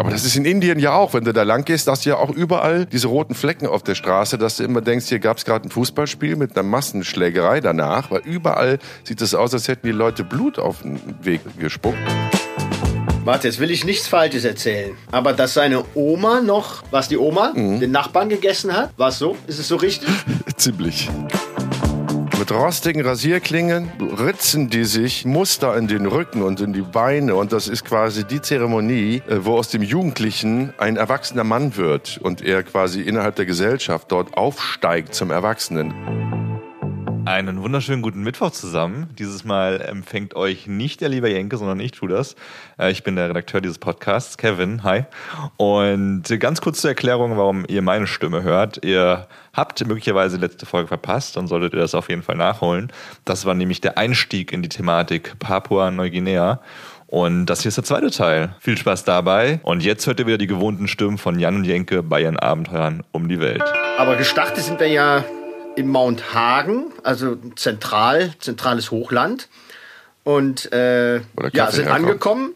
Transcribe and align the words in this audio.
Aber 0.00 0.10
das 0.10 0.24
ist 0.24 0.34
in 0.34 0.46
Indien 0.46 0.78
ja 0.78 0.94
auch, 0.94 1.12
wenn 1.12 1.24
du 1.24 1.32
da 1.34 1.42
lang 1.42 1.66
gehst, 1.66 1.86
hast 1.86 2.06
du 2.06 2.10
ja 2.10 2.16
auch 2.16 2.30
überall 2.30 2.86
diese 2.86 3.06
roten 3.08 3.34
Flecken 3.34 3.66
auf 3.66 3.82
der 3.82 3.94
Straße, 3.94 4.38
dass 4.38 4.56
du 4.56 4.64
immer 4.64 4.80
denkst, 4.80 5.06
hier 5.08 5.18
gab 5.18 5.36
es 5.36 5.44
gerade 5.44 5.68
ein 5.68 5.70
Fußballspiel 5.70 6.36
mit 6.36 6.56
einer 6.56 6.62
Massenschlägerei 6.66 7.60
danach, 7.60 8.10
weil 8.10 8.22
überall 8.24 8.78
sieht 9.04 9.20
es 9.20 9.34
aus, 9.34 9.52
als 9.52 9.68
hätten 9.68 9.86
die 9.86 9.92
Leute 9.92 10.24
Blut 10.24 10.58
auf 10.58 10.80
den 10.80 10.98
Weg 11.22 11.42
gespuckt. 11.58 11.98
Warte, 13.26 13.48
jetzt 13.48 13.60
will 13.60 13.70
ich 13.70 13.84
nichts 13.84 14.08
Falsches 14.08 14.46
erzählen. 14.46 14.92
Aber 15.12 15.34
dass 15.34 15.52
seine 15.52 15.84
Oma 15.94 16.40
noch, 16.40 16.82
was 16.90 17.08
die 17.08 17.18
Oma, 17.18 17.52
Mhm. 17.54 17.80
den 17.80 17.90
Nachbarn 17.90 18.30
gegessen 18.30 18.74
hat, 18.74 18.92
war 18.96 19.08
es 19.10 19.18
so? 19.18 19.36
Ist 19.46 19.58
es 19.58 19.68
so 19.68 19.76
richtig? 19.76 20.08
Ziemlich. 20.56 21.10
Mit 22.50 22.58
rostigen 22.58 23.02
Rasierklingen 23.02 23.92
ritzen 24.18 24.70
die 24.70 24.84
sich 24.84 25.24
Muster 25.24 25.76
in 25.76 25.86
den 25.86 26.04
Rücken 26.04 26.42
und 26.42 26.60
in 26.60 26.72
die 26.72 26.82
Beine. 26.82 27.36
Und 27.36 27.52
das 27.52 27.68
ist 27.68 27.84
quasi 27.84 28.24
die 28.24 28.42
Zeremonie, 28.42 29.22
äh, 29.28 29.44
wo 29.44 29.56
aus 29.56 29.68
dem 29.68 29.82
Jugendlichen 29.82 30.74
ein 30.76 30.96
erwachsener 30.96 31.44
Mann 31.44 31.76
wird 31.76 32.18
und 32.20 32.42
er 32.42 32.64
quasi 32.64 33.02
innerhalb 33.02 33.36
der 33.36 33.46
Gesellschaft 33.46 34.10
dort 34.10 34.36
aufsteigt 34.36 35.14
zum 35.14 35.30
Erwachsenen. 35.30 36.49
Einen 37.26 37.62
wunderschönen 37.62 38.02
guten 38.02 38.22
Mittwoch 38.22 38.50
zusammen. 38.50 39.08
Dieses 39.18 39.44
Mal 39.44 39.80
empfängt 39.82 40.34
euch 40.34 40.66
nicht 40.66 41.00
der 41.00 41.08
liebe 41.08 41.30
Jenke, 41.30 41.56
sondern 41.58 41.78
ich 41.78 41.92
tue 41.92 42.08
das. 42.08 42.34
Äh, 42.78 42.90
Ich 42.90 43.04
bin 43.04 43.16
der 43.16 43.28
Redakteur 43.28 43.60
dieses 43.60 43.78
Podcasts, 43.78 44.36
Kevin. 44.38 44.82
Hi. 44.82 45.04
Und 45.56 46.22
ganz 46.40 46.60
kurz 46.60 46.80
zur 46.80 46.90
Erklärung, 46.90 47.36
warum 47.36 47.64
ihr 47.68 47.82
meine 47.82 48.06
Stimme 48.06 48.42
hört. 48.42 48.84
Ihr 48.84 49.26
habt 49.52 49.86
möglicherweise 49.86 50.38
die 50.38 50.42
letzte 50.42 50.66
Folge 50.66 50.88
verpasst, 50.88 51.36
dann 51.36 51.46
solltet 51.46 51.74
ihr 51.74 51.80
das 51.80 51.94
auf 51.94 52.08
jeden 52.08 52.22
Fall 52.22 52.36
nachholen. 52.36 52.90
Das 53.24 53.44
war 53.44 53.54
nämlich 53.54 53.80
der 53.80 53.98
Einstieg 53.98 54.52
in 54.52 54.62
die 54.62 54.68
Thematik 54.68 55.38
Papua-Neuguinea. 55.38 56.60
Und 57.06 57.46
das 57.46 57.62
hier 57.62 57.70
ist 57.70 57.76
der 57.76 57.84
zweite 57.84 58.10
Teil. 58.10 58.54
Viel 58.60 58.78
Spaß 58.78 59.04
dabei. 59.04 59.60
Und 59.62 59.82
jetzt 59.82 60.06
hört 60.06 60.20
ihr 60.20 60.26
wieder 60.26 60.38
die 60.38 60.46
gewohnten 60.46 60.88
Stimmen 60.88 61.18
von 61.18 61.38
Jan 61.38 61.56
und 61.56 61.64
Jenke 61.64 62.02
bei 62.02 62.22
ihren 62.22 62.38
Abenteuern 62.38 63.02
um 63.12 63.28
die 63.28 63.40
Welt. 63.40 63.64
Aber 63.98 64.16
gestartet 64.16 64.64
sind 64.64 64.78
wir 64.78 64.88
ja 64.88 65.24
in 65.80 65.88
Mount 65.88 66.34
Hagen, 66.34 66.92
also 67.02 67.36
zentral, 67.56 68.34
zentrales 68.38 68.90
Hochland. 68.90 69.48
Und 70.22 70.70
äh, 70.72 71.16
ja, 71.52 71.70
sind 71.70 71.88
angekommen 71.88 72.52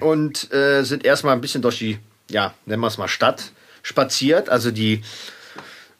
und 0.00 0.52
äh, 0.52 0.82
sind 0.82 1.04
erstmal 1.04 1.34
ein 1.34 1.40
bisschen 1.40 1.62
durch 1.62 1.78
die, 1.78 1.98
ja, 2.30 2.54
nennen 2.66 2.82
wir 2.82 2.86
es 2.86 2.98
mal 2.98 3.08
Stadt 3.08 3.52
spaziert. 3.82 4.50
Also 4.50 4.70
die, 4.70 5.02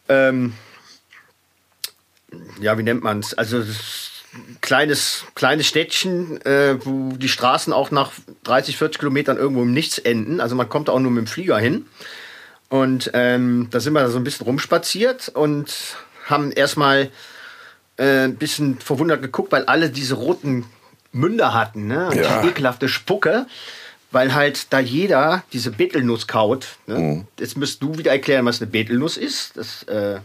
ähm, 0.08 0.52
ja, 2.61 2.77
wie 2.77 2.83
nennt 2.83 3.02
man 3.02 3.20
es? 3.20 3.33
Also 3.33 3.62
kleines, 4.61 5.24
kleines 5.34 5.66
Städtchen, 5.66 6.44
äh, 6.44 6.77
wo 6.84 7.16
die 7.16 7.28
Straßen 7.28 7.72
auch 7.72 7.91
nach 7.91 8.12
30, 8.44 8.77
40 8.77 8.98
Kilometern 8.98 9.39
irgendwo 9.39 9.62
im 9.62 9.72
Nichts 9.72 9.98
enden. 9.98 10.41
Also 10.41 10.55
man 10.55 10.69
kommt 10.69 10.91
auch 10.91 11.00
nur 11.00 11.11
mit 11.11 11.24
dem 11.24 11.27
Flieger 11.27 11.58
hin. 11.58 11.86
Und 12.69 13.11
ähm, 13.14 13.69
da 13.70 13.80
sind 13.80 13.94
wir 13.94 14.08
so 14.11 14.19
ein 14.19 14.24
bisschen 14.24 14.44
rumspaziert 14.44 15.30
und 15.30 15.96
haben 16.28 16.52
erstmal 16.52 17.10
äh, 17.98 18.24
ein 18.24 18.36
bisschen 18.36 18.78
verwundert 18.78 19.22
geguckt, 19.22 19.50
weil 19.52 19.64
alle 19.64 19.90
diese 19.90 20.14
roten 20.14 20.64
Münder 21.12 21.52
hatten, 21.54 21.86
ne? 21.88 22.08
Und 22.08 22.16
Ja. 22.16 22.42
die 22.42 22.48
ekelhafte 22.48 22.88
Spucke, 22.88 23.46
weil 24.12 24.34
halt 24.34 24.72
da 24.72 24.78
jeder 24.78 25.42
diese 25.52 25.70
Betelnuss 25.70 26.26
kaut. 26.28 26.66
Ne? 26.86 26.98
Mhm. 26.98 27.26
Jetzt 27.40 27.56
müsst 27.56 27.82
du 27.82 27.98
wieder 27.98 28.10
erklären, 28.12 28.46
was 28.46 28.60
eine 28.60 28.70
Betelnuss 28.70 29.16
ist. 29.16 29.56
Das 29.56 29.82
äh, 29.84 30.20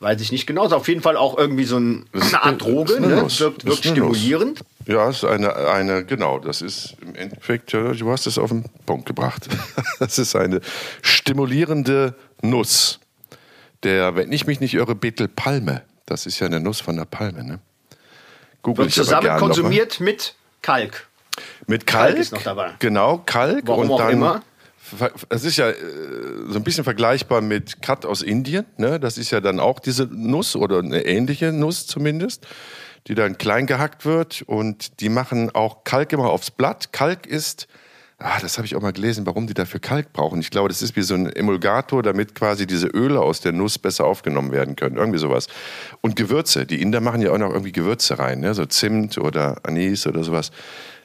weiß 0.00 0.20
ich 0.20 0.32
nicht 0.32 0.46
genau. 0.46 0.66
Ist 0.66 0.72
auf 0.72 0.88
jeden 0.88 1.02
Fall 1.02 1.16
auch 1.16 1.36
irgendwie 1.36 1.64
so 1.64 1.78
ein, 1.78 2.06
eine 2.12 2.42
Art 2.42 2.62
Droge, 2.62 2.96
eine 2.96 3.06
ne? 3.08 3.16
Nuss. 3.16 3.38
Wirkt, 3.40 3.64
wirkt 3.66 3.86
eine 3.86 3.98
Nuss. 3.98 4.16
stimulierend. 4.18 4.60
Ja, 4.86 5.08
es 5.08 5.18
ist 5.18 5.24
eine, 5.24 5.54
eine, 5.54 6.04
genau, 6.04 6.38
das 6.38 6.60
ist 6.62 6.94
im 7.00 7.14
Endeffekt, 7.14 7.72
ja, 7.72 7.92
du 7.92 8.10
hast 8.10 8.26
es 8.26 8.36
auf 8.38 8.50
den 8.50 8.64
Punkt 8.86 9.06
gebracht. 9.06 9.48
Das 9.98 10.18
ist 10.18 10.34
eine 10.36 10.60
stimulierende 11.02 12.14
Nuss. 12.42 12.98
Der, 13.84 14.16
wenn 14.16 14.32
ich 14.32 14.46
mich 14.46 14.60
nicht 14.60 14.74
irre, 14.74 14.94
Betelpalme. 14.94 15.82
Das 16.06 16.26
ist 16.26 16.38
ja 16.38 16.46
eine 16.46 16.60
Nuss 16.60 16.80
von 16.80 16.96
der 16.96 17.04
Palme, 17.04 17.44
ne? 17.44 17.60
Google 18.62 18.86
Wird 18.86 18.94
zusammen 18.94 19.36
konsumiert 19.38 20.00
mit 20.00 20.34
Kalk. 20.62 21.06
Mit 21.66 21.86
Kalk. 21.86 22.08
Kalk 22.10 22.18
ist 22.18 22.32
noch 22.32 22.42
dabei. 22.42 22.72
Genau, 22.78 23.18
Kalk. 23.24 23.62
Warum 23.66 23.84
und 23.90 23.92
auch 23.92 23.98
dann, 23.98 24.12
immer. 24.12 24.42
ver- 24.78 25.12
Es 25.28 25.44
ist 25.44 25.56
ja 25.56 25.68
äh, 25.70 25.74
so 26.48 26.56
ein 26.58 26.64
bisschen 26.64 26.84
vergleichbar 26.84 27.40
mit 27.40 27.82
Kat 27.82 28.06
aus 28.06 28.22
Indien. 28.22 28.64
Ne? 28.76 28.98
Das 29.00 29.18
ist 29.18 29.30
ja 29.30 29.40
dann 29.40 29.60
auch 29.60 29.80
diese 29.80 30.04
Nuss 30.06 30.56
oder 30.56 30.78
eine 30.78 31.04
ähnliche 31.04 31.52
Nuss 31.52 31.86
zumindest, 31.86 32.46
die 33.06 33.14
dann 33.14 33.36
klein 33.36 33.66
gehackt 33.66 34.04
wird. 34.06 34.42
Und 34.42 35.00
die 35.00 35.08
machen 35.10 35.50
auch 35.54 35.84
Kalk 35.84 36.12
immer 36.12 36.30
aufs 36.30 36.50
Blatt. 36.50 36.92
Kalk 36.92 37.26
ist, 37.26 37.66
ah, 38.18 38.38
das 38.40 38.58
habe 38.58 38.66
ich 38.66 38.76
auch 38.76 38.80
mal 38.80 38.92
gelesen, 38.92 39.26
warum 39.26 39.46
die 39.46 39.54
dafür 39.54 39.80
Kalk 39.80 40.12
brauchen. 40.12 40.40
Ich 40.40 40.50
glaube, 40.50 40.68
das 40.68 40.82
ist 40.82 40.96
wie 40.96 41.02
so 41.02 41.14
ein 41.14 41.26
Emulgator, 41.26 42.02
damit 42.02 42.34
quasi 42.34 42.66
diese 42.66 42.86
Öle 42.88 43.20
aus 43.20 43.40
der 43.40 43.52
Nuss 43.52 43.78
besser 43.78 44.04
aufgenommen 44.04 44.52
werden 44.52 44.76
können. 44.76 44.96
Irgendwie 44.96 45.18
sowas. 45.18 45.48
Und 46.00 46.16
Gewürze. 46.16 46.66
Die 46.66 46.80
Inder 46.80 47.00
machen 47.00 47.22
ja 47.22 47.32
auch 47.32 47.38
noch 47.38 47.50
irgendwie 47.50 47.72
Gewürze 47.72 48.18
rein, 48.18 48.40
ne? 48.40 48.54
so 48.54 48.64
Zimt 48.66 49.18
oder 49.18 49.58
Anis 49.64 50.06
oder 50.06 50.24
sowas. 50.24 50.50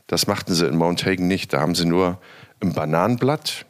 Das 0.08 0.28
machten 0.28 0.53
sie 0.53 0.68
in 0.68 0.75
Mount 0.75 1.06
Hagen 1.06 1.28
nicht. 1.28 1.53
Da 1.53 1.62
haben 1.62 1.75
sie 1.75 1.86
nur 1.86 2.19
ein 2.62 2.74
Bananenblatt, 2.74 3.66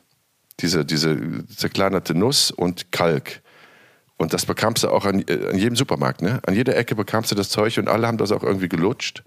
diese, 0.60 0.86
diese 0.86 1.46
zerkleinerte 1.48 2.16
Nuss 2.16 2.52
und 2.52 2.92
Kalk. 2.92 3.42
Und 4.18 4.34
das 4.34 4.46
bekamst 4.46 4.84
du 4.84 4.90
auch 4.90 5.06
an, 5.06 5.24
äh, 5.28 5.50
an 5.50 5.58
jedem 5.58 5.76
Supermarkt. 5.76 6.22
Ne? 6.22 6.40
An 6.46 6.54
jeder 6.54 6.76
Ecke 6.76 6.96
bekamst 6.96 7.32
du 7.32 7.36
das 7.36 7.50
Zeug 7.50 7.78
und 7.78 7.88
alle 7.88 8.06
haben 8.06 8.18
das 8.18 8.32
auch 8.32 8.44
irgendwie 8.44 8.70
gelutscht. 8.70 9.24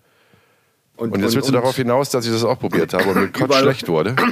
Und 0.97 1.17
jetzt 1.21 1.35
willst 1.35 1.49
du 1.49 1.53
darauf 1.53 1.75
hinaus, 1.77 2.11
dass 2.11 2.27
ich 2.27 2.33
das 2.33 2.45
auch 2.45 2.59
probiert 2.59 2.93
habe 2.95 3.09
und 3.09 3.15
mir 3.17 3.29
Gott 3.29 3.43
Überall- 3.47 3.63
schlecht 3.63 3.89
wurde. 3.89 4.15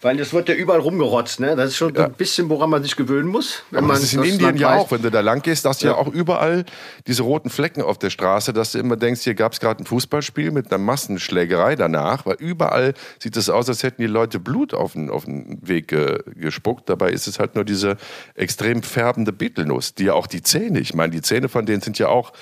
Weil 0.00 0.16
das 0.16 0.32
wird 0.32 0.48
ja 0.48 0.54
überall 0.54 0.78
rumgerotzt, 0.78 1.40
ne? 1.40 1.56
Das 1.56 1.70
ist 1.70 1.76
schon 1.76 1.92
so 1.92 2.02
ein 2.02 2.12
bisschen, 2.12 2.48
woran 2.48 2.70
man 2.70 2.84
sich 2.84 2.94
gewöhnen 2.94 3.26
muss. 3.28 3.64
Wenn 3.72 3.78
Aber 3.78 3.88
man 3.88 3.96
das 3.96 4.04
ist 4.04 4.12
in 4.12 4.20
das 4.20 4.28
Indien 4.28 4.44
Land 4.50 4.60
ja 4.60 4.68
weiß. 4.70 4.80
auch, 4.80 4.90
wenn 4.92 5.02
du 5.02 5.10
da 5.10 5.20
lang 5.22 5.42
gehst, 5.42 5.64
hast 5.64 5.82
du 5.82 5.88
ja. 5.88 5.94
Ja. 5.94 5.98
auch 5.98 6.06
überall 6.06 6.64
diese 7.08 7.24
roten 7.24 7.50
Flecken 7.50 7.82
auf 7.82 7.98
der 7.98 8.10
Straße, 8.10 8.52
dass 8.52 8.70
du 8.70 8.78
immer 8.78 8.94
denkst, 8.94 9.22
hier 9.22 9.34
gab 9.34 9.54
es 9.54 9.58
gerade 9.58 9.82
ein 9.82 9.86
Fußballspiel 9.86 10.52
mit 10.52 10.70
einer 10.70 10.78
Massenschlägerei 10.78 11.74
danach, 11.74 12.26
weil 12.26 12.36
überall 12.38 12.94
sieht 13.18 13.36
es 13.36 13.50
aus, 13.50 13.68
als 13.68 13.82
hätten 13.82 14.00
die 14.00 14.06
Leute 14.06 14.38
Blut 14.38 14.72
auf 14.72 14.92
den, 14.92 15.10
auf 15.10 15.24
den 15.24 15.58
Weg 15.66 15.90
äh, 15.90 16.18
gespuckt. 16.36 16.88
Dabei 16.88 17.10
ist 17.10 17.26
es 17.26 17.40
halt 17.40 17.56
nur 17.56 17.64
diese 17.64 17.96
extrem 18.36 18.84
färbende 18.84 19.32
Betelnuss, 19.32 19.96
die 19.96 20.04
ja 20.04 20.12
auch 20.12 20.28
die 20.28 20.42
Zähne, 20.42 20.78
ich 20.78 20.94
meine, 20.94 21.10
die 21.10 21.22
Zähne 21.22 21.48
von 21.48 21.66
denen 21.66 21.80
sind 21.82 21.98
ja 21.98 22.06
auch 22.06 22.32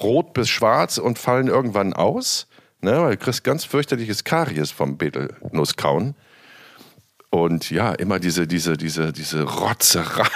rot 0.00 0.32
bis 0.34 0.48
schwarz 0.48 0.98
und 0.98 1.18
fallen 1.18 1.48
irgendwann 1.48 1.92
aus, 1.92 2.46
ne? 2.80 3.00
weil 3.00 3.10
du 3.12 3.24
kriegst 3.24 3.44
ganz 3.44 3.64
fürchterliches 3.64 4.24
Karies 4.24 4.70
vom 4.70 4.96
Betelnusskauen. 4.98 6.14
Und 7.30 7.70
ja, 7.70 7.92
immer 7.92 8.18
diese, 8.18 8.46
diese, 8.46 8.76
diese, 8.76 9.10
diese 9.10 9.44
Rotzerei. 9.44 10.26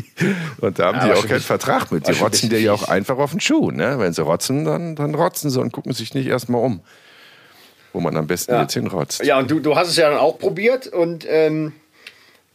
Und 0.62 0.78
da 0.78 0.86
haben 0.86 0.96
Ja, 1.00 1.12
die 1.12 1.12
auch 1.12 1.26
keinen 1.28 1.40
Vertrag 1.42 1.92
mit. 1.92 2.08
Die 2.08 2.12
rotzen 2.12 2.48
dir 2.48 2.58
ja 2.58 2.72
auch 2.72 2.88
einfach 2.88 3.18
auf 3.18 3.32
den 3.32 3.40
Schuh. 3.40 3.70
Ne? 3.70 3.98
Wenn 3.98 4.14
sie 4.14 4.22
rotzen, 4.22 4.64
dann, 4.64 4.96
dann 4.96 5.14
rotzen 5.14 5.50
sie 5.50 5.60
und 5.60 5.72
gucken 5.72 5.92
sich 5.92 6.14
nicht 6.14 6.26
erstmal 6.28 6.62
um, 6.64 6.80
wo 7.92 8.00
man 8.00 8.16
am 8.16 8.26
besten 8.26 8.52
Ja. 8.52 8.62
jetzt 8.62 8.72
hinrotzt. 8.72 9.22
Ja, 9.22 9.38
und 9.38 9.50
du, 9.50 9.60
du 9.60 9.76
hast 9.76 9.88
es 9.88 9.96
ja 9.96 10.08
dann 10.08 10.18
auch 10.18 10.38
probiert 10.38 10.86
und 10.86 11.26
ähm, 11.28 11.74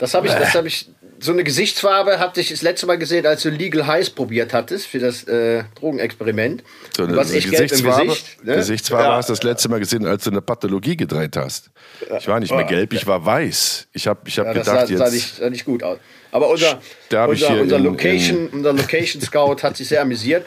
das 0.01 0.13
habe 0.13 0.27
ich, 0.27 0.33
das 0.33 0.53
habe 0.55 0.67
ich, 0.67 0.89
so 1.19 1.31
eine 1.31 1.43
Gesichtsfarbe 1.43 2.17
hatte 2.19 2.41
ich 2.41 2.49
das 2.49 2.63
letzte 2.63 2.87
Mal 2.87 2.97
gesehen, 2.97 3.25
als 3.27 3.43
du 3.43 3.49
Legal 3.49 3.85
Heiß 3.85 4.09
probiert 4.09 4.53
hattest 4.53 4.87
für 4.87 4.97
das 4.99 5.23
äh, 5.25 5.63
Drogenexperiment. 5.75 6.63
So 6.97 7.03
eine 7.03 7.13
gelb 7.15 7.27
im 7.45 7.51
Gesichtsfarbe, 7.51 8.05
Gesicht. 8.07 8.43
Ne? 8.43 8.55
Gesichtsfarbe 8.55 9.03
Ja. 9.03 9.15
hast 9.17 9.29
du 9.29 9.33
das 9.33 9.43
letzte 9.43 9.69
Mal 9.69 9.79
gesehen, 9.79 10.05
als 10.07 10.23
du 10.23 10.31
eine 10.31 10.41
Pathologie 10.41 10.97
gedreht 10.97 11.37
hast. 11.37 11.69
Ich 12.17 12.27
war 12.27 12.39
nicht 12.39 12.51
mehr 12.53 12.63
gelb, 12.65 12.91
ich 12.93 13.05
war 13.05 13.23
weiß. 13.25 13.87
Ich 13.93 14.07
habe 14.07 14.21
ich 14.25 14.39
hab 14.39 14.47
Ja, 14.47 14.53
das 14.55 14.65
gedacht, 14.67 14.87
sah, 14.87 14.97
sah, 14.97 15.03
jetzt. 15.05 15.13
nicht, 15.13 15.35
sah 15.37 15.49
nicht 15.51 15.65
gut 15.65 15.83
aus. 15.83 15.99
Aber 16.31 16.49
unser, 16.49 16.81
ich 17.11 17.15
unser, 17.17 17.61
unser, 17.61 17.77
in- 17.77 17.83
Location, 17.83 18.47
unser 18.51 18.73
Location 18.73 19.21
Scout 19.21 19.57
hat 19.61 19.77
sich 19.77 19.87
sehr 19.87 20.01
amüsiert. 20.01 20.45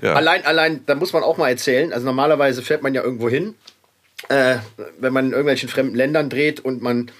Ja. 0.00 0.14
Allein, 0.14 0.44
allein, 0.46 0.86
da 0.86 0.94
muss 0.94 1.12
man 1.12 1.22
auch 1.24 1.36
mal 1.36 1.48
erzählen. 1.48 1.92
Also 1.92 2.06
normalerweise 2.06 2.62
fährt 2.62 2.82
man 2.82 2.94
ja 2.94 3.02
irgendwo 3.02 3.28
hin, 3.28 3.54
äh, 4.28 4.56
wenn 5.00 5.12
man 5.12 5.26
in 5.26 5.30
irgendwelchen 5.32 5.68
fremden 5.68 5.96
Ländern 5.96 6.30
dreht 6.30 6.60
und 6.60 6.80
man 6.80 7.10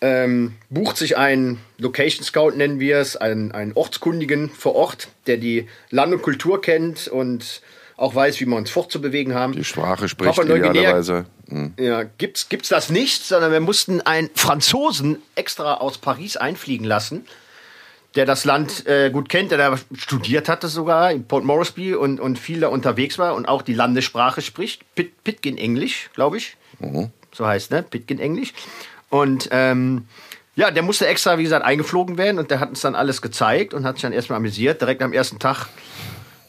ähm, 0.00 0.54
bucht 0.68 0.96
sich 0.96 1.16
einen 1.16 1.58
Location 1.78 2.24
Scout, 2.24 2.50
nennen 2.50 2.80
wir 2.80 2.98
es, 2.98 3.16
einen, 3.16 3.52
einen 3.52 3.72
Ortskundigen 3.72 4.50
vor 4.50 4.74
Ort, 4.74 5.08
der 5.26 5.38
die 5.38 5.68
Land 5.90 6.12
und 6.12 6.22
Kultur 6.22 6.60
kennt 6.60 7.08
und 7.08 7.62
auch 7.96 8.14
weiß, 8.14 8.40
wie 8.40 8.46
wir 8.46 8.56
uns 8.56 8.70
fortzubewegen 8.70 9.34
haben. 9.34 9.54
die 9.54 9.64
Sprache 9.64 10.08
spricht 10.08 10.38
idealerweise. 10.38 11.24
Hm. 11.48 11.74
ja, 11.78 12.02
gibt's, 12.02 12.48
gibt's 12.48 12.68
das 12.68 12.90
nicht, 12.90 13.24
sondern 13.24 13.52
wir 13.52 13.60
mussten 13.60 14.00
einen 14.02 14.28
Franzosen 14.34 15.18
extra 15.34 15.74
aus 15.74 15.98
Paris 15.98 16.36
einfliegen 16.36 16.84
lassen, 16.84 17.24
der 18.14 18.26
das 18.26 18.44
Land 18.44 18.86
äh, 18.86 19.10
gut 19.10 19.28
kennt, 19.30 19.50
der 19.50 19.58
da 19.58 19.78
studiert 19.94 20.48
hatte 20.48 20.68
sogar 20.68 21.10
in 21.12 21.26
Port 21.26 21.44
Moresby 21.44 21.94
und, 21.94 22.20
und 22.20 22.38
viel 22.38 22.60
da 22.60 22.68
unterwegs 22.68 23.18
war 23.18 23.34
und 23.34 23.46
auch 23.46 23.62
die 23.62 23.74
Landessprache 23.74 24.42
spricht. 24.42 24.82
Pit, 24.94 25.24
Pitkin 25.24 25.56
Englisch, 25.56 26.10
glaube 26.14 26.36
ich. 26.36 26.56
So 27.32 27.46
heißt, 27.46 27.70
ne? 27.70 27.82
Pitkin 27.82 28.18
Englisch. 28.18 28.52
Und 29.10 29.48
ähm, 29.52 30.06
ja, 30.56 30.70
der 30.70 30.82
musste 30.82 31.06
extra, 31.06 31.38
wie 31.38 31.42
gesagt, 31.42 31.64
eingeflogen 31.64 32.16
werden 32.18 32.38
und 32.38 32.50
der 32.50 32.60
hat 32.60 32.70
uns 32.70 32.80
dann 32.80 32.94
alles 32.94 33.20
gezeigt 33.20 33.74
und 33.74 33.84
hat 33.84 33.96
sich 33.96 34.02
dann 34.02 34.12
erstmal 34.12 34.38
amüsiert. 34.38 34.80
Direkt 34.80 35.02
am 35.02 35.12
ersten 35.12 35.38
Tag 35.38 35.66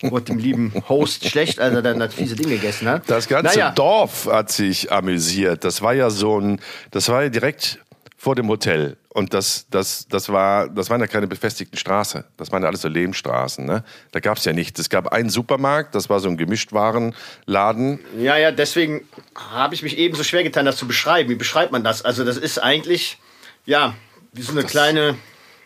wurde 0.02 0.26
dem 0.26 0.38
lieben 0.38 0.74
Host 0.88 1.26
schlecht, 1.30 1.60
als 1.60 1.74
er 1.74 1.82
dann 1.82 2.00
das 2.00 2.14
fiese 2.14 2.36
Ding 2.36 2.50
gegessen 2.50 2.88
hat. 2.88 3.04
Das 3.08 3.28
ganze 3.28 3.58
Naja. 3.58 3.72
Dorf 3.72 4.28
hat 4.32 4.52
sich 4.52 4.92
amüsiert. 4.92 5.64
Das 5.64 5.82
war 5.82 5.94
ja 5.94 6.10
so 6.10 6.40
ein, 6.40 6.62
das 6.92 7.10
war 7.10 7.24
ja 7.24 7.30
direkt 7.30 7.80
vor 8.18 8.36
dem 8.36 8.50
Hotel. 8.50 8.98
Und 9.10 9.34
das, 9.34 9.68
das, 9.70 10.08
das, 10.10 10.30
war, 10.30 10.68
das 10.70 10.90
waren 10.90 11.00
ja 11.00 11.08
keine 11.08 11.28
befestigten 11.28 11.78
Straßen. 11.78 12.24
Das 12.36 12.52
waren 12.52 12.64
ja 12.64 12.68
alles 12.68 12.82
so 12.82 12.88
Lehmstraßen. 12.88 13.64
Ne? 13.64 13.84
Da 14.12 14.20
gab 14.20 14.38
es 14.38 14.46
ja 14.46 14.54
nichts. 14.54 14.80
Es 14.80 14.90
gab 14.90 15.08
einen 15.14 15.30
Supermarkt, 15.30 15.94
das 15.94 16.10
war 16.10 16.20
so 16.20 16.28
ein 16.28 16.36
Gemischtwarenladen. 16.36 18.00
Ja, 18.18 18.38
ja, 18.38 18.52
deswegen 18.52 19.08
habe 19.36 19.76
ich 19.76 19.84
mich 19.84 19.98
eben 19.98 20.16
so 20.16 20.24
schwer 20.24 20.44
getan, 20.44 20.66
das 20.66 20.78
zu 20.78 20.88
beschreiben. 20.88 21.30
Wie 21.30 21.36
beschreibt 21.36 21.72
man 21.72 21.84
das? 21.84 22.04
Also, 22.04 22.26
das 22.26 22.38
ist 22.38 22.58
eigentlich, 22.58 23.20
ja, 23.66 23.94
wie 24.34 24.42
so 24.42 24.52
eine 24.52 24.64
das, 24.64 24.72
kleine 24.72 25.16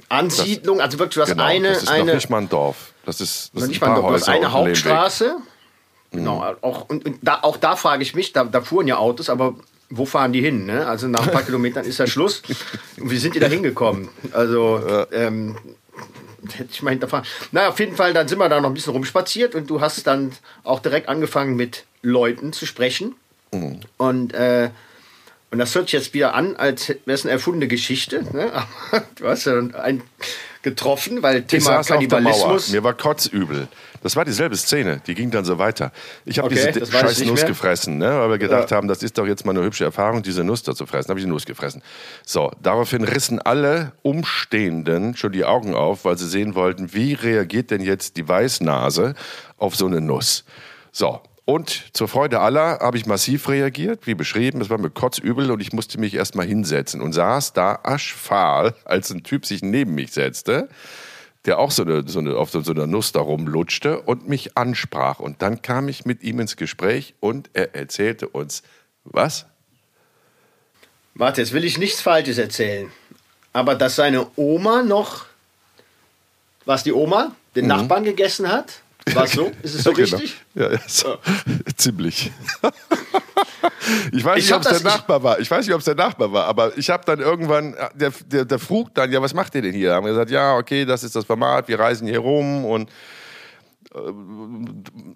Ansiedlung. 0.09 0.77
Das, 0.77 0.86
also 0.88 1.00
wirklich, 1.00 1.15
du 1.15 1.21
hast 1.21 1.30
genau, 1.30 1.44
eine. 1.44 1.69
Das 1.69 1.83
ist 1.83 1.89
eine, 1.89 2.06
noch 2.06 2.13
nicht 2.15 2.30
mal 2.30 2.42
ein 2.42 2.50
Dorf. 2.50 2.94
Das 3.06 3.21
ist, 3.21 3.51
das 3.54 3.63
noch 3.63 3.69
nicht 3.69 3.81
mal 3.81 3.88
ein 3.92 3.95
Dorf. 3.95 4.07
Du 4.07 4.13
hast 4.13 4.30
eine 4.30 4.51
Hauptstraße. 4.51 5.38
Genau, 6.12 6.39
mhm. 6.39 6.57
auch, 6.62 6.89
und, 6.89 7.06
und 7.06 7.19
da, 7.21 7.39
auch 7.42 7.56
da 7.56 7.77
frage 7.77 8.04
ich 8.04 8.13
mich, 8.13 8.33
da, 8.33 8.44
da 8.44 8.62
fuhren 8.62 8.88
ja 8.88 8.97
Autos, 8.97 9.30
aber 9.30 9.56
wo 9.92 10.06
fahren 10.06 10.34
die 10.34 10.42
hin? 10.42 10.66
Ne? 10.66 10.88
Also 10.88 11.08
nach 11.08 11.28
ein 11.28 11.32
paar 11.32 11.44
Kilometern 11.46 11.86
ist 11.86 12.00
ja 12.00 12.08
Schluss. 12.08 12.42
Und 12.98 13.12
wie 13.12 13.18
sind 13.18 13.36
die 13.36 13.40
da 13.40 13.48
hingekommen? 13.48 14.10
Also, 14.32 15.06
ähm, 15.12 15.58
hätte 16.54 16.70
ich 16.72 16.82
mal 16.82 16.92
hinterfahren. 16.92 17.26
Naja, 17.52 17.70
auf 17.70 17.80
jeden 17.80 17.96
Fall, 17.96 18.14
dann 18.14 18.28
sind 18.28 18.40
wir 18.40 18.50
da 18.50 18.60
noch 18.60 18.70
ein 18.70 18.74
bisschen 18.74 18.94
rumspaziert 18.94 19.54
und 19.54 19.70
du 19.70 19.82
hast 19.82 20.06
dann 20.08 20.32
auch 20.64 20.80
direkt 20.80 21.10
angefangen 21.10 21.56
mit 21.56 21.86
Leuten 22.02 22.54
zu 22.54 22.66
sprechen. 22.66 23.16
Mhm. 23.52 23.82
Und, 23.98 24.34
äh, 24.34 24.70
und 25.52 25.60
das 25.60 25.76
hört 25.76 25.88
sich 25.90 25.94
jetzt 26.00 26.14
wieder 26.14 26.34
an, 26.34 26.56
als 26.56 26.90
wäre 26.90 27.00
es 27.06 27.24
eine 27.24 27.34
erfundene 27.34 27.68
Geschichte. 27.68 28.24
Ne? 28.34 28.52
du 29.16 29.28
hast 29.28 29.46
ja 29.46 29.60
einen 29.60 30.02
getroffen, 30.62 31.22
weil 31.22 31.44
Thema 31.44 31.84
Kannibalismus. 31.84 32.70
Mir 32.70 32.84
war 32.84 32.94
kotzübel. 32.94 33.68
Das 34.01 34.15
war 34.15 34.25
dieselbe 34.25 34.56
Szene, 34.56 35.01
die 35.06 35.13
ging 35.13 35.30
dann 35.30 35.45
so 35.45 35.57
weiter. 35.59 35.92
Ich 36.25 36.39
habe 36.39 36.48
okay, 36.48 36.71
diese 36.74 36.92
scheiß 36.92 37.24
Nuss 37.25 37.42
mehr. 37.42 37.50
gefressen, 37.50 37.98
ne? 37.98 38.19
weil 38.19 38.31
wir 38.31 38.38
gedacht 38.39 38.71
ja. 38.71 38.77
haben, 38.77 38.88
das 38.88 39.03
ist 39.03 39.18
doch 39.18 39.27
jetzt 39.27 39.45
mal 39.45 39.56
eine 39.56 39.63
hübsche 39.63 39.83
Erfahrung, 39.83 40.24
diese 40.24 40.44
Nuss 40.44 40.63
da 40.63 40.74
zu 40.74 40.86
fressen. 40.86 41.09
habe 41.09 41.19
ich 41.19 41.25
die 41.25 41.31
Nuss 41.31 41.45
gefressen. 41.45 41.83
So, 42.25 42.51
daraufhin 42.62 43.03
rissen 43.03 43.39
alle 43.39 43.92
Umstehenden 44.01 45.15
schon 45.15 45.31
die 45.31 45.45
Augen 45.45 45.75
auf, 45.75 46.03
weil 46.06 46.18
sie 46.18 46.27
sehen 46.27 46.56
wollten, 46.56 46.94
wie 46.94 47.13
reagiert 47.13 47.69
denn 47.69 47.81
jetzt 47.81 48.18
die 48.18 48.27
Weißnase 48.27 49.13
auf 49.57 49.75
so 49.75 49.86
eine 49.86 50.01
Nuss. 50.01 50.45
So, 50.92 51.21
und 51.45 51.89
zur 51.94 52.07
Freude 52.07 52.39
aller 52.39 52.80
habe 52.80 52.97
ich 52.97 53.06
massiv 53.06 53.50
reagiert, 53.50 54.07
wie 54.07 54.15
beschrieben. 54.15 54.62
Es 54.62 54.69
war 54.69 54.77
mir 54.77 54.89
kotzübel 54.89 55.51
und 55.51 55.62
ich 55.62 55.74
musste 55.74 56.00
mich 56.00 56.15
erstmal 56.15 56.45
hinsetzen 56.45 57.01
und 57.01 57.13
saß 57.13 57.54
da 57.54 57.80
aschfahl, 57.83 58.74
als 58.86 59.12
ein 59.12 59.24
Typ 59.24 59.45
sich 59.45 59.62
neben 59.62 59.94
mich 59.94 60.12
setzte 60.12 60.69
der 61.46 61.60
auch 61.60 61.72
so 61.72 61.84
eine, 61.84 62.08
so 62.08 62.20
eine, 62.20 62.36
auf 62.36 62.52
so 62.52 62.60
einer 62.60 62.88
Nuss 62.88 63.12
da 63.12 63.20
rumlutschte 63.20 64.02
und 64.02 64.30
mich 64.30 64.58
ansprach. 64.58 65.20
Und 65.20 65.42
dann 65.42 65.62
kam 65.62 65.88
ich 65.88 66.06
mit 66.06 66.24
ihm 66.24 66.40
ins 66.40 66.56
Gespräch 66.56 67.16
und 67.20 67.50
er 67.54 67.76
erzählte 67.76 68.28
uns, 68.28 68.64
was? 69.04 69.46
Warte, 71.16 71.42
jetzt 71.42 71.54
will 71.54 71.64
ich 71.64 71.78
nichts 71.78 72.02
Falsches 72.02 72.38
erzählen. 72.38 72.92
Aber 73.54 73.76
dass 73.76 73.96
seine 73.96 74.28
Oma 74.36 74.84
noch, 74.84 75.26
was 76.66 76.84
die 76.84 76.94
Oma, 76.94 77.36
den 77.56 77.66
mhm. 77.66 77.70
Nachbarn 77.70 78.04
gegessen 78.04 78.52
hat? 78.52 78.82
War 79.13 79.24
es 79.25 79.31
so? 79.31 79.51
Ist 79.63 79.75
es 79.75 79.83
so 79.83 79.94
genau. 79.94 80.18
richtig? 80.18 80.42
Ja, 80.53 80.71
ja 80.71 80.80
so. 80.88 81.18
ziemlich. 81.75 82.31
ich 84.12 84.24
weiß 84.24 84.36
nicht, 84.38 84.53
ob 84.53 84.62
es 84.62 84.69
der 84.69 84.81
Nachbar 84.81 85.24
war. 85.24 85.39
Ich 85.39 85.50
weiß 85.50 85.65
nicht, 85.65 85.74
ob 85.74 85.80
es 85.80 85.86
der 85.86 85.95
Nachbar 85.95 86.31
war, 86.31 86.45
aber 86.45 86.77
ich 86.77 86.89
habe 86.89 87.03
dann 87.06 87.19
irgendwann, 87.19 87.75
der, 87.95 88.12
der, 88.27 88.45
der 88.45 88.59
frug 88.59 88.94
dann, 88.94 89.12
ja, 89.12 89.21
was 89.21 89.33
macht 89.33 89.56
ihr 89.56 89.62
denn 89.62 89.74
hier? 89.74 89.94
Haben 89.94 90.06
wir 90.06 90.12
gesagt, 90.12 90.31
ja, 90.31 90.56
okay, 90.56 90.86
das 90.86 91.03
ist 91.03 91.15
das 91.15 91.25
Format, 91.25 91.68
wir 91.68 91.80
reisen 91.80 92.07
hier 92.07 92.19
rum 92.19 92.65
und 92.65 92.89
äh, 93.94 94.00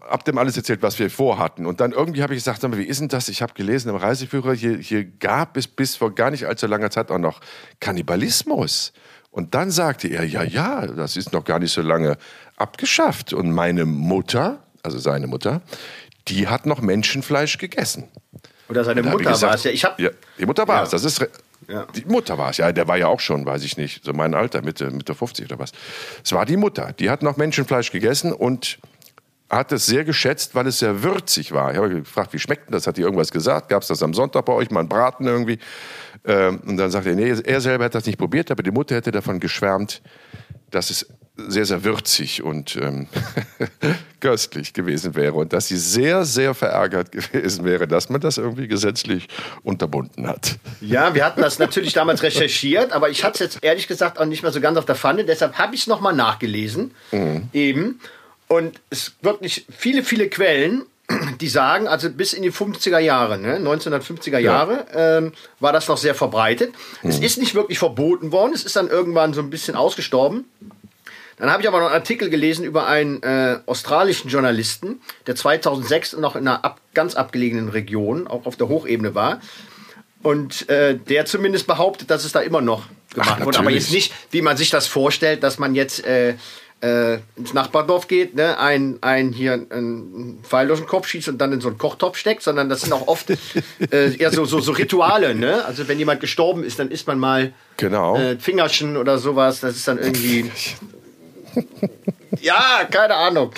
hab 0.01 0.25
dem 0.25 0.37
alles 0.37 0.57
erzählt, 0.57 0.81
was 0.81 0.97
wir 0.99 1.09
vorhatten. 1.09 1.65
Und 1.65 1.79
dann 1.79 1.91
irgendwie 1.91 2.23
habe 2.23 2.33
ich 2.33 2.39
gesagt, 2.39 2.61
sag 2.61 2.71
mal, 2.71 2.79
wie 2.79 2.83
ist 2.83 2.99
denn 2.99 3.07
das? 3.07 3.29
Ich 3.29 3.41
habe 3.41 3.53
gelesen 3.53 3.89
im 3.89 3.95
Reiseführer, 3.95 4.53
hier, 4.53 4.77
hier 4.77 5.03
gab 5.05 5.57
es 5.57 5.67
bis 5.67 5.95
vor 5.95 6.13
gar 6.13 6.31
nicht 6.31 6.45
allzu 6.45 6.67
langer 6.67 6.89
Zeit 6.89 7.11
auch 7.11 7.19
noch 7.19 7.39
Kannibalismus. 7.79 8.93
Und 9.35 9.53
dann 9.53 9.69
sagte 9.69 10.07
er, 10.07 10.23
ja, 10.23 10.43
ja, 10.43 10.87
das 10.87 11.17
ist 11.17 11.33
noch 11.33 11.43
gar 11.43 11.59
nicht 11.59 11.73
so 11.73 11.81
lange 11.81 12.17
abgeschafft. 12.57 13.33
Und 13.33 13.51
meine 13.51 13.85
Mutter, 13.85 14.63
also 14.83 14.97
seine 14.99 15.27
Mutter, 15.27 15.61
die 16.27 16.47
hat 16.47 16.65
noch 16.65 16.81
Menschenfleisch 16.81 17.57
gegessen. 17.57 18.09
Oder 18.67 18.83
seine 18.83 19.03
Mutter 19.03 19.39
war 19.41 19.53
es 19.53 19.63
ja. 19.63 19.71
Ich 19.71 19.85
hab, 19.85 19.99
ja. 19.99 20.09
Die 20.39 20.45
Mutter 20.45 20.67
war 20.67 20.83
es, 20.83 20.89
das 20.89 21.03
ist. 21.03 21.25
Ja. 21.67 21.85
Die 21.95 22.05
Mutter 22.05 22.37
war 22.37 22.51
es, 22.51 22.57
ja, 22.57 22.71
der 22.71 22.87
war 22.87 22.97
ja 22.97 23.07
auch 23.07 23.19
schon, 23.19 23.45
weiß 23.45 23.63
ich 23.63 23.77
nicht, 23.77 24.03
so 24.03 24.13
mein 24.13 24.35
Alter, 24.35 24.61
Mitte, 24.61 24.91
Mitte 24.91 25.15
50 25.15 25.45
oder 25.45 25.57
was. 25.57 25.71
Es 26.23 26.31
war 26.31 26.45
die 26.45 26.57
Mutter, 26.57 26.93
die 26.93 27.09
hat 27.09 27.23
noch 27.23 27.37
Menschenfleisch 27.37 27.91
gegessen 27.91 28.33
und 28.33 28.77
hat 29.49 29.71
es 29.71 29.85
sehr 29.85 30.03
geschätzt, 30.03 30.53
weil 30.53 30.67
es 30.67 30.79
sehr 30.79 31.03
würzig 31.03 31.53
war. 31.53 31.71
Ich 31.71 31.77
habe 31.77 31.89
gefragt, 31.89 32.33
wie 32.33 32.39
schmeckt 32.39 32.67
denn 32.67 32.73
das? 32.73 32.87
Hat 32.87 32.97
die 32.97 33.01
irgendwas 33.01 33.31
gesagt? 33.31 33.69
Gab 33.69 33.81
es 33.83 33.87
das 33.87 34.03
am 34.03 34.13
Sonntag 34.13 34.45
bei 34.45 34.53
euch 34.53 34.69
mal 34.69 34.81
einen 34.81 34.89
Braten 34.89 35.25
irgendwie? 35.25 35.59
Ähm, 36.25 36.61
und 36.65 36.77
dann 36.77 36.91
sagte 36.91 37.09
er, 37.09 37.15
nee, 37.15 37.29
er 37.29 37.61
selber 37.61 37.85
hat 37.85 37.95
das 37.95 38.05
nicht 38.05 38.17
probiert, 38.17 38.51
aber 38.51 38.63
die 38.63 38.71
Mutter 38.71 38.95
hätte 38.95 39.11
davon 39.11 39.39
geschwärmt, 39.39 40.01
dass 40.71 40.89
es 40.89 41.07
sehr, 41.37 41.65
sehr 41.65 41.83
würzig 41.83 42.43
und 42.43 42.75
ähm, 42.77 43.07
köstlich 44.19 44.73
gewesen 44.73 45.15
wäre 45.15 45.33
und 45.33 45.53
dass 45.53 45.67
sie 45.67 45.77
sehr, 45.77 46.25
sehr 46.25 46.53
verärgert 46.53 47.11
gewesen 47.11 47.65
wäre, 47.65 47.87
dass 47.87 48.09
man 48.09 48.21
das 48.21 48.37
irgendwie 48.37 48.67
gesetzlich 48.67 49.27
unterbunden 49.63 50.27
hat. 50.27 50.55
Ja, 50.81 51.13
wir 51.13 51.25
hatten 51.25 51.41
das 51.41 51.59
natürlich 51.59 51.93
damals 51.93 52.23
recherchiert, 52.23 52.91
aber 52.91 53.09
ich 53.09 53.23
hatte 53.23 53.43
es 53.43 53.53
jetzt 53.53 53.63
ehrlich 53.63 53.87
gesagt 53.87 54.19
auch 54.19 54.25
nicht 54.25 54.43
mehr 54.43 54.51
so 54.51 54.61
ganz 54.61 54.77
auf 54.77 54.85
der 54.85 54.95
Pfanne, 54.95 55.25
deshalb 55.25 55.57
habe 55.57 55.75
ich 55.75 55.81
es 55.81 55.87
nochmal 55.87 56.13
nachgelesen, 56.13 56.91
mhm. 57.11 57.49
eben. 57.53 57.99
Und 58.47 58.79
es 58.91 59.13
wirklich 59.21 59.65
viele, 59.75 60.03
viele 60.03 60.29
Quellen, 60.29 60.83
die 61.39 61.47
sagen, 61.47 61.87
also 61.87 62.09
bis 62.09 62.33
in 62.33 62.43
die 62.43 62.51
50er 62.51 62.99
Jahre, 62.99 63.37
ne, 63.37 63.57
1950er 63.57 64.39
Jahre, 64.39 64.85
ja. 64.93 65.17
ähm, 65.17 65.33
war 65.59 65.71
das 65.71 65.87
noch 65.87 65.97
sehr 65.97 66.15
verbreitet. 66.15 66.73
Mhm. 67.03 67.09
Es 67.09 67.19
ist 67.19 67.37
nicht 67.37 67.53
wirklich 67.53 67.77
verboten 67.77 68.31
worden, 68.31 68.53
es 68.53 68.63
ist 68.63 68.75
dann 68.75 68.87
irgendwann 68.87 69.33
so 69.33 69.41
ein 69.41 69.49
bisschen 69.49 69.75
ausgestorben. 69.75 70.45
Dann 71.37 71.49
habe 71.49 71.61
ich 71.61 71.67
aber 71.67 71.79
noch 71.79 71.87
einen 71.87 71.95
Artikel 71.95 72.29
gelesen 72.29 72.63
über 72.65 72.87
einen 72.87 73.21
äh, 73.23 73.59
australischen 73.65 74.29
Journalisten, 74.29 75.01
der 75.27 75.35
2006 75.35 76.17
noch 76.17 76.35
in 76.35 76.47
einer 76.47 76.63
ab, 76.63 76.79
ganz 76.93 77.15
abgelegenen 77.15 77.69
Region, 77.69 78.27
auch 78.27 78.45
auf 78.45 78.55
der 78.55 78.69
Hochebene 78.69 79.15
war. 79.15 79.41
Und 80.23 80.69
äh, 80.69 80.97
der 80.97 81.25
zumindest 81.25 81.67
behauptet, 81.67 82.09
dass 82.09 82.23
es 82.23 82.31
da 82.31 82.39
immer 82.39 82.61
noch 82.61 82.83
gemacht 83.13 83.37
Ach, 83.41 83.45
wird. 83.45 83.59
Aber 83.59 83.69
jetzt 83.69 83.91
nicht, 83.91 84.13
wie 84.31 84.41
man 84.41 84.57
sich 84.57 84.69
das 84.69 84.87
vorstellt, 84.87 85.43
dass 85.43 85.59
man 85.59 85.75
jetzt 85.75 86.05
äh, 86.05 86.35
äh, 86.81 87.19
ins 87.35 87.53
Nachbardorf 87.53 88.07
geht, 88.07 88.35
ne, 88.35 88.59
ein, 88.59 88.97
ein 89.01 89.31
hier 89.31 89.53
einen 89.53 90.39
Pfeil 90.43 90.67
durch 90.67 90.79
den 90.79 90.87
Kopf 90.87 91.07
schießt 91.07 91.29
und 91.29 91.37
dann 91.39 91.51
in 91.51 91.61
so 91.61 91.69
einen 91.69 91.77
Kochtopf 91.77 92.17
steckt, 92.17 92.43
sondern 92.43 92.69
das 92.69 92.81
sind 92.81 92.93
auch 92.93 93.07
oft 93.07 93.29
äh, 93.29 94.15
eher 94.17 94.31
so, 94.31 94.45
so, 94.45 94.59
so 94.59 94.71
Rituale. 94.73 95.35
Ne? 95.35 95.63
Also 95.65 95.87
wenn 95.87 95.99
jemand 95.99 96.21
gestorben 96.21 96.63
ist, 96.63 96.79
dann 96.79 96.91
isst 96.91 97.07
man 97.07 97.17
mal 97.17 97.53
genau. 97.77 98.17
äh, 98.17 98.37
Fingerchen 98.37 98.97
oder 98.97 99.17
sowas. 99.17 99.61
Das 99.61 99.75
ist 99.75 99.87
dann 99.87 99.97
irgendwie 99.97 100.51
ja, 102.41 102.85
keine 102.89 103.15
Ahnung. 103.15 103.51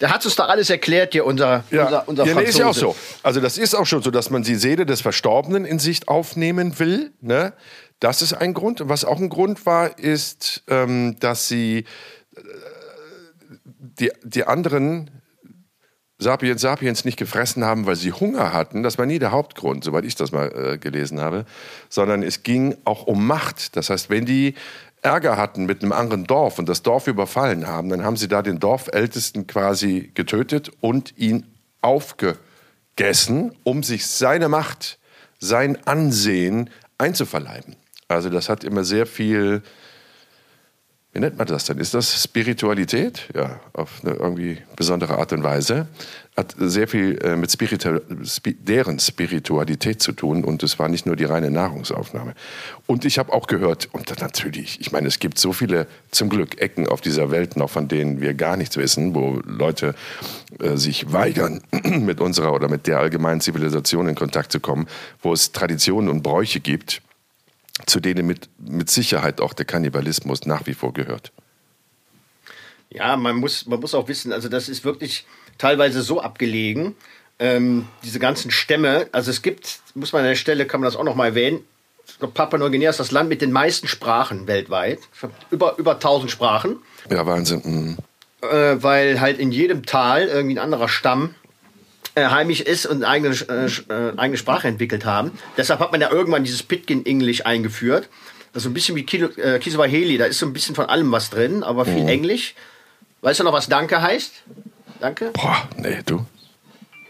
Der 0.00 0.10
hat 0.10 0.24
uns 0.24 0.34
da 0.34 0.46
alles 0.46 0.68
erklärt, 0.68 1.12
hier 1.12 1.24
unser, 1.24 1.62
ja. 1.70 1.84
unser, 1.84 2.08
unser 2.08 2.26
ja, 2.26 2.34
nee, 2.34 2.42
ist 2.42 2.58
ja 2.58 2.66
auch 2.66 2.74
so. 2.74 2.96
Also 3.22 3.40
das 3.40 3.56
ist 3.56 3.74
auch 3.74 3.86
schon 3.86 4.02
so, 4.02 4.10
dass 4.10 4.30
man 4.30 4.42
die 4.42 4.56
Seele 4.56 4.84
des 4.84 5.00
Verstorbenen 5.00 5.64
in 5.64 5.78
Sicht 5.78 6.08
aufnehmen 6.08 6.78
will. 6.80 7.12
Ne? 7.20 7.52
Das 8.00 8.20
ist 8.20 8.32
ein 8.32 8.52
Grund. 8.52 8.82
Was 8.88 9.04
auch 9.04 9.20
ein 9.20 9.28
Grund 9.28 9.64
war, 9.64 9.96
ist, 10.00 10.64
ähm, 10.66 11.16
dass 11.20 11.46
sie 11.46 11.84
äh, 12.34 12.40
die, 13.64 14.10
die 14.24 14.44
anderen 14.44 15.10
Sapiens 16.18 16.60
Sapiens 16.60 17.04
nicht 17.04 17.16
gefressen 17.16 17.64
haben, 17.64 17.86
weil 17.86 17.96
sie 17.96 18.12
Hunger 18.12 18.52
hatten. 18.52 18.82
Das 18.82 18.98
war 18.98 19.06
nie 19.06 19.18
der 19.20 19.30
Hauptgrund, 19.30 19.84
soweit 19.84 20.04
ich 20.04 20.14
das 20.14 20.32
mal 20.32 20.72
äh, 20.74 20.78
gelesen 20.78 21.20
habe. 21.20 21.44
Sondern 21.88 22.24
es 22.24 22.42
ging 22.42 22.76
auch 22.84 23.06
um 23.06 23.24
Macht. 23.24 23.76
Das 23.76 23.90
heißt, 23.90 24.10
wenn 24.10 24.24
die 24.24 24.54
Ärger 25.02 25.36
hatten 25.36 25.66
mit 25.66 25.82
einem 25.82 25.92
anderen 25.92 26.24
Dorf 26.24 26.58
und 26.58 26.68
das 26.68 26.82
Dorf 26.82 27.08
überfallen 27.08 27.66
haben, 27.66 27.88
dann 27.88 28.04
haben 28.04 28.16
sie 28.16 28.28
da 28.28 28.40
den 28.40 28.60
Dorfältesten 28.60 29.46
quasi 29.46 30.12
getötet 30.14 30.70
und 30.80 31.18
ihn 31.18 31.46
aufgegessen, 31.80 33.56
um 33.64 33.82
sich 33.82 34.06
seine 34.06 34.48
Macht, 34.48 34.98
sein 35.40 35.76
Ansehen 35.86 36.70
einzuverleiben. 36.98 37.74
Also 38.06 38.30
das 38.30 38.48
hat 38.48 38.62
immer 38.62 38.84
sehr 38.84 39.06
viel 39.06 39.62
wie 41.12 41.20
nennt 41.20 41.36
man 41.36 41.46
das 41.46 41.66
denn? 41.66 41.78
Ist 41.78 41.92
das 41.92 42.22
Spiritualität? 42.22 43.28
Ja, 43.34 43.60
auf 43.74 44.00
eine 44.02 44.14
irgendwie 44.14 44.62
besondere 44.76 45.18
Art 45.18 45.34
und 45.34 45.42
Weise. 45.44 45.86
Hat 46.36 46.54
sehr 46.58 46.88
viel 46.88 47.18
äh, 47.22 47.36
mit 47.36 47.52
Spiritu 47.52 48.00
Spi 48.24 48.54
deren 48.54 48.98
Spiritualität 48.98 50.00
zu 50.00 50.12
tun 50.12 50.44
und 50.44 50.62
es 50.62 50.78
war 50.78 50.88
nicht 50.88 51.04
nur 51.04 51.14
die 51.14 51.24
reine 51.24 51.50
Nahrungsaufnahme. 51.50 52.34
Und 52.86 53.04
ich 53.04 53.18
habe 53.18 53.32
auch 53.32 53.46
gehört, 53.46 53.90
und 53.92 54.18
natürlich, 54.20 54.80
ich 54.80 54.92
meine, 54.92 55.08
es 55.08 55.18
gibt 55.18 55.38
so 55.38 55.52
viele 55.52 55.86
zum 56.10 56.30
Glück 56.30 56.58
Ecken 56.60 56.88
auf 56.88 57.02
dieser 57.02 57.30
Welt 57.30 57.56
noch, 57.56 57.68
von 57.68 57.86
denen 57.88 58.22
wir 58.22 58.32
gar 58.32 58.56
nichts 58.56 58.78
wissen, 58.78 59.14
wo 59.14 59.42
Leute 59.44 59.94
äh, 60.58 60.76
sich 60.76 61.12
weigern, 61.12 61.60
mit 61.84 62.20
unserer 62.20 62.54
oder 62.54 62.68
mit 62.68 62.86
der 62.86 62.98
allgemeinen 62.98 63.42
Zivilisation 63.42 64.08
in 64.08 64.14
Kontakt 64.14 64.52
zu 64.52 64.60
kommen, 64.60 64.86
wo 65.20 65.34
es 65.34 65.52
Traditionen 65.52 66.08
und 66.08 66.22
Bräuche 66.22 66.60
gibt 66.60 67.02
zu 67.86 68.00
denen 68.00 68.26
mit, 68.26 68.48
mit 68.58 68.90
Sicherheit 68.90 69.40
auch 69.40 69.52
der 69.52 69.64
Kannibalismus 69.64 70.46
nach 70.46 70.66
wie 70.66 70.74
vor 70.74 70.92
gehört. 70.92 71.32
Ja, 72.90 73.16
man 73.16 73.36
muss, 73.36 73.66
man 73.66 73.80
muss 73.80 73.94
auch 73.94 74.08
wissen, 74.08 74.32
also 74.32 74.48
das 74.48 74.68
ist 74.68 74.84
wirklich 74.84 75.24
teilweise 75.58 76.02
so 76.02 76.20
abgelegen, 76.20 76.96
ähm, 77.38 77.86
diese 78.04 78.18
ganzen 78.18 78.50
Stämme, 78.50 79.08
also 79.12 79.30
es 79.30 79.42
gibt, 79.42 79.80
muss 79.94 80.12
man 80.12 80.22
an 80.22 80.28
der 80.28 80.36
Stelle, 80.36 80.66
kann 80.66 80.80
man 80.80 80.86
das 80.86 80.96
auch 80.96 81.04
noch 81.04 81.14
mal 81.14 81.26
erwähnen, 81.26 81.64
Papua-Neuguinea 82.18 82.90
ist 82.90 83.00
das 83.00 83.10
Land 83.10 83.28
mit 83.28 83.42
den 83.42 83.52
meisten 83.52 83.88
Sprachen 83.88 84.46
weltweit. 84.46 85.00
Über, 85.50 85.76
über 85.78 85.92
1000 85.92 86.30
Sprachen. 86.30 86.76
Ja, 87.10 87.26
Wahnsinn. 87.26 87.62
Mhm. 87.64 87.96
Äh, 88.42 88.82
weil 88.82 89.20
halt 89.20 89.38
in 89.38 89.52
jedem 89.52 89.86
Tal 89.86 90.28
irgendwie 90.28 90.56
ein 90.56 90.62
anderer 90.62 90.88
Stamm 90.88 91.34
äh, 92.14 92.26
heimisch 92.26 92.60
ist 92.60 92.86
und 92.86 93.04
eine 93.04 93.08
eigene, 93.08 93.34
äh, 93.34 93.66
äh, 93.92 94.18
eigene 94.18 94.36
Sprache 94.36 94.68
entwickelt 94.68 95.04
haben. 95.04 95.32
Deshalb 95.56 95.80
hat 95.80 95.92
man 95.92 96.00
ja 96.00 96.10
irgendwann 96.10 96.44
dieses 96.44 96.62
Pitkin 96.62 97.06
English 97.06 97.44
eingeführt. 97.46 98.08
Das 98.52 98.60
ist 98.60 98.64
so 98.64 98.70
ein 98.70 98.74
bisschen 98.74 98.96
wie 98.96 99.04
Kilo, 99.04 99.28
äh, 99.36 99.58
Kiswahili. 99.58 100.18
Da 100.18 100.26
ist 100.26 100.38
so 100.38 100.46
ein 100.46 100.52
bisschen 100.52 100.74
von 100.74 100.86
allem 100.86 101.10
was 101.10 101.30
drin, 101.30 101.62
aber 101.62 101.84
viel 101.84 102.02
mhm. 102.02 102.08
Englisch. 102.08 102.54
Weißt 103.22 103.40
du 103.40 103.44
noch, 103.44 103.52
was 103.52 103.68
Danke 103.68 104.02
heißt? 104.02 104.42
Danke? 105.02 105.32
Boah, 105.32 105.68
nee, 105.76 105.98
du. 106.06 106.24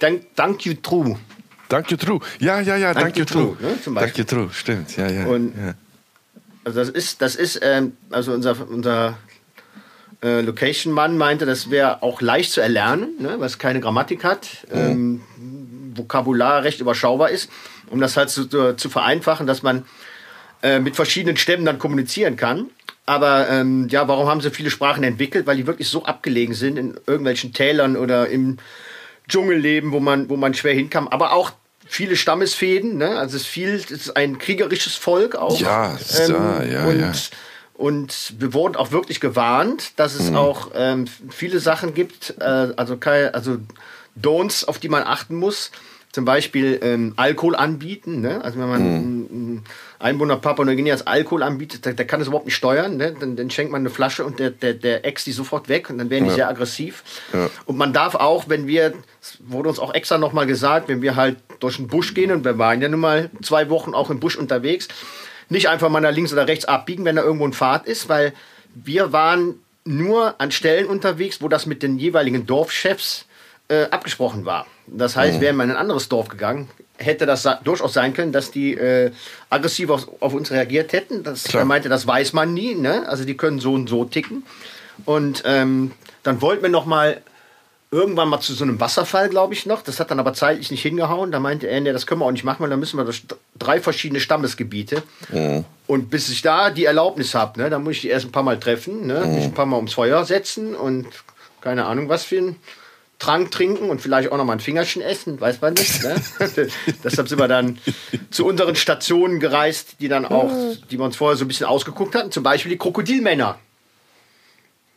Thank, 0.01 0.35
thank 0.35 0.65
you, 0.65 0.73
true. 0.73 1.17
Thank 1.69 1.91
you, 1.91 1.99
true. 1.99 2.21
Ja, 2.39 2.59
ja, 2.61 2.77
ja, 2.77 2.95
thank, 2.95 3.15
thank 3.15 3.17
you, 3.19 3.25
true. 3.27 3.55
true 3.55 3.69
ne, 3.71 3.83
zum 3.83 3.95
thank 3.95 4.17
you, 4.17 4.25
true, 4.25 4.49
stimmt. 4.51 4.97
Ja, 4.97 5.09
ja. 5.09 5.27
Und 5.27 5.55
ja. 5.55 5.75
Also 6.65 6.79
das 6.79 6.89
ist, 6.89 7.21
das 7.21 7.37
ist, 7.37 7.61
ähm, 7.63 7.97
also 8.09 8.33
unser, 8.33 8.57
unser 8.67 9.19
äh, 10.23 10.41
Location-Mann 10.41 11.19
meinte, 11.19 11.45
das 11.45 11.71
wäre 11.71 12.03
auch 12.03 12.23
leicht 12.23 12.53
zu 12.53 12.63
erlernen, 12.63 13.11
ne, 13.19 13.39
weil 13.39 13.47
es 13.47 13.59
keine 13.59 13.81
Grammatik 13.81 14.25
hat, 14.25 14.67
mhm. 14.73 14.81
ähm, 14.81 15.23
Vokabular 15.95 16.65
recht 16.65 16.81
überschaubar 16.81 17.29
ist, 17.29 17.51
um 17.91 18.01
das 18.01 18.17
halt 18.17 18.31
zu, 18.31 18.47
zu 18.75 18.89
vereinfachen, 18.89 19.47
dass 19.47 19.63
man 19.63 19.85
äh, 20.63 20.79
mit 20.79 20.97
verschiedenen 20.97 21.37
Stämmen 21.37 21.65
dann 21.65 21.79
kommunizieren 21.79 22.37
kann. 22.37 22.71
Aber 23.05 23.49
ähm, 23.49 23.89
ja, 23.89 24.07
warum 24.07 24.29
haben 24.29 24.41
sie 24.41 24.51
viele 24.51 24.71
Sprachen 24.71 25.03
entwickelt? 25.03 25.47
Weil 25.47 25.57
die 25.57 25.67
wirklich 25.67 25.89
so 25.89 26.05
abgelegen 26.05 26.55
sind 26.55 26.79
in 26.79 26.95
irgendwelchen 27.07 27.53
Tälern 27.53 27.97
oder 27.97 28.29
im 28.29 28.59
Dschungel 29.29 29.59
leben, 29.59 29.93
wo 29.93 30.01
man, 30.01 30.29
wo 30.29 30.37
man 30.37 30.55
schwer 30.55 30.75
hinkam. 30.75 31.09
Aber 31.09 31.33
auch 31.33 31.53
viele 31.85 32.17
Stammesfäden, 32.17 32.97
ne? 32.97 33.19
Also 33.19 33.37
es 33.37 33.43
ist 33.43 33.49
viel, 33.49 33.75
es 33.75 33.91
ist 33.91 34.17
ein 34.17 34.39
kriegerisches 34.39 34.95
Volk 34.95 35.35
auch. 35.35 35.59
Ja, 35.61 35.99
ähm, 36.19 36.33
ja, 36.33 36.63
ja, 36.63 36.85
und, 36.87 37.01
ja. 37.01 37.13
Und 37.75 38.35
wir 38.39 38.55
wurden 38.55 38.77
auch 38.77 38.93
wirklich 38.93 39.21
gewarnt, 39.21 39.99
dass 39.99 40.15
es 40.15 40.31
mhm. 40.31 40.37
auch 40.37 40.71
ähm, 40.75 41.07
viele 41.31 41.59
Sachen 41.59 41.95
gibt, 41.95 42.35
äh, 42.39 42.45
also, 42.45 42.97
also 43.33 43.59
Don'ts, 44.21 44.65
auf 44.65 44.79
die 44.79 44.89
man 44.89 45.03
achten 45.03 45.35
muss 45.35 45.73
zum 46.13 46.27
Beispiel 46.27 46.79
ähm, 46.83 47.15
Alkohol 47.17 47.57
anbieten. 47.57 48.21
Ne? 48.21 48.45
Also 48.45 48.59
wenn 48.59 48.69
man 48.69 48.83
mhm. 48.83 49.29
einen 49.31 49.65
Einwohner 49.99 50.37
Papua-Neuguineas 50.37 51.07
Alkohol 51.07 51.43
anbietet, 51.43 51.87
der, 51.87 51.95
der, 51.95 52.07
kann 52.07 52.21
das 52.21 52.29
überhaupt 52.29 52.45
nicht 52.45 52.55
steuern. 52.55 52.99
Ne? 52.99 53.17
Dann, 53.19 53.35
dann, 53.35 53.51
schenkt 53.51 53.73
man 53.73 53.81
eine 53.81 53.89
Flasche 53.89 54.25
und 54.25 54.39
der, 54.39 54.51
der, 54.51 54.75
der 54.75 55.07
ex 55.07 55.25
die 55.25 55.33
sofort 55.33 55.71
weg 55.71 55.89
und 55.89 55.97
dann 55.97 56.11
werden 56.11 56.25
die 56.25 56.31
ja. 56.31 56.37
sehr 56.37 56.49
aggressiv. 56.51 57.03
Ja. 57.33 57.49
Und 57.65 57.79
man 57.79 57.95
darf 57.95 58.15
auch, 58.15 58.49
wenn 58.49 58.67
wir, 58.67 58.93
wurde 59.41 59.71
uns 59.71 59.79
auch 59.79 59.95
extra 59.95 60.19
nochmal 60.19 60.47
gesagt, 60.47 60.89
wenn 60.89 61.01
wir 61.01 61.17
halt 61.17 61.39
durch 61.61 61.77
den 61.77 61.89
Busch 61.89 62.13
gehen 62.13 62.31
und 62.31 62.45
wir 62.45 62.59
waren 62.59 62.83
ja 62.83 62.91
nun 62.91 63.01
mal 63.01 63.31
zwei 63.41 63.71
Wochen 63.71 63.95
auch 63.95 64.11
im 64.11 64.21
Busch 64.21 64.37
unterwegs, 64.37 64.89
nicht 65.49 65.71
einfach 65.71 65.89
mal 65.89 66.01
nach 66.01 66.13
links 66.13 66.33
oder 66.33 66.47
rechts 66.47 66.67
abbiegen, 66.67 67.07
wenn 67.07 67.17
da 67.17 67.23
irgendwo 67.23 67.47
ein 67.47 67.55
Pfad 67.55 67.87
ist, 67.87 68.11
weil 68.11 68.35
wir 68.75 69.13
waren 69.13 69.55
nur 69.85 70.41
an 70.41 70.51
Stellen 70.51 70.87
unterwegs, 70.87 71.41
wo 71.41 71.49
das 71.49 71.65
mit 71.65 71.83
den 71.83 71.99
jeweiligen 71.99 72.47
Dorfchefs 72.47 73.27
äh, 73.69 73.85
abgesprochen 73.85 74.45
war. 74.45 74.67
Das 74.87 75.17
heißt, 75.17 75.39
mhm. 75.39 75.41
wären 75.41 75.57
wir 75.57 75.65
in 75.65 75.71
ein 75.71 75.77
anderes 75.77 76.09
Dorf 76.09 76.29
gegangen, 76.29 76.69
hätte 76.99 77.27
das 77.27 77.49
durchaus 77.65 77.93
sein 77.93 78.15
können, 78.15 78.33
dass 78.33 78.51
die 78.51 78.75
äh, 78.75 79.13
aggressiv 79.51 79.91
auf, 79.91 80.09
auf, 80.21 80.35
uns 80.35 80.51
reagiert 80.51 80.93
hätten. 80.93 81.23
Das, 81.23 81.47
er 81.55 81.65
meinte, 81.65 81.89
das 81.89 82.07
weiß 82.07 82.33
man 82.33 82.55
nie. 82.55 82.75
Ne? 82.75 83.09
Also 83.09 83.25
die 83.25 83.37
können 83.37 83.59
so 83.59 83.75
und 83.75 83.89
so 83.89 84.05
ticken. 84.05 84.45
Und 85.05 85.43
ähm, 85.47 85.93
dann 86.23 86.41
wollten 86.41 86.63
wir 86.63 86.69
noch 86.69 86.87
mal 86.87 87.23
irgendwann 87.91 88.29
mal 88.29 88.41
zu 88.41 88.55
so 88.55 88.65
einem 88.65 88.81
Wasserfall, 88.81 89.29
glaube 89.29 89.53
ich 89.53 89.67
noch. 89.67 89.83
Das 89.83 90.01
hat 90.01 90.11
dann 90.11 90.19
aber 90.19 90.33
zeitlich 90.33 90.71
nicht 90.71 90.83
hingehauen. 90.83 91.31
Da 91.31 91.41
meinte 91.41 91.67
er, 91.67 91.81
nee, 91.81 91.93
das 91.93 92.07
können 92.07 92.23
wir 92.23 92.25
auch 92.25 92.33
nicht 92.33 92.45
machen, 92.45 92.61
weil 92.61 92.71
dann 92.71 92.81
müssen 92.81 92.97
wir 92.97 93.05
durch 93.05 93.25
drei 93.59 93.81
verschiedene 93.81 94.19
Stammesgebiete. 94.19 95.03
Mhm. 95.31 95.65
Und 95.87 96.11
bis 96.11 96.31
ich 96.31 96.41
da 96.41 96.71
die 96.71 96.87
Erlaubnis 96.87 97.35
habe, 97.35 97.61
ne, 97.61 97.69
dann 97.69 97.85
muss 97.85 97.97
ich 97.97 98.01
die 98.01 98.09
erst 98.09 98.25
ein 98.25 98.33
paar 98.33 98.43
Mal 98.43 98.59
treffen, 98.59 99.07
ne, 99.07 99.25
mhm. 99.27 99.35
mich 99.35 99.45
ein 99.45 99.55
paar 99.55 99.67
Mal 99.67 99.77
ums 99.77 99.93
Feuer 99.93 100.25
setzen 100.25 100.75
und 100.75 101.07
keine 101.61 101.85
Ahnung 101.85 102.09
was 102.09 102.25
für 102.25 102.39
ein 102.39 102.57
Trank 103.23 103.53
trinken 103.53 103.89
und 103.89 104.01
vielleicht 104.01 104.33
auch 104.33 104.37
noch 104.37 104.45
mal 104.45 104.55
ein 104.55 104.61
Fingerchen 104.61 105.01
essen, 105.01 105.41
weiß 105.41 105.61
man 105.61 105.75
nicht. 105.75 106.03
Ne? 106.03 106.21
Deshalb 107.05 107.29
sind 107.29 107.39
wir 107.39 107.47
dann 107.47 107.79
zu 108.31 108.45
unseren 108.45 108.75
Stationen 108.75 109.39
gereist, 109.39 110.01
die 110.01 110.09
dann 110.09 110.27
auch, 110.27 110.51
die 110.91 110.99
wir 110.99 111.05
uns 111.05 111.15
vorher 111.15 111.37
so 111.37 111.45
ein 111.45 111.49
bisschen 111.49 111.67
ausgeguckt 111.67 112.17
hatten, 112.17 112.33
zum 112.33 112.43
Beispiel 112.43 112.71
die 112.71 112.79
Krokodilmänner. 112.79 113.61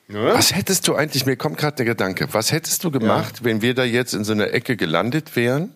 Ja? 0.08 0.34
Was 0.34 0.56
hättest 0.56 0.88
du 0.88 0.96
eigentlich, 0.96 1.28
mir 1.28 1.36
kommt 1.36 1.60
gerade 1.60 1.76
der 1.76 1.86
Gedanke, 1.86 2.28
was 2.32 2.52
hättest 2.52 2.84
du 2.84 2.90
gemacht, 2.90 3.36
ja. 3.40 3.46
wenn 3.46 3.62
wir 3.62 3.76
da 3.76 3.84
jetzt 3.84 4.16
in 4.16 4.24
so 4.24 4.34
einer 4.34 4.52
Ecke 4.52 4.76
gelandet 4.76 5.36
wären 5.36 5.76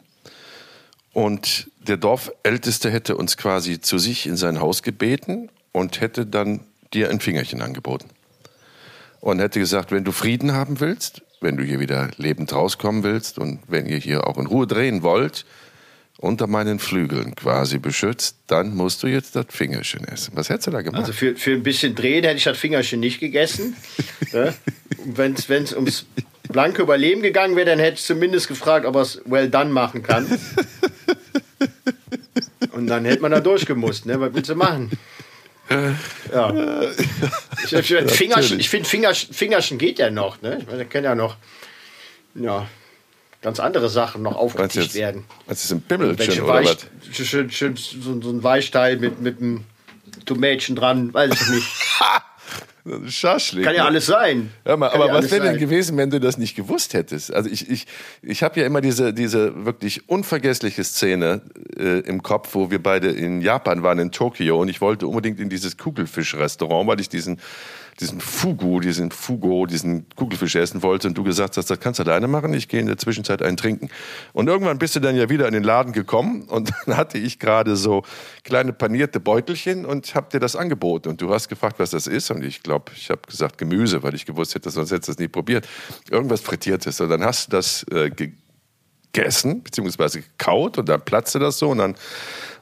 und 1.13 1.69
der 1.77 1.97
Dorfälteste 1.97 2.89
hätte 2.89 3.15
uns 3.15 3.37
quasi 3.37 3.79
zu 3.79 3.99
sich 3.99 4.25
in 4.25 4.37
sein 4.37 4.59
Haus 4.59 4.81
gebeten 4.81 5.51
und 5.71 6.01
hätte 6.01 6.25
dann 6.25 6.61
dir 6.95 7.11
ein 7.11 7.19
Fingerchen 7.19 7.61
angeboten? 7.61 8.09
Und 9.21 9.37
hätte 9.37 9.59
gesagt, 9.59 9.91
wenn 9.91 10.03
du 10.03 10.11
Frieden 10.11 10.53
haben 10.53 10.79
willst, 10.79 11.21
wenn 11.41 11.57
du 11.57 11.63
hier 11.63 11.79
wieder 11.79 12.09
lebend 12.17 12.53
rauskommen 12.53 13.03
willst 13.03 13.39
und 13.39 13.59
wenn 13.67 13.85
ihr 13.85 13.97
hier 13.97 14.27
auch 14.27 14.37
in 14.37 14.45
Ruhe 14.47 14.67
drehen 14.67 15.03
wollt, 15.03 15.45
unter 16.17 16.47
meinen 16.47 16.79
Flügeln 16.79 17.33
quasi 17.35 17.77
beschützt, 17.77 18.37
dann 18.47 18.75
musst 18.75 19.03
du 19.03 19.07
jetzt 19.07 19.37
das 19.37 19.45
Fingerchen 19.49 20.05
essen. 20.05 20.33
Was 20.35 20.49
hättest 20.49 20.67
du 20.67 20.71
da 20.71 20.81
gemacht? 20.81 20.99
Also 20.99 21.13
für, 21.13 21.35
für 21.37 21.51
ein 21.51 21.63
bisschen 21.63 21.95
drehen 21.95 22.25
hätte 22.25 22.35
ich 22.37 22.43
das 22.43 22.57
Fingerchen 22.57 22.99
nicht 22.99 23.21
gegessen. 23.21 23.75
ja? 24.33 24.53
Wenn 25.05 25.33
es 25.33 25.73
ums 25.73 26.05
blanke 26.49 26.81
Überleben 26.81 27.21
gegangen 27.21 27.55
wäre, 27.55 27.67
dann 27.67 27.79
hätte 27.79 27.99
ich 27.99 28.03
zumindest 28.03 28.49
gefragt, 28.49 28.85
ob 28.85 28.95
er 28.95 29.01
es 29.01 29.21
well 29.25 29.49
done 29.49 29.69
machen 29.69 30.03
kann. 30.03 30.27
Und 32.71 32.87
dann 32.87 33.05
hätte 33.05 33.21
man 33.21 33.31
da 33.31 33.39
durchgemusst. 33.39 34.05
Ne? 34.05 34.19
Was 34.19 34.33
willst 34.33 34.49
du 34.49 34.55
machen? 34.55 34.91
Ja. 36.33 36.81
Ich, 37.63 37.73
ich, 37.73 38.11
Fingerchen, 38.11 38.59
ich 38.59 38.69
finde, 38.69 38.89
Fingerchen, 38.89 39.33
Fingerchen 39.33 39.77
geht 39.77 39.99
ja 39.99 40.09
noch. 40.09 40.41
Ne? 40.41 40.57
Ich 40.59 40.65
meine, 40.65 40.79
da 40.79 40.83
können 40.85 41.05
ja 41.05 41.15
noch 41.15 41.37
ja, 42.35 42.67
ganz 43.41 43.59
andere 43.59 43.89
Sachen 43.89 44.21
noch 44.21 44.35
aufgetischt 44.35 44.95
werden. 44.95 45.25
Was 45.47 45.63
ist 45.63 45.71
ein 45.71 45.81
Pimmelchen 45.81 46.43
oder 46.43 46.63
was? 46.63 46.87
Schön, 47.11 47.51
schön, 47.51 47.75
so, 47.75 48.21
so 48.21 48.29
ein 48.29 48.43
Weichteil 48.43 48.97
mit, 48.97 49.21
mit 49.21 49.39
einem 49.39 49.65
Tomätchen 50.25 50.75
dran, 50.75 51.13
weiß 51.13 51.31
ich 51.33 51.49
nicht. 51.49 51.67
Schaschlik. 53.07 53.65
Kann 53.65 53.75
ja 53.75 53.85
alles 53.85 54.07
sein. 54.07 54.51
Hör 54.63 54.77
mal, 54.77 54.89
aber 54.89 55.07
ja 55.07 55.13
was 55.13 55.29
wäre 55.29 55.43
denn 55.43 55.57
gewesen, 55.57 55.97
wenn 55.97 56.09
du 56.09 56.19
das 56.19 56.37
nicht 56.37 56.55
gewusst 56.55 56.93
hättest? 56.93 57.31
Also 57.31 57.49
ich, 57.49 57.69
ich, 57.69 57.85
ich 58.21 58.41
habe 58.41 58.59
ja 58.59 58.65
immer 58.65 58.81
diese, 58.81 59.13
diese 59.13 59.65
wirklich 59.65 60.09
unvergessliche 60.09 60.83
Szene 60.83 61.41
äh, 61.79 61.99
im 61.99 62.21
Kopf, 62.21 62.53
wo 62.53 62.69
wir 62.69 62.81
beide 62.81 63.09
in 63.09 63.41
Japan 63.41 63.83
waren, 63.83 63.99
in 63.99 64.11
Tokio, 64.11 64.61
und 64.61 64.69
ich 64.69 64.81
wollte 64.81 65.07
unbedingt 65.07 65.39
in 65.39 65.49
dieses 65.49 65.77
Kugelfischrestaurant, 65.77 66.87
weil 66.87 66.99
ich 66.99 67.09
diesen 67.09 67.39
diesen 67.99 68.21
Fugu, 68.21 68.79
diesen 68.79 69.11
Fugo, 69.11 69.65
diesen 69.65 70.05
Kugelfisch 70.15 70.55
essen 70.55 70.81
wollte. 70.83 71.07
Und 71.07 71.17
du 71.17 71.23
gesagt 71.23 71.57
hast, 71.57 71.69
das 71.69 71.79
kannst 71.79 71.99
du 71.99 72.03
alleine 72.03 72.27
machen, 72.27 72.53
ich 72.53 72.67
gehe 72.67 72.79
in 72.79 72.87
der 72.87 72.97
Zwischenzeit 72.97 73.41
einen 73.41 73.57
trinken. 73.57 73.89
Und 74.33 74.47
irgendwann 74.47 74.79
bist 74.79 74.95
du 74.95 74.99
dann 74.99 75.15
ja 75.15 75.29
wieder 75.29 75.47
in 75.47 75.53
den 75.53 75.63
Laden 75.63 75.91
gekommen. 75.91 76.43
Und 76.43 76.71
dann 76.85 76.97
hatte 76.97 77.17
ich 77.17 77.39
gerade 77.39 77.75
so 77.75 78.03
kleine 78.43 78.73
panierte 78.73 79.19
Beutelchen 79.19 79.85
und 79.85 80.15
habe 80.15 80.29
dir 80.31 80.39
das 80.39 80.55
angeboten. 80.55 81.09
Und 81.09 81.21
du 81.21 81.33
hast 81.33 81.49
gefragt, 81.49 81.79
was 81.79 81.91
das 81.91 82.07
ist. 82.07 82.31
Und 82.31 82.43
ich 82.43 82.63
glaube, 82.63 82.91
ich 82.95 83.09
habe 83.09 83.21
gesagt 83.27 83.57
Gemüse, 83.57 84.01
weil 84.03 84.15
ich 84.15 84.25
gewusst 84.25 84.55
hätte, 84.55 84.69
sonst 84.69 84.91
hättest 84.91 85.09
du 85.09 85.11
das 85.13 85.19
nie 85.19 85.27
probiert. 85.27 85.67
Irgendwas 86.09 86.41
Frittiertes. 86.41 87.01
Und 87.01 87.09
dann 87.09 87.23
hast 87.23 87.47
du 87.47 87.57
das 87.57 87.83
äh, 87.91 88.09
gegessen, 89.11 89.63
beziehungsweise 89.63 90.21
gekaut 90.21 90.77
und 90.77 90.89
dann 90.89 91.01
platzte 91.01 91.39
das 91.39 91.59
so 91.59 91.69
und 91.69 91.79
dann 91.79 91.95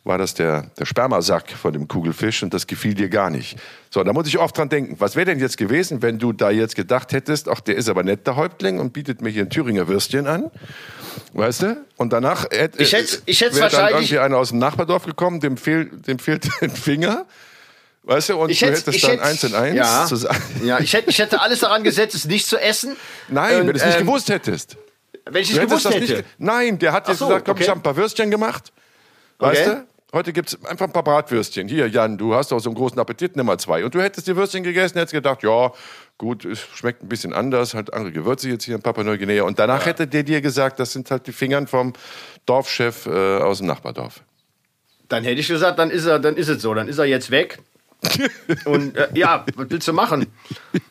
war 0.08 0.18
das 0.18 0.34
der, 0.34 0.72
der 0.80 0.86
Spermasack 0.86 1.52
von 1.52 1.74
dem 1.74 1.88
Kugelfisch 1.88 2.42
und 2.42 2.54
das 2.54 2.66
gefiel 2.66 2.94
dir 2.94 3.10
gar 3.10 3.30
nicht. 3.30 3.58
So, 3.90 4.04
da 4.04 4.14
muss 4.14 4.28
ich 4.28 4.38
oft 4.38 4.58
dran 4.58 4.70
denken, 4.70 4.96
was 5.00 5.16
wäre 5.16 5.26
denn 5.26 5.40
jetzt 5.40 5.58
gewesen, 5.58 6.02
wenn 6.02 6.18
du 6.18 6.32
da 6.32 6.50
jetzt 6.50 6.76
gedacht 6.76 7.12
hättest, 7.12 7.50
ach, 7.50 7.60
der 7.60 7.76
ist 7.76 7.90
aber 7.90 8.04
nett, 8.04 8.26
der 8.26 8.36
Häuptling, 8.38 8.80
und 8.80 8.94
bietet 8.94 9.22
mir 9.22 9.30
hier 9.30 9.44
ein 9.44 9.50
Thüringer 9.50 9.88
Würstchen 9.88 10.26
an, 10.26 10.50
weißt 11.34 11.62
du? 11.64 11.86
Und 11.98 12.14
danach 12.14 12.46
hätte 12.50 12.82
ich 12.82 12.94
hätte, 12.94 13.20
ich 13.26 13.42
wahrscheinlich 13.42 13.72
dann 13.72 13.90
irgendwie 13.90 14.20
einer 14.20 14.38
aus 14.38 14.50
dem 14.50 14.60
Nachbardorf 14.60 15.06
gekommen, 15.06 15.40
dem, 15.42 15.58
fehl, 15.58 15.86
dem 15.86 16.20
fehlt 16.20 16.48
ein 16.62 16.70
Finger. 16.70 17.26
Weißt 18.04 18.30
du, 18.30 18.38
und 18.38 18.50
ich 18.50 18.60
du 18.60 18.68
hätte, 18.68 18.78
hättest 18.78 19.04
dann 19.04 19.12
hätte, 19.12 19.24
eins 19.24 19.44
in 19.44 19.54
eins 19.54 19.76
ja, 19.76 20.06
zusammen. 20.08 20.40
Ja, 20.64 20.80
ich 20.80 20.94
hätte, 20.94 21.10
ich 21.10 21.20
hätte 21.20 21.42
alles 21.42 21.60
daran 21.60 21.84
gesetzt, 21.84 22.16
es 22.16 22.24
nicht 22.24 22.48
zu 22.48 22.58
essen. 22.58 22.96
Nein, 23.28 23.60
wenn 23.60 23.68
du 23.68 23.74
es 23.74 23.86
nicht 23.86 24.00
ähm, 24.00 24.06
gewusst 24.06 24.30
hättest. 24.30 24.78
Wenn 25.32 25.42
ich 25.42 25.52
es 25.52 25.60
gewusst 25.60 25.90
hätte. 25.90 26.00
Nicht, 26.00 26.26
nein, 26.38 26.80
der 26.80 26.94
hat 26.94 27.08
jetzt 27.08 27.20
so, 27.20 27.28
gesagt, 27.28 27.46
komm, 27.46 27.54
okay. 27.54 27.64
ich 27.64 27.70
habe 27.70 27.80
ein 27.80 27.84
paar 27.84 27.96
Würstchen 27.96 28.32
gemacht. 28.32 28.72
Weißt 29.40 29.68
okay. 29.68 29.76
du? 29.76 29.88
Heute 30.14 30.32
gibt 30.32 30.48
es 30.48 30.66
einfach 30.66 30.86
ein 30.86 30.94
paar 30.94 31.04
Bratwürstchen. 31.04 31.68
Hier, 31.68 31.88
Jan, 31.90 32.18
du 32.18 32.34
hast 32.34 32.52
doch 32.52 32.60
so 32.60 32.70
einen 32.70 32.76
großen 32.76 32.98
Appetit, 32.98 33.36
nimm 33.36 33.46
mal 33.46 33.58
zwei. 33.58 33.84
Und 33.84 33.94
du 33.94 34.02
hättest 34.02 34.26
die 34.26 34.36
Würstchen 34.38 34.64
gegessen, 34.64 34.98
hättest 34.98 35.14
gedacht, 35.14 35.44
ja, 35.44 35.74
gut, 36.18 36.46
es 36.46 36.60
schmeckt 36.60 37.04
ein 37.04 37.10
bisschen 37.10 37.34
anders, 37.34 37.74
halt 37.74 37.94
andere 37.94 38.14
Gewürze 38.14 38.48
jetzt 38.48 38.64
hier 38.64 38.76
in 38.76 38.82
Papua-Neuguinea. 38.82 39.44
Und 39.44 39.60
danach 39.60 39.82
ja. 39.82 39.88
hätte 39.88 40.08
der 40.08 40.24
dir 40.24 40.40
gesagt, 40.40 40.80
das 40.80 40.94
sind 40.94 41.12
halt 41.12 41.28
die 41.28 41.34
Fingern 41.34 41.68
vom 41.68 41.92
Dorfchef 42.46 43.06
äh, 43.06 43.40
aus 43.40 43.58
dem 43.58 43.68
Nachbardorf. 43.68 44.22
Dann 45.10 45.26
hätte 45.26 45.42
ich 45.42 45.48
gesagt, 45.48 45.78
dann 45.78 45.92
ist 45.92 46.06
er, 46.06 46.20
dann 46.20 46.38
ist 46.38 46.48
es 46.48 46.62
so, 46.62 46.74
dann 46.74 46.88
ist 46.88 47.00
er 47.00 47.06
jetzt 47.06 47.30
weg. 47.30 47.60
Und 48.66 48.96
äh, 48.96 49.10
ja, 49.14 49.46
was 49.56 49.70
willst 49.70 49.88
du 49.88 49.94
machen? 49.94 50.28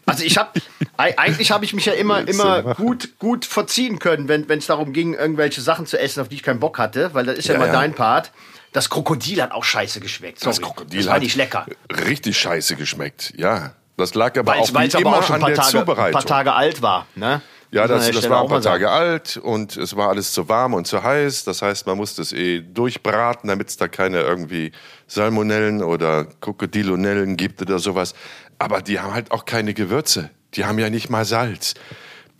Also 0.06 0.24
ich 0.24 0.38
habe 0.38 0.50
eigentlich 0.96 1.50
habe 1.50 1.64
ich 1.64 1.72
mich 1.74 1.84
ja 1.86 1.92
immer 1.92 2.26
immer 2.28 2.74
gut 2.74 3.18
gut 3.18 3.44
verziehen 3.44 3.98
können, 3.98 4.28
wenn 4.28 4.58
es 4.58 4.66
darum 4.66 4.92
ging, 4.92 5.14
irgendwelche 5.14 5.60
Sachen 5.60 5.86
zu 5.86 5.98
essen, 5.98 6.20
auf 6.20 6.28
die 6.28 6.36
ich 6.36 6.42
keinen 6.42 6.60
Bock 6.60 6.78
hatte, 6.78 7.10
weil 7.14 7.26
das 7.26 7.38
ist 7.38 7.48
ja, 7.48 7.54
Ja, 7.54 7.58
immer 7.60 7.66
ja. 7.66 7.72
dein 7.80 7.94
Part. 7.94 8.32
Das 8.72 8.90
Krokodil 8.90 9.42
hat 9.42 9.52
auch 9.52 9.64
scheiße 9.64 10.00
geschmeckt. 10.00 10.40
Sorry. 10.40 10.54
Das 10.56 10.62
Krokodil 10.62 11.00
das 11.00 11.08
war 11.10 11.18
nicht 11.18 11.34
lecker. 11.36 11.66
richtig 12.06 12.38
scheiße 12.38 12.76
geschmeckt. 12.76 13.32
Ja, 13.36 13.72
das 13.96 14.14
lag 14.14 14.36
aber 14.38 14.52
Weil 14.52 14.60
auch 14.60 14.64
es 14.64 14.74
wie 14.74 14.76
aber 14.78 14.98
immer 15.00 15.18
auch 15.18 15.22
schon 15.22 15.36
an 15.36 15.44
ein 15.44 15.54
der 15.54 15.56
paar, 15.56 15.64
Tage, 15.64 15.78
ein 15.78 15.80
Zubereitung. 15.86 16.12
paar 16.12 16.26
Tage 16.26 16.52
alt 16.52 16.82
war. 16.82 17.06
Ne? 17.14 17.40
Ja, 17.72 17.86
das, 17.88 18.10
das 18.10 18.28
war 18.30 18.42
ein 18.42 18.48
paar 18.48 18.58
mal. 18.58 18.62
Tage 18.64 18.90
alt 18.90 19.38
und 19.38 19.76
es 19.76 19.96
war 19.96 20.08
alles 20.10 20.32
zu 20.32 20.48
warm 20.48 20.74
und 20.74 20.86
zu 20.86 21.02
heiß. 21.02 21.44
Das 21.44 21.62
heißt, 21.62 21.86
man 21.86 21.96
musste 21.96 22.22
es 22.22 22.32
eh 22.32 22.60
durchbraten, 22.60 23.48
damit 23.48 23.68
es 23.68 23.76
da 23.76 23.88
keine 23.88 24.20
irgendwie 24.20 24.72
Salmonellen 25.08 25.82
oder 25.82 26.26
Krokodilonellen 26.40 27.36
gibt 27.36 27.60
oder 27.62 27.78
sowas. 27.78 28.14
Aber 28.58 28.82
die 28.82 29.00
haben 29.00 29.14
halt 29.14 29.30
auch 29.30 29.44
keine 29.44 29.74
Gewürze. 29.74 30.30
Die 30.54 30.64
haben 30.64 30.78
ja 30.78 30.90
nicht 30.90 31.10
mal 31.10 31.24
Salz. 31.24 31.74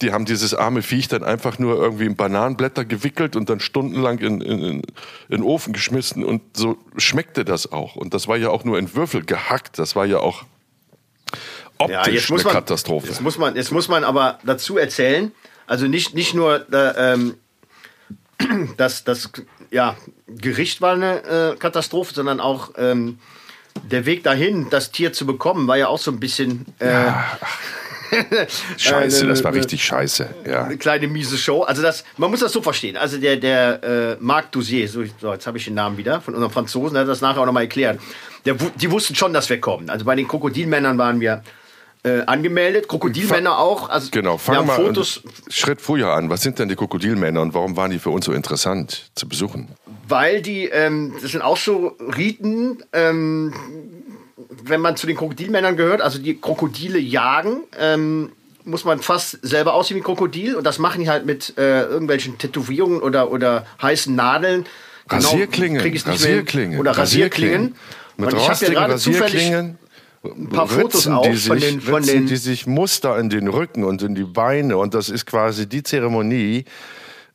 Die 0.03 0.13
haben 0.13 0.27
dieses 0.27 0.53
arme 0.53 0.83
Viech 0.83 1.09
dann 1.09 1.25
einfach 1.25 1.59
nur 1.59 1.77
irgendwie 1.77 2.05
in 2.05 2.17
Bananenblätter 2.17 2.85
gewickelt 2.85 3.35
und 3.35 3.49
dann 3.49 3.61
stundenlang 3.61 4.19
in, 4.19 4.41
in, 4.43 4.63
in, 4.63 4.83
den 5.31 5.43
Ofen 5.43 5.73
geschmissen. 5.73 6.25
Und 6.25 6.43
so 6.55 6.79
schmeckte 6.99 7.45
das 7.45 7.73
auch. 7.73 7.97
Und 7.97 8.13
das 8.13 8.29
war 8.29 8.37
ja 8.37 8.51
auch 8.51 8.65
nur 8.65 8.79
in 8.79 8.95
Würfel 8.95 9.25
gehackt. 9.25 9.79
Das 9.79 9.97
war 9.97 10.05
ja 10.05 10.19
auch 10.19 10.45
optisch 11.79 11.97
Ja, 11.97 12.09
jetzt 12.09 12.31
muss 12.31 12.41
eine 12.41 12.53
man, 12.53 12.55
Katastrophe. 12.55 13.07
Jetzt 13.07 13.23
muss, 13.23 13.39
man, 13.39 13.57
jetzt 13.57 13.73
muss 13.73 13.89
man 13.89 14.05
aber 14.05 14.39
dazu 14.45 14.77
erzählen, 14.77 15.33
also 15.67 15.87
nicht, 15.87 16.15
nicht 16.15 16.35
nur 16.35 16.67
äh, 16.73 17.15
ähm, 17.15 17.35
das, 18.77 19.05
das 19.05 19.31
ja, 19.71 19.97
Gericht 20.27 20.81
war 20.81 20.95
eine 20.95 21.53
äh, 21.53 21.57
Katastrophe, 21.57 22.15
sondern 22.15 22.41
auch 22.41 22.73
ähm, 22.77 23.19
der 23.85 24.07
Weg 24.07 24.23
dahin, 24.25 24.69
das 24.71 24.91
Tier 24.91 25.13
zu 25.13 25.27
bekommen, 25.27 25.69
war 25.69 25.77
ja 25.77 25.89
auch 25.89 25.99
so 25.99 26.11
ein 26.11 26.21
bisschen 26.21 26.67
äh, 26.79 27.11
Scheiße, 28.77 29.25
Äh, 29.25 29.29
das 29.29 29.45
war 29.45 29.55
äh, 29.55 29.59
richtig 29.59 29.85
scheiße. 29.85 30.29
Ja. 30.49 30.65
eine 30.65 30.77
kleine 30.77 31.09
miese 31.09 31.39
Show. 31.39 31.63
Also 31.63 31.83
das, 31.83 32.05
man 32.17 32.31
muss 32.31 32.41
das 32.41 32.53
so 32.53 32.63
verstehen. 32.63 32.97
Also 32.97 33.19
der, 33.19 33.37
der 33.37 33.83
äh, 33.83 34.17
Marc 34.21 34.53
Douzier, 34.53 34.89
so, 34.89 35.05
so 35.21 35.33
jetzt 35.33 35.47
habe 35.47 35.59
ich 35.59 35.65
den 35.65 35.75
Namen 35.75 35.97
wieder, 35.97 36.21
von 36.21 36.35
unserem 36.35 36.53
Franzosen, 36.53 36.95
der 36.95 37.03
hat 37.03 37.09
das 37.09 37.21
nachher 37.21 37.41
auch 37.41 37.47
nochmal 37.47 37.65
erklärt. 37.65 38.01
Der, 38.45 38.55
die 38.55 38.91
wussten 38.91 39.15
schon, 39.15 39.33
dass 39.33 39.49
wir 39.51 39.61
kommen. 39.61 39.91
Also 39.91 40.05
bei 40.05 40.15
den 40.15 40.29
Krokodilmännern 40.29 40.99
waren 40.99 41.21
wir 41.21 41.43
äh, 42.05 42.23
angemeldet. 42.27 42.89
Krokodilmänner 42.89 43.59
auch. 43.59 43.89
Also 43.89 44.11
Genau, 44.13 44.39
fangen 44.39 44.67
wir 44.67 44.75
Fotos, 44.75 45.23
einen 45.25 45.53
Schritt 45.53 45.81
früher 45.81 46.13
an. 46.13 46.31
Was 46.31 46.43
sind 46.43 46.59
denn 46.59 46.69
die 46.69 46.77
Krokodilmänner 46.77 47.41
und 47.41 47.55
warum 47.55 47.77
waren 47.77 47.91
die 47.91 47.99
für 47.99 48.11
uns 48.11 48.27
so 48.27 48.33
interessant 48.33 49.11
zu 49.17 49.29
besuchen? 49.29 49.69
Weil 50.09 50.43
die, 50.43 50.67
ähm, 50.67 51.15
das 51.21 51.33
sind 51.33 51.43
auch 51.43 51.57
so 51.57 51.97
Riten, 52.17 52.83
ähm, 52.93 53.53
wenn 54.65 54.81
man 54.81 54.97
zu 54.97 55.07
den 55.07 55.17
Krokodilmännern 55.17 55.77
gehört, 55.77 56.01
also 56.01 56.19
die 56.19 56.41
Krokodile 56.41 56.99
jagen, 56.99 57.63
ähm, 57.79 58.33
muss 58.65 58.85
man 58.85 59.01
fast 59.01 59.39
selber 59.43 59.75
aussehen 59.75 59.97
wie 59.97 60.01
ein 60.01 60.05
Krokodil 60.05 60.57
und 60.57 60.65
das 60.65 60.79
machen 60.79 61.01
die 61.01 61.09
halt 61.09 61.25
mit 61.25 61.55
äh, 61.57 61.83
irgendwelchen 61.83 62.37
Tätowierungen 62.37 63.01
oder, 63.01 63.31
oder 63.31 63.65
heißen 63.81 64.15
Nadeln. 64.15 64.67
Genau, 65.09 65.23
Rasierklingen, 65.23 65.81
krieg 65.81 65.95
ich's 65.95 66.07
nicht 66.07 66.21
mehr 66.21 66.31
hin. 66.31 66.39
Rasierklingen. 66.41 66.81
Oder 66.81 66.91
Rasierklingen. 66.93 67.75
Mit 68.17 68.33
und 68.33 68.41
ich 68.41 68.49
habe 68.49 68.65
ja 68.65 68.73
gerade 68.73 68.97
zufällig 68.97 69.53
ein 70.25 70.49
paar 70.49 70.67
Fotos 70.67 71.07
ritzen 71.07 71.13
auch 71.13 71.23
die 71.23 71.37
von 71.37 71.59
sich, 71.59 71.71
den, 71.71 71.81
von 71.81 71.95
ritzen 71.97 72.15
den 72.15 72.27
die 72.27 72.37
sich 72.37 72.67
Muster 72.67 73.19
in 73.19 73.31
den 73.31 73.47
Rücken 73.47 73.85
und 73.85 74.03
in 74.03 74.15
die 74.15 74.25
Beine 74.25 74.77
und 74.77 74.95
das 74.95 75.09
ist 75.09 75.27
quasi 75.27 75.69
die 75.69 75.83
Zeremonie, 75.83 76.65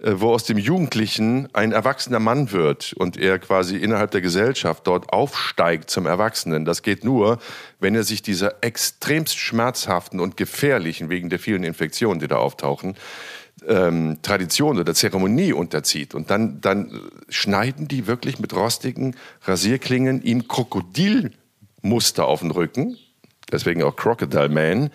wo 0.03 0.31
aus 0.31 0.43
dem 0.45 0.57
Jugendlichen 0.57 1.47
ein 1.53 1.71
erwachsener 1.71 2.19
Mann 2.19 2.51
wird 2.51 2.93
und 2.93 3.17
er 3.17 3.37
quasi 3.37 3.77
innerhalb 3.77 4.11
der 4.11 4.21
Gesellschaft 4.21 4.87
dort 4.87 5.13
aufsteigt 5.13 5.89
zum 5.91 6.07
Erwachsenen. 6.07 6.65
Das 6.65 6.81
geht 6.81 7.03
nur, 7.03 7.39
wenn 7.79 7.93
er 7.93 8.03
sich 8.03 8.21
dieser 8.23 8.63
extremst 8.63 9.37
schmerzhaften 9.37 10.19
und 10.19 10.37
gefährlichen, 10.37 11.09
wegen 11.09 11.29
der 11.29 11.37
vielen 11.37 11.63
Infektionen, 11.63 12.19
die 12.19 12.27
da 12.27 12.37
auftauchen, 12.37 12.95
ähm, 13.67 14.17
Tradition 14.23 14.79
oder 14.79 14.95
Zeremonie 14.95 15.53
unterzieht. 15.53 16.15
Und 16.15 16.31
dann, 16.31 16.61
dann 16.61 16.99
schneiden 17.29 17.87
die 17.87 18.07
wirklich 18.07 18.39
mit 18.39 18.55
rostigen 18.55 19.15
Rasierklingen 19.43 20.23
ihm 20.23 20.47
Krokodilmuster 20.47 22.25
auf 22.25 22.39
den 22.39 22.51
Rücken, 22.51 22.97
deswegen 23.51 23.83
auch 23.83 23.95
Crocodile 23.95 24.49
Man. 24.49 24.89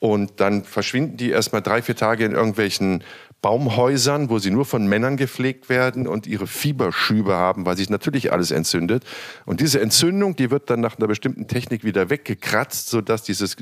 Und 0.00 0.40
dann 0.40 0.62
verschwinden 0.62 1.16
die 1.16 1.30
erstmal 1.30 1.60
drei, 1.60 1.82
vier 1.82 1.96
Tage 1.96 2.24
in 2.24 2.32
irgendwelchen 2.32 3.02
Baumhäusern, 3.40 4.30
wo 4.30 4.38
sie 4.38 4.50
nur 4.50 4.64
von 4.64 4.86
Männern 4.88 5.16
gepflegt 5.16 5.68
werden 5.68 6.08
und 6.08 6.26
ihre 6.26 6.46
Fieberschübe 6.46 7.34
haben, 7.34 7.66
weil 7.66 7.76
sich 7.76 7.88
natürlich 7.88 8.32
alles 8.32 8.50
entzündet. 8.50 9.04
Und 9.46 9.60
diese 9.60 9.80
Entzündung, 9.80 10.34
die 10.34 10.50
wird 10.50 10.70
dann 10.70 10.80
nach 10.80 10.98
einer 10.98 11.06
bestimmten 11.06 11.46
Technik 11.46 11.84
wieder 11.84 12.10
weggekratzt, 12.10 12.88
sodass 12.88 13.22
dieses 13.22 13.56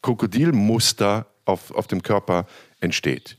Krokodilmuster 0.00 1.26
auf, 1.44 1.70
auf 1.72 1.86
dem 1.86 2.02
Körper 2.02 2.46
entsteht. 2.80 3.36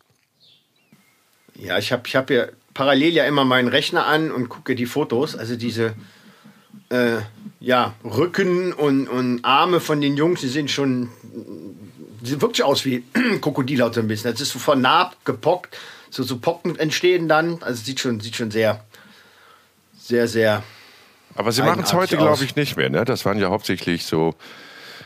Ja, 1.56 1.78
ich 1.78 1.91
habe 1.91 2.04
ich 2.06 2.15
hab 2.15 2.30
ja 2.30 2.45
parallel 2.73 3.13
ja 3.13 3.25
immer 3.25 3.43
meinen 3.43 3.67
Rechner 3.67 4.06
an 4.06 4.32
und 4.32 4.47
gucke 4.47 4.75
die 4.75 4.86
Fotos. 4.86 5.36
Also 5.36 5.56
diese 5.56 5.95
äh, 6.89 7.17
ja, 7.60 7.95
Rücken 8.04 8.73
und, 8.73 9.08
und 9.08 9.43
Arme 9.43 9.80
von 9.80 10.02
den 10.02 10.17
Jungs, 10.17 10.41
die 10.41 10.47
sind 10.47 10.69
schon. 10.71 11.10
Sehen 12.21 12.41
wirklich 12.41 12.63
aus 12.63 12.86
wie 12.86 13.03
Krokodilhaut 13.41 13.93
so 13.93 14.01
ein 14.01 14.08
bisschen. 14.08 14.32
Das 14.32 14.41
ist 14.41 14.51
so 14.51 14.60
vernarbt, 14.60 15.25
gepockt. 15.25 15.77
So, 16.10 16.23
so 16.23 16.38
Pocken 16.38 16.77
entstehen 16.77 17.27
dann. 17.27 17.62
Also 17.62 17.84
sieht 17.84 17.99
schon, 17.99 18.19
sieht 18.19 18.36
schon 18.36 18.51
sehr, 18.51 18.84
sehr, 19.97 20.27
sehr. 20.27 20.63
Aber 21.36 21.51
sie 21.51 21.62
machen 21.62 21.84
es 21.84 21.93
heute, 21.93 22.17
glaube 22.17 22.43
ich, 22.43 22.55
nicht 22.55 22.75
mehr. 22.77 22.89
Ne? 22.89 23.05
Das 23.05 23.25
waren 23.25 23.38
ja 23.38 23.49
hauptsächlich 23.49 24.05
so, 24.05 24.36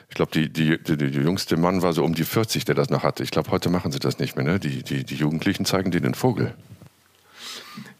ich 0.09 0.15
glaube, 0.15 0.31
die, 0.31 0.49
die, 0.49 0.81
die, 0.81 0.97
die 0.97 1.05
jüngste 1.05 1.57
Mann 1.57 1.81
war 1.81 1.93
so 1.93 2.03
um 2.03 2.15
die 2.15 2.23
40, 2.23 2.65
der 2.65 2.75
das 2.75 2.89
noch 2.89 3.03
hatte. 3.03 3.23
Ich 3.23 3.31
glaube, 3.31 3.51
heute 3.51 3.69
machen 3.69 3.91
sie 3.91 3.99
das 3.99 4.19
nicht 4.19 4.35
mehr. 4.35 4.45
Ne? 4.45 4.59
Die, 4.59 4.83
die, 4.83 5.03
die 5.03 5.15
Jugendlichen 5.15 5.65
zeigen 5.65 5.91
dir 5.91 6.01
den 6.01 6.15
Vogel. 6.15 6.53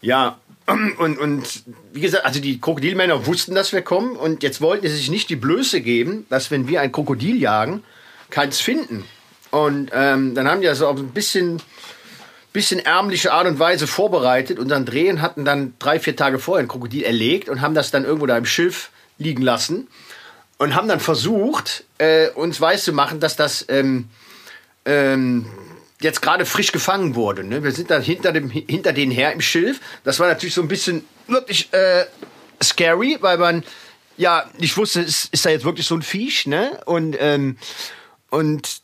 Ja, 0.02 0.38
und, 0.98 1.20
und 1.20 1.64
wie 1.92 2.02
gesagt, 2.02 2.26
also 2.26 2.40
die 2.40 2.60
Krokodilmänner 2.60 3.26
wussten, 3.26 3.54
dass 3.54 3.74
wir 3.74 3.82
kommen 3.82 4.16
und 4.16 4.44
jetzt 4.44 4.62
wollten 4.62 4.88
sie 4.88 4.96
sich 4.96 5.10
nicht 5.10 5.30
die 5.30 5.36
Blöße 5.36 5.82
geben, 5.82 6.26
dass 6.30 6.52
wenn 6.52 6.68
wir 6.68 6.82
ein 6.82 6.92
Krokodil 6.92 7.36
jagen, 7.36 7.84
keins 8.34 8.60
finden. 8.60 9.06
Und 9.52 9.92
ähm, 9.94 10.34
dann 10.34 10.48
haben 10.48 10.62
die 10.62 10.68
das 10.68 10.82
auf 10.82 10.98
ein 10.98 11.10
bisschen, 11.10 11.62
bisschen 12.52 12.80
ärmliche 12.80 13.32
Art 13.32 13.46
und 13.48 13.60
Weise 13.60 13.86
vorbereitet. 13.86 14.58
Unseren 14.58 14.86
Drehen 14.86 15.22
hatten 15.22 15.46
dann 15.46 15.76
drei, 15.78 16.00
vier 16.00 16.16
Tage 16.16 16.40
vorher 16.40 16.66
ein 16.66 16.68
Krokodil 16.68 17.04
erlegt 17.04 17.48
und 17.48 17.62
haben 17.62 17.76
das 17.76 17.92
dann 17.92 18.04
irgendwo 18.04 18.26
da 18.26 18.36
im 18.36 18.46
Schiff 18.46 18.90
liegen 19.20 19.44
lassen 19.44 19.88
und 20.58 20.74
haben 20.74 20.88
dann 20.88 21.00
versucht, 21.00 21.84
äh, 22.00 22.30
uns 22.30 22.60
weiß 22.60 22.84
zu 22.84 22.94
machen, 22.94 23.20
dass 23.20 23.36
das 23.36 23.66
ähm, 23.70 24.10
ähm, 24.86 25.46
jetzt 26.02 26.24
gerade 26.24 26.48
frisch 26.48 26.72
gefangen 26.72 27.14
wurde. 27.14 27.44
Ne? 27.44 27.64
Wir 27.64 27.72
sind 27.72 27.92
dann 27.92 28.02
hinter, 28.02 28.32
dem, 28.32 28.50
hinter 28.50 28.92
denen 28.92 29.12
her 29.12 29.34
im 29.34 29.42
Schilf. 29.42 29.80
Das 30.04 30.20
war 30.20 30.28
natürlich 30.28 30.56
so 30.56 30.62
ein 30.64 30.68
bisschen 30.68 31.06
wirklich 31.28 31.72
äh, 31.74 32.06
scary, 32.62 33.18
weil 33.22 33.38
man 33.38 33.64
ja 34.18 34.50
nicht 34.58 34.76
wusste, 34.78 35.02
ist, 35.02 35.32
ist 35.32 35.46
da 35.46 35.52
jetzt 35.52 35.64
wirklich 35.64 35.86
so 35.86 35.96
ein 35.96 36.02
Viech. 36.02 36.48
Ne? 36.48 36.82
Und, 36.86 37.16
ähm, 37.20 37.58
und 38.34 38.82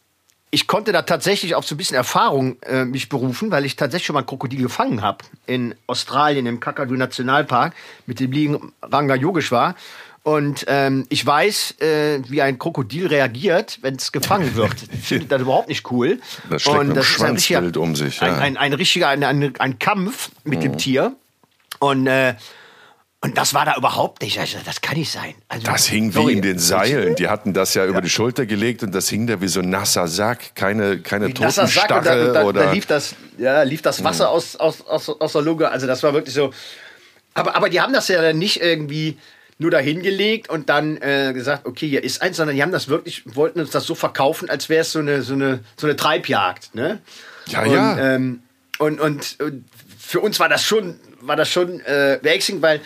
ich 0.51 0.65
konnte 0.65 0.91
da 0.91 1.03
tatsächlich 1.03 1.53
auf 1.55 1.65
so 1.67 1.75
ein 1.75 1.77
bisschen 1.77 1.95
Erfahrung 1.95 2.57
äh, 2.63 2.83
mich 2.85 3.07
berufen, 3.09 3.51
weil 3.51 3.65
ich 3.65 3.75
tatsächlich 3.75 4.07
schon 4.07 4.15
mal 4.15 4.21
ein 4.21 4.25
Krokodil 4.25 4.61
gefangen 4.63 5.01
habe 5.03 5.19
in 5.45 5.75
Australien 5.85 6.45
im 6.47 6.59
Kakadu 6.59 6.95
Nationalpark 6.95 7.73
mit 8.07 8.19
dem 8.19 8.31
lieben 8.31 8.73
Ranga 8.81 9.13
Yogeshwar. 9.15 9.75
Und 10.23 10.65
ähm, 10.67 11.05
ich 11.09 11.25
weiß, 11.25 11.75
äh, 11.81 12.21
wie 12.27 12.41
ein 12.41 12.57
Krokodil 12.59 13.07
reagiert, 13.07 13.77
wenn 13.81 13.95
es 13.95 14.11
gefangen 14.11 14.55
wird. 14.55 14.75
Ich 14.91 15.07
finde 15.07 15.25
das 15.27 15.41
überhaupt 15.41 15.69
nicht 15.69 15.89
cool. 15.91 16.19
Das 16.49 16.63
schlägt 16.63 16.77
Und 16.79 16.89
dem 16.89 16.97
ist 16.97 17.21
ein 17.21 17.35
richtiger- 17.35 17.79
um 17.81 17.95
sich, 17.95 18.21
Ein, 18.21 18.31
ja. 18.31 18.37
ein, 18.39 18.57
ein 18.57 18.73
richtiger, 18.73 19.07
ein, 19.09 19.23
ein, 19.23 19.53
ein 19.59 19.79
Kampf 19.79 20.29
mit 20.43 20.59
Mhm. 20.59 20.63
dem 20.63 20.77
Tier. 20.77 21.13
Und, 21.79 22.07
äh, 22.07 22.33
und 23.21 23.37
das 23.37 23.53
war 23.53 23.65
da 23.65 23.75
überhaupt 23.75 24.21
nicht. 24.21 24.39
Also, 24.39 24.57
das 24.65 24.79
kann 24.79 24.97
nicht 24.97 25.11
sein. 25.11 25.35
Also, 25.49 25.65
Das 25.65 25.87
hing 25.87 26.09
wie 26.09 26.13
sorry. 26.13 26.33
in 26.33 26.41
den 26.41 26.57
Seilen. 26.57 27.15
Die 27.15 27.27
hatten 27.27 27.53
das 27.53 27.73
ja 27.73 27.85
über 27.85 27.99
die 28.01 28.09
Schulter 28.09 28.45
gelegt 28.45 28.81
und 28.81 28.95
das 28.95 29.09
hing 29.09 29.27
da 29.27 29.41
wie 29.41 29.49
so 29.49 29.59
ein 29.59 29.69
nasser 29.69 30.07
Sack. 30.07 30.55
Keine, 30.55 30.99
keine 31.01 31.27
Wie 31.27 31.33
da, 31.33 31.99
da, 32.01 32.43
oder. 32.43 32.65
da 32.65 32.71
lief 32.71 32.85
das, 32.85 33.15
ja, 33.37 33.63
lief 33.63 33.81
das 33.81 34.05
Wasser 34.05 34.29
aus, 34.29 34.55
aus, 34.55 34.87
aus, 34.87 35.09
aus 35.09 35.33
der 35.33 35.41
Lunge. 35.41 35.69
Also 35.69 35.85
das 35.85 36.01
war 36.01 36.13
wirklich 36.13 36.33
so. 36.33 36.53
Aber, 37.33 37.55
aber 37.57 37.69
die 37.69 37.81
haben 37.81 37.91
das 37.91 38.07
ja 38.07 38.21
dann 38.21 38.37
nicht 38.37 38.61
irgendwie 38.61 39.17
nur 39.57 39.71
dahin 39.71 40.01
gelegt 40.01 40.49
und 40.49 40.69
dann 40.69 40.95
äh, 41.01 41.33
gesagt, 41.33 41.65
okay, 41.65 41.89
hier 41.89 42.03
ist 42.03 42.21
eins, 42.21 42.37
sondern 42.37 42.55
die 42.55 42.63
haben 42.63 42.71
das 42.71 42.87
wirklich, 42.87 43.23
wollten 43.35 43.59
uns 43.59 43.71
das 43.71 43.83
so 43.85 43.95
verkaufen, 43.95 44.49
als 44.49 44.69
wäre 44.69 44.81
es 44.81 44.93
so 44.93 44.99
eine, 44.99 45.21
so, 45.23 45.33
eine, 45.33 45.59
so 45.75 45.87
eine 45.87 45.97
Treibjagd. 45.97 46.73
Ne? 46.73 46.99
Ja, 47.47 47.63
und, 47.63 47.71
ja. 47.73 47.99
Ähm, 48.15 48.43
und, 48.77 49.01
und, 49.01 49.35
und 49.41 49.65
für 49.99 50.21
uns 50.21 50.39
war 50.39 50.47
das 50.47 50.63
schon, 50.63 50.97
war 51.19 51.35
das 51.35 51.49
schon 51.49 51.81
äh, 51.81 52.19
wechselnd, 52.21 52.61
weil 52.61 52.79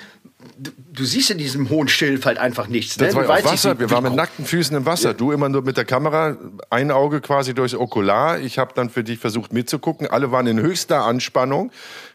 du, 0.58 0.72
du 0.94 1.06
siehst 1.06 1.30
in 1.32 1.38
diesem 1.38 1.70
hohen 1.70 1.88
Schilf 1.88 2.26
halt 2.26 2.38
einfach 2.38 2.68
nichts. 2.68 2.98
Ne? 2.98 3.08
Das 3.08 3.16
war 3.16 3.24
ja 3.24 3.46
Wasser. 3.46 3.76
wie- 3.76 3.82
Wir 3.82 3.92
waren 3.92 4.04
mit 4.04 4.14
nackten 4.16 4.46
Füßen 4.46 4.76
im 4.78 4.86
Wasser. 4.86 5.14
Du 5.14 5.32
immer 5.32 5.50
nur 5.50 5.62
mit 5.64 5.78
der 5.78 5.86
Kamera, 5.86 6.38
ein 6.70 6.92
Auge 6.92 7.22
quasi 7.22 7.54
durchs 7.54 7.74
Okular. 7.76 8.40
Ich 8.40 8.58
habe 8.60 8.72
dann 8.76 8.90
für 8.90 9.04
dich 9.04 9.20
versucht 9.20 9.54
mitzugucken. 9.54 10.08
Alle 10.08 10.32
waren 10.32 10.48
in 10.48 10.60
höchster 10.60 11.04
Anspannung 11.06 11.72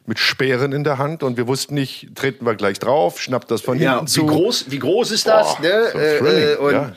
mit 0.07 0.19
Speeren 0.19 0.73
in 0.73 0.85
der 0.85 0.99
Hand 0.99 1.23
und 1.23 1.37
wir 1.37 1.47
wussten 1.47 1.75
nicht, 1.75 2.15
treten 2.15 2.47
wir 2.47 2.55
gleich 2.55 2.79
drauf, 2.79 3.21
schnappt 3.21 3.51
das 3.51 3.61
von 3.61 3.79
Ja, 3.79 3.93
hinten 3.97 4.07
wie 4.07 4.11
zu. 4.13 4.27
groß, 4.27 4.65
wie 4.71 4.79
groß 4.79 5.11
ist 5.11 5.27
das? 5.27 5.57
Boah, 5.57 5.61
ne? 5.63 5.89
so 5.93 5.99
Äh, 5.99 6.53
äh, 6.53 6.57
und 6.57 6.73
ja. 6.73 6.93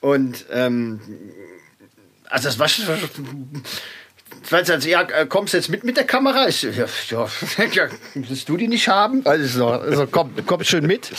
und 0.00 0.46
ähm, 0.52 1.00
also 2.30 2.48
das 2.48 2.58
war 2.58 2.68
schon. 2.68 2.84
Also, 4.50 4.88
ja, 4.88 5.02
äh, 5.02 5.26
kommst 5.26 5.52
du 5.52 5.58
jetzt 5.58 5.68
mit 5.68 5.84
mit 5.84 5.96
der 5.96 6.04
Kamera? 6.04 6.48
Ich, 6.48 6.62
ja, 6.62 6.70
ja, 7.10 7.26
ja, 7.72 7.88
willst 8.14 8.48
du 8.48 8.56
die 8.56 8.68
nicht 8.68 8.88
haben? 8.88 9.22
Also, 9.26 9.66
also 9.68 10.06
komm, 10.06 10.30
komm 10.46 10.64
schön 10.64 10.86
mit. 10.86 11.10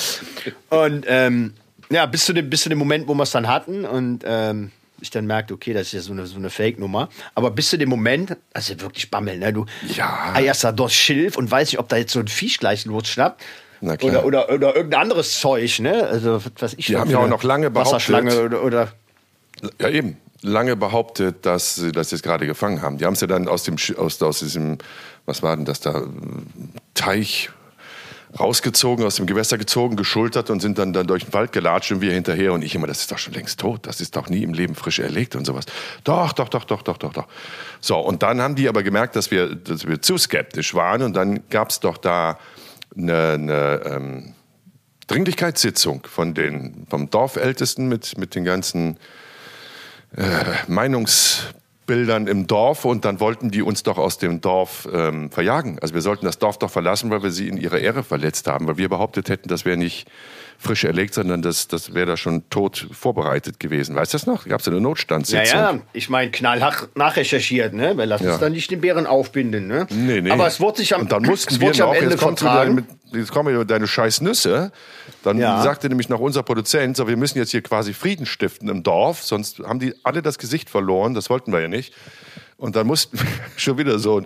Und 0.69 1.05
ähm, 1.07 1.53
ja, 1.91 2.05
bis 2.05 2.25
zu, 2.25 2.33
dem, 2.33 2.49
bis 2.49 2.63
zu 2.63 2.69
dem 2.69 2.77
Moment, 2.79 3.07
wo 3.07 3.13
wir 3.13 3.23
es 3.23 3.31
dann 3.31 3.47
hatten 3.47 3.85
und 3.85 4.23
ähm, 4.25 4.71
ich 5.01 5.09
dann 5.11 5.25
merkte, 5.27 5.53
okay, 5.53 5.73
das 5.73 5.87
ist 5.87 5.93
ja 5.93 6.01
so 6.01 6.11
eine, 6.11 6.25
so 6.27 6.37
eine 6.37 6.49
Fake-Nummer. 6.49 7.09
Aber 7.35 7.51
bis 7.51 7.69
zu 7.69 7.77
dem 7.77 7.89
Moment, 7.89 8.35
das 8.53 8.63
ist 8.63 8.69
ja 8.69 8.81
wirklich 8.81 9.09
Bammel, 9.09 9.37
ne? 9.37 9.53
Du 9.53 9.65
Ja. 9.95 10.31
eierst 10.33 10.63
da 10.63 10.71
durch 10.71 10.93
Schilf 10.93 11.37
und 11.37 11.49
weiß 11.49 11.71
nicht, 11.71 11.79
ob 11.79 11.87
da 11.87 11.97
jetzt 11.97 12.11
so 12.13 12.19
ein 12.19 12.27
Viech 12.27 12.59
gleich 12.59 12.85
losschnappt. 12.85 13.41
Na 13.81 13.95
klar. 13.95 14.25
Oder, 14.25 14.25
oder, 14.25 14.53
oder 14.53 14.75
irgendein 14.75 15.01
anderes 15.01 15.39
Zeug, 15.39 15.79
ne? 15.79 16.05
Also, 16.07 16.41
was 16.59 16.73
ich 16.73 16.87
Die 16.87 16.97
haben 16.97 17.09
ja 17.09 17.19
auch 17.19 17.27
noch 17.29 17.43
lange 17.43 17.69
behauptet- 17.69 17.93
Wasserschlange 17.93 18.41
oder, 18.41 18.63
oder 18.63 18.91
Ja, 19.79 19.87
eben. 19.89 20.17
Lange 20.41 20.75
behauptet, 20.75 21.45
dass 21.45 21.75
sie 21.75 21.91
das 21.91 22.11
jetzt 22.11 22.23
gerade 22.23 22.45
gefangen 22.45 22.81
haben. 22.81 22.97
Die 22.97 23.05
haben 23.05 23.13
es 23.13 23.21
ja 23.21 23.27
dann 23.27 23.47
aus 23.47 23.63
dem 23.63 23.75
aus, 23.97 24.21
aus 24.21 24.39
diesem, 24.39 24.77
was 25.25 25.43
war 25.43 25.55
denn 25.55 25.65
das 25.65 25.81
da, 25.81 26.03
Teich 26.93 27.49
rausgezogen, 28.37 29.05
aus 29.05 29.15
dem 29.15 29.25
Gewässer 29.25 29.57
gezogen, 29.57 29.95
geschultert 29.95 30.49
und 30.49 30.59
sind 30.59 30.77
dann, 30.77 30.93
dann 30.93 31.07
durch 31.07 31.25
den 31.25 31.33
Wald 31.33 31.51
gelatscht 31.51 31.91
und 31.91 32.01
wir 32.01 32.13
hinterher. 32.13 32.53
Und 32.53 32.63
ich 32.63 32.75
immer, 32.75 32.87
das 32.87 33.01
ist 33.01 33.11
doch 33.11 33.17
schon 33.17 33.33
längst 33.33 33.59
tot. 33.59 33.87
Das 33.87 34.01
ist 34.01 34.15
doch 34.15 34.29
nie 34.29 34.43
im 34.43 34.53
Leben 34.53 34.75
frisch 34.75 34.99
erlegt 34.99 35.35
und 35.35 35.45
sowas. 35.45 35.65
Doch, 36.03 36.33
doch, 36.33 36.49
doch, 36.49 36.63
doch, 36.65 36.83
doch, 36.83 36.97
doch, 36.97 37.13
doch. 37.13 37.27
So, 37.81 37.97
und 37.97 38.21
dann 38.21 38.41
haben 38.41 38.55
die 38.55 38.69
aber 38.69 38.83
gemerkt, 38.83 39.15
dass 39.15 39.31
wir, 39.31 39.55
dass 39.55 39.87
wir 39.87 40.01
zu 40.01 40.17
skeptisch 40.17 40.75
waren. 40.75 41.01
Und 41.01 41.13
dann 41.13 41.49
gab 41.49 41.69
es 41.69 41.79
doch 41.79 41.97
da 41.97 42.37
eine, 42.95 43.31
eine 43.31 43.81
ähm, 43.85 44.33
Dringlichkeitssitzung 45.07 46.05
von 46.07 46.33
den, 46.33 46.85
vom 46.89 47.09
Dorfältesten 47.09 47.87
mit, 47.87 48.17
mit 48.17 48.35
den 48.35 48.43
ganzen 48.43 48.97
Meinungsbildern 50.67 52.27
im 52.27 52.47
Dorf 52.47 52.85
und 52.85 53.05
dann 53.05 53.19
wollten 53.19 53.51
die 53.51 53.61
uns 53.61 53.83
doch 53.83 53.97
aus 53.97 54.17
dem 54.17 54.41
Dorf 54.41 54.87
ähm, 54.93 55.31
verjagen. 55.31 55.79
Also 55.81 55.93
wir 55.93 56.01
sollten 56.01 56.25
das 56.25 56.39
Dorf 56.39 56.57
doch 56.59 56.69
verlassen, 56.71 57.09
weil 57.11 57.23
wir 57.23 57.31
sie 57.31 57.47
in 57.47 57.57
ihrer 57.57 57.79
Ehre 57.79 58.03
verletzt 58.03 58.47
haben, 58.47 58.67
weil 58.67 58.77
wir 58.77 58.89
behauptet 58.89 59.29
hätten, 59.29 59.49
das 59.49 59.65
wäre 59.65 59.77
nicht 59.77 60.07
frisch 60.61 60.83
erlegt, 60.83 61.13
sondern 61.13 61.41
das, 61.41 61.69
das 61.69 61.93
wäre 61.93 62.05
da 62.05 62.17
schon 62.17 62.49
tot 62.49 62.85
vorbereitet 62.91 63.61
gewesen. 63.61 63.95
Weißt 63.95 64.13
du 64.13 64.17
das 64.17 64.27
noch? 64.27 64.45
Gab 64.45 64.59
es 64.59 64.67
eine 64.67 64.75
Ja, 64.75 64.81
Notstandssitzung? 64.83 65.57
ja, 65.59 65.79
ich 65.93 66.09
meine, 66.09 66.31
knallhart 66.31 66.89
nachrecherchiert, 66.97 67.73
ne? 67.73 67.95
Weil 67.95 68.09
lass 68.09 68.19
Ja. 68.21 68.31
uns 68.31 68.39
dann 68.41 68.51
nicht 68.51 68.69
den 68.69 68.81
Bären 68.81 69.07
aufbinden, 69.07 69.67
ne? 69.67 69.87
Nee, 69.89 70.19
nee. 70.19 70.29
Aber 70.31 70.47
es 70.47 70.59
wurde 70.59 70.79
sich 70.79 70.93
am, 70.93 71.01
Und 71.03 71.13
dann 71.13 71.23
mussten 71.23 71.61
wir 71.61 71.71
am 71.71 71.77
noch, 71.77 71.93
Ende 71.93 72.09
jetzt, 72.11 72.19
vertragen. 72.19 72.75
mit, 72.75 72.85
jetzt 73.13 73.31
kommen 73.31 73.53
wir 73.55 73.65
deine 73.65 73.87
scheiß 73.87 74.21
Nüsse. 74.21 74.71
Dann 75.23 75.37
Ja. 75.37 75.61
sagte 75.63 75.89
nämlich 75.89 76.09
noch 76.09 76.19
unser 76.19 76.43
Produzent, 76.43 76.97
so, 76.97 77.07
wir 77.07 77.17
müssen 77.17 77.37
jetzt 77.37 77.51
hier 77.51 77.61
quasi 77.61 77.93
Frieden 77.93 78.25
stiften 78.25 78.69
im 78.69 78.83
Dorf, 78.83 79.23
sonst 79.23 79.59
haben 79.59 79.79
die 79.79 79.93
alle 80.03 80.21
das 80.21 80.37
Gesicht 80.37 80.69
verloren, 80.69 81.13
das 81.13 81.29
wollten 81.29 81.51
wir 81.51 81.59
ja 81.61 81.67
nicht. 81.67 81.93
Und 82.57 82.75
dann 82.75 82.87
mussten 82.87 83.17
wir 83.19 83.25
schon 83.57 83.77
wieder 83.77 83.99
so 83.99 84.19
ein 84.19 84.25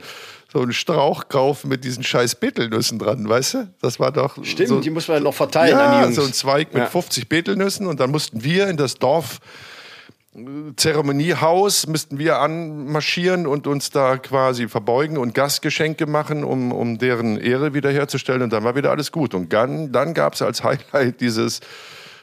so 0.52 0.62
einen 0.62 0.72
Strauch 0.74 1.30
kaufen 1.30 1.68
mit 1.68 1.84
diesen 1.84 2.04
scheiß 2.04 2.36
Betelnüssen 2.36 3.00
dran, 3.00 3.28
weißt 3.28 3.54
du? 3.56 3.74
Das 3.82 4.00
war 4.00 4.12
doch 4.12 4.38
Stimmt, 4.46 4.70
so, 4.70 4.80
die 4.82 4.92
muss 4.92 5.08
man 5.08 5.24
noch 5.24 5.34
verteilen 5.34 5.76
an 5.76 5.92
die 5.94 5.98
ja, 5.98 6.04
Jungs. 6.04 6.16
so 6.16 6.22
ein 6.22 6.32
Zweig 6.32 6.72
mit 6.76 6.84
Ja. 6.84 6.90
50 6.90 7.28
Betelnüssen 7.28 7.88
und 7.88 8.00
dann 8.00 8.12
mussten 8.12 8.44
wir 8.44 8.68
in 8.68 8.78
das 8.78 8.94
Dorf 8.94 9.40
Zeremoniehaus 10.78 11.86
müssten 11.86 12.18
wir 12.18 12.40
anmarschieren 12.40 13.46
und 13.46 13.68
uns 13.68 13.92
da 13.92 14.18
quasi 14.18 14.68
verbeugen 14.68 15.18
und 15.18 15.36
Gastgeschenke 15.36 16.08
machen, 16.08 16.44
um, 16.44 16.72
um 16.72 16.98
deren 16.98 17.38
Ehre 17.38 17.76
wiederherzustellen. 17.76 18.42
Und 18.42 18.52
dann 18.52 18.64
war 18.64 18.76
wieder 18.76 18.90
alles 18.90 19.12
gut. 19.12 19.36
Und 19.36 19.54
dann, 19.54 19.92
dann 19.92 20.16
gab 20.16 20.34
es 20.34 20.42
als 20.42 20.64
Highlight 20.64 21.22
dieses 21.22 21.60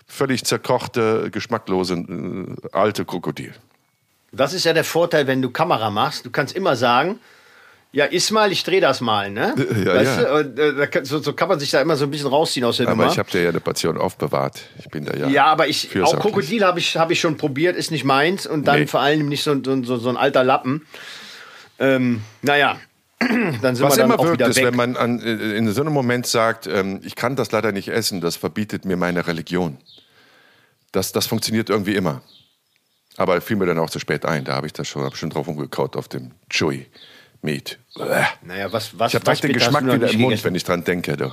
völlig 0.09 0.44
zerkochte, 0.44 1.31
geschmacklose 1.31 1.94
äh, 1.94 2.68
alte 2.73 3.05
Krokodil. 3.05 3.55
Das 4.33 4.53
ist 4.55 4.64
ja 4.64 4.73
der 4.73 4.85
Vorteil, 4.85 5.29
wenn 5.29 5.40
du 5.40 5.51
Kamera 5.51 5.90
machst. 5.90 6.27
Du 6.27 6.31
kannst 6.31 6.57
immer 6.57 6.75
sagen, 6.75 7.20
ja, 7.92 8.05
iss 8.05 8.31
mal, 8.31 8.53
ich 8.53 8.62
dreh 8.62 8.79
das 8.79 9.00
mal, 9.00 9.31
ne? 9.31 9.55
Ja, 9.85 9.94
weißt 9.94 10.20
ja. 10.20 10.42
Du? 10.42 10.48
Und, 10.48 10.59
äh, 10.59 11.05
so, 11.05 11.18
so 11.18 11.33
kann 11.33 11.48
man 11.48 11.59
sich 11.59 11.70
da 11.70 11.81
immer 11.81 11.96
so 11.96 12.05
ein 12.05 12.11
bisschen 12.11 12.29
rausziehen 12.29 12.64
aus 12.64 12.76
der 12.76 12.87
Aber 12.87 12.96
Nummer. 12.96 13.12
ich 13.12 13.18
habe 13.18 13.29
dir 13.31 13.42
ja 13.42 13.48
eine 13.48 13.59
Portion 13.59 13.98
aufbewahrt. 13.98 14.61
Ich 14.79 14.88
bin 14.88 15.05
da 15.05 15.16
ja. 15.16 15.29
ja, 15.29 15.44
aber 15.46 15.66
ich, 15.66 16.00
auch. 16.00 16.18
Krokodil 16.20 16.64
habe 16.64 16.79
ich, 16.79 16.96
hab 16.96 17.11
ich 17.11 17.18
schon 17.18 17.37
probiert, 17.37 17.76
ist 17.76 17.90
nicht 17.90 18.05
meins. 18.05 18.46
Und 18.46 18.66
dann 18.68 18.81
Nee. 18.81 18.87
vor 18.87 19.00
allem 19.00 19.29
nicht 19.29 19.42
so, 19.42 19.61
so, 19.64 19.96
so, 19.96 20.09
ein 20.09 20.16
alter 20.16 20.44
Lappen. 20.44 20.87
Ähm, 21.81 22.22
naja, 22.42 22.79
dann 23.18 23.74
sind 23.74 23.85
Was 23.85 23.96
wir 23.96 24.03
dann 24.03 24.12
immer 24.12 24.20
auch 24.20 24.24
wirkt, 24.24 24.40
ist, 24.42 24.57
weg. 24.57 24.66
wenn 24.66 24.76
man 24.76 24.96
an, 24.96 25.20
äh, 25.20 25.57
in 25.57 25.68
so 25.72 25.81
einem 25.81 25.92
Moment 25.92 26.29
sagt, 26.29 26.68
ähm, 26.68 27.00
ich 27.03 27.16
kann 27.16 27.35
das 27.35 27.50
leider 27.50 27.72
nicht 27.72 27.88
essen, 27.88 28.20
das 28.20 28.37
verbietet 28.37 28.85
mir 28.85 28.96
meine 28.96 29.26
Religion. 29.26 29.79
Das, 30.92 31.11
das 31.11 31.26
funktioniert 31.26 31.70
irgendwie 31.70 31.96
immer. 31.96 32.22
Aber 33.16 33.40
fiel 33.40 33.57
mir 33.57 33.66
dann 33.66 33.81
auch 33.81 33.90
zu 33.90 33.98
spät 33.98 34.24
ein. 34.24 34.44
Da 34.44 34.55
habe 34.55 34.68
ich 34.68 34.72
das 34.72 34.87
schon, 34.87 35.03
hab 35.03 35.16
schon 35.16 35.31
drauf 35.31 35.48
umgekaut 35.48 35.96
auf 35.96 36.07
dem 36.07 36.31
Chewy 36.48 36.87
Meat. 37.42 37.79
Uäh. 37.96 38.24
naja, 38.42 38.72
was, 38.72 38.98
was, 38.98 39.12
Ich 39.12 39.14
habe 39.14 39.24
direkt 39.24 39.44
den 39.44 39.53
Geschmack 39.53 39.85
wieder 39.85 39.94
im 39.94 40.20
Mund, 40.20 40.31
gegessen? 40.31 40.44
wenn 40.44 40.55
ich 40.55 40.64
dran 40.64 40.85
denke. 40.85 41.16
Du. 41.16 41.33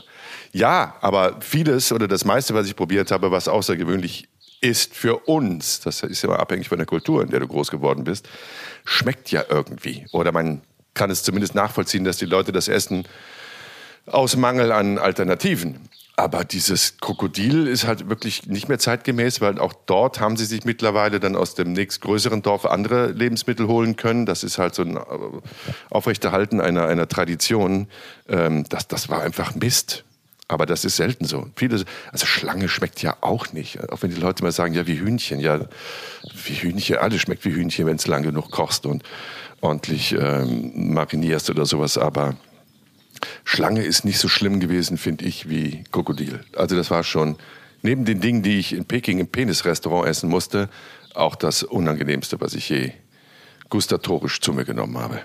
Ja, 0.52 0.96
aber 1.02 1.41
vieles 1.41 1.91
oder 1.91 2.08
das 2.08 2.26
meiste, 2.26 2.54
was 2.54 2.67
ich 2.67 2.76
probiert 2.76 3.12
habe, 3.12 3.32
was 3.32 3.48
außergewöhnlich 3.48 4.28
ist 4.62 4.96
für 4.96 5.17
uns, 5.28 5.82
das 5.82 6.02
ist 6.02 6.22
ja 6.24 6.30
immer 6.30 6.39
abhängig 6.39 6.70
von 6.70 6.78
der 6.78 6.88
Kultur, 6.88 7.22
in 7.22 7.30
der 7.30 7.39
du 7.39 7.48
groß 7.48 7.70
geworden 7.70 8.04
bist, 8.04 8.28
schmeckt 8.86 9.32
ja 9.32 9.43
irgendwie. 9.48 10.08
Oder 10.12 10.32
man 10.32 10.62
kann 10.93 11.12
es 11.12 11.24
zumindest 11.24 11.54
nachvollziehen, 11.54 12.04
dass 12.04 12.17
die 12.17 12.26
Leute 12.26 12.52
das 12.52 12.67
essen 12.67 13.08
aus 14.08 14.36
Mangel 14.36 14.72
an 14.72 14.98
Alternativen. 14.98 15.89
Aber 16.19 16.43
dieses 16.43 16.97
Krokodil 16.97 17.67
ist 17.67 17.86
halt 17.86 18.10
wirklich 18.10 18.47
nicht 18.47 18.67
mehr 18.67 18.80
zeitgemäß, 18.80 19.39
weil 19.39 19.60
auch 19.60 19.73
dort 19.86 20.19
haben 20.19 20.36
sie 20.36 20.45
sich 20.45 20.65
mittlerweile 20.65 21.19
dann 21.19 21.36
aus 21.36 21.53
dem 21.53 21.73
nächstgrößeren 21.73 22.41
Dorf 22.41 22.65
andere 22.65 23.12
Lebensmittel 23.12 23.67
holen 23.67 23.97
können. 23.97 24.25
Das 24.25 24.43
ist 24.43 24.58
halt 24.58 24.73
so 24.73 24.82
ein 24.82 24.97
äh, 24.97 25.01
Aufrechterhalten 25.91 26.60
einer, 26.60 26.88
einer 26.88 27.08
Tradition. 27.08 27.88
Ähm, 28.27 28.65
das, 28.67 28.88
das 28.88 29.10
war 29.10 29.21
einfach 29.21 29.53
Mist. 29.53 30.06
Aber 30.47 30.65
das 30.65 30.86
ist 30.86 30.95
selten 30.95 31.25
so. 31.25 31.51
Viele, 31.56 31.84
also 32.12 32.25
Schlange 32.25 32.67
schmeckt 32.67 32.99
ja 33.03 33.17
auch 33.21 33.53
nicht. 33.53 33.88
Auch 33.91 34.01
wenn 34.01 34.10
die 34.10 34.19
Leute 34.19 34.43
mal 34.43 34.51
sagen, 34.51 34.73
ja, 34.73 34.88
wie 34.88 34.99
Hühnchen. 34.99 35.39
Ja, 35.39 35.60
wie 36.45 36.53
Hühnchen, 36.53 36.97
alles 36.97 37.21
schmeckt 37.21 37.45
wie 37.45 37.53
Hühnchen, 37.53 37.86
wenn 37.86 37.97
es 37.97 38.08
lang 38.08 38.23
genug 38.23 38.49
kochst 38.49 38.88
und 38.88 39.03
ordentlich 39.62 40.13
ähm, 40.13 40.93
marinierst 40.93 41.51
oder 41.51 41.67
sowas. 41.67 41.99
Aber 41.99 42.36
Schlange 43.43 43.84
ist 43.84 44.06
nicht 44.06 44.19
so 44.19 44.27
schlimm 44.27 44.60
gewesen, 44.60 44.97
finde 44.97 45.25
ich, 45.25 45.49
wie 45.49 45.84
Krokodil. 45.91 46.43
Also 46.56 46.75
das 46.75 46.91
war 46.91 47.03
schon, 47.03 47.38
neben 47.82 48.06
den 48.06 48.21
Dingen, 48.21 48.43
die 48.43 48.60
ich 48.60 48.73
in 48.73 48.86
Peking 48.86 49.19
im 49.19 49.27
Penis-Restaurant 49.27 50.08
essen 50.08 50.30
musste, 50.30 50.69
auch 51.13 51.36
das 51.36 51.63
Unangenehmste, 51.63 52.39
was 52.39 52.53
ich 52.53 52.69
je 52.69 52.91
gustatorisch 53.69 54.39
zu 54.39 54.53
mir 54.53 54.65
genommen 54.65 54.97
habe. 54.97 55.21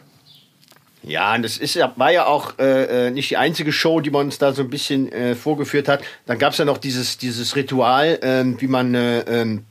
Ja, 1.05 1.35
und 1.35 1.43
das 1.43 1.59
ist 1.59 1.77
war 1.97 2.13
ja 2.13 2.27
auch 2.27 2.59
äh, 2.59 3.09
äh, 3.09 3.11
nicht 3.11 3.31
die 3.31 3.37
einzige 3.37 3.73
Show, 3.73 4.01
die 4.01 4.11
man 4.11 4.27
uns 4.27 4.39
da 4.39 4.53
so 4.53 4.63
ein 4.63 4.71
bisschen 4.71 5.11
äh, 5.11 5.35
vorgeführt 5.35 5.89
hat. 5.89 6.03
Dann 6.27 6.39
gab 6.39 6.53
es 6.53 6.59
ja 6.59 6.65
noch 6.65 6.79
dieses, 6.79 7.19
dieses 7.19 7.57
Ritual, 7.57 8.21
ähm, 8.23 8.61
wie 8.61 8.69
man 8.69 8.95
äh, 8.95 9.21
ähm, 9.23 9.65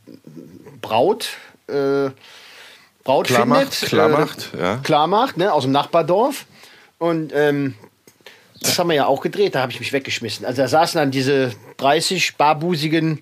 Braut, 0.82 1.30
äh, 1.68 2.10
Braut 3.04 3.28
Klar 3.28 3.46
macht, 3.46 3.74
findet. 3.74 3.90
klar 3.90 4.10
äh, 4.10 4.12
macht, 4.12 4.50
ja. 4.60 4.78
Klar 4.78 5.08
macht, 5.08 5.38
ne, 5.38 5.54
aus 5.54 5.64
dem 5.64 5.72
Nachbardorf. 5.72 6.46
Und 6.98 7.32
ähm, 7.34 7.76
das 8.62 8.78
haben 8.80 8.90
wir 8.90 8.96
ja 8.96 9.06
auch 9.08 9.22
gedreht, 9.22 9.56
da 9.56 9.62
habe 9.62 9.72
ich 9.72 9.80
mich 9.80 9.94
weggeschmissen. 9.94 10.46
Also 10.46 10.62
da 10.62 10.68
saßen 10.68 11.00
dann 11.00 11.12
diese 11.12 11.52
30 11.78 12.36
barbusigen 12.38 13.22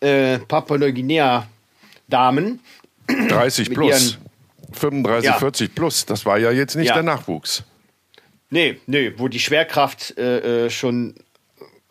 äh, 0.00 0.38
Papua-Neuguinea-Damen. 0.38 2.60
30 3.28 3.68
Mit 3.68 3.78
plus, 3.78 4.12
ihren- 4.12 4.16
35, 4.72 5.30
Ja. 5.30 5.38
40 5.38 5.74
plus, 5.74 6.06
das 6.06 6.24
war 6.24 6.38
ja 6.38 6.50
jetzt 6.50 6.76
nicht 6.76 6.88
Ja. 6.88 6.94
der 6.94 7.02
Nachwuchs. 7.02 7.64
Nee, 8.50 8.78
nee, 8.86 9.12
wo 9.16 9.28
die 9.28 9.38
Schwerkraft 9.40 10.16
äh, 10.18 10.66
äh, 10.66 10.70
schon 10.70 11.14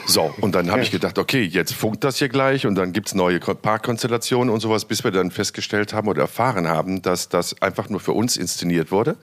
So, 0.07 0.35
und 0.41 0.55
dann 0.55 0.71
habe 0.71 0.83
ich 0.83 0.91
gedacht, 0.91 1.19
okay, 1.19 1.43
jetzt 1.43 1.75
funkt 1.75 2.05
das 2.05 2.19
hier 2.19 2.29
gleich 2.29 2.67
und 2.67 2.75
dann 2.77 2.93
gibt 2.93 3.09
es 3.09 3.15
neue 3.15 3.41
Ko- 3.41 3.55
Paarkonstellationen 3.55 4.53
und 4.53 4.61
sowas, 4.61 4.85
bis 4.85 5.03
wir 5.05 5.11
dann 5.11 5.31
festgestellt 5.31 5.93
haben 5.93 6.09
oder 6.09 6.23
erfahren 6.23 6.69
haben, 6.69 7.03
dass 7.03 7.29
das 7.29 7.61
einfach 7.63 7.89
nur 7.89 8.01
für 8.01 8.13
uns 8.13 8.37
inszeniert 8.37 8.91
wurde. 8.91 9.17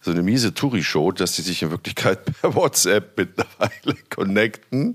So 0.00 0.12
eine 0.12 0.22
miese 0.22 0.54
Touri-Show, 0.54 1.10
dass 1.12 1.34
sie 1.34 1.42
sich 1.42 1.62
in 1.62 1.70
Wirklichkeit 1.72 2.20
per 2.40 2.54
WhatsApp 2.54 3.16
mittlerweile 3.16 3.96
connecten 4.10 4.94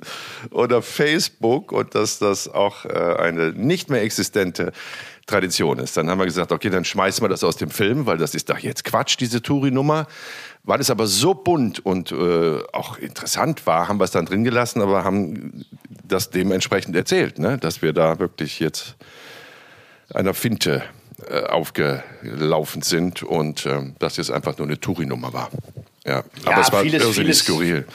oder 0.51 0.81
Facebook 0.81 1.71
und 1.71 1.93
dass 1.95 2.19
das 2.19 2.47
auch 2.47 2.85
äh, 2.85 2.89
eine 3.17 3.51
nicht 3.51 3.89
mehr 3.89 4.01
existente 4.01 4.71
Tradition 5.25 5.79
ist. 5.79 5.95
Dann 5.97 6.09
haben 6.09 6.19
wir 6.19 6.25
gesagt, 6.25 6.51
okay, 6.51 6.69
dann 6.69 6.85
schmeißen 6.85 7.23
wir 7.23 7.29
das 7.29 7.43
aus 7.43 7.55
dem 7.57 7.69
Film, 7.69 8.05
weil 8.05 8.17
das 8.17 8.35
ist 8.35 8.49
doch 8.49 8.59
jetzt 8.59 8.83
Quatsch, 8.83 9.17
diese 9.19 9.41
Touri-Nummer. 9.41 10.07
Weil 10.65 10.79
es 10.79 10.89
aber 10.89 11.07
so 11.07 11.33
bunt 11.33 11.85
und 11.85 12.11
äh, 12.13 12.59
auch 12.71 12.97
interessant 12.97 13.67
war, 13.67 13.89
haben 13.89 13.99
wir 13.99 14.05
es 14.05 14.11
dann 14.11 14.25
drin 14.25 14.45
gelassen, 14.45 14.81
aber 14.81 15.03
haben 15.03 15.65
das 16.03 16.29
dementsprechend 16.29 16.95
erzählt, 16.95 17.37
ne? 17.37 17.57
dass 17.57 17.81
wir 17.81 17.91
da 17.91 18.19
wirklich 18.19 18.59
jetzt 18.59 18.95
einer 20.13 20.33
Finte 20.33 20.83
äh, 21.29 21.43
aufgelaufen 21.43 22.81
sind 22.81 23.23
und 23.23 23.65
ähm, 23.65 23.95
dass 23.99 24.17
es 24.17 24.31
einfach 24.31 24.57
nur 24.57 24.67
eine 24.67 24.79
Touri-Nummer 24.79 25.33
war. 25.33 25.49
Ja, 26.05 26.23
aber 26.45 26.61
es 26.61 26.71
war 26.71 26.81
vieles- 26.81 27.01
irrsinnig 27.01 27.15
vieles- 27.15 27.39
skurril. 27.39 27.85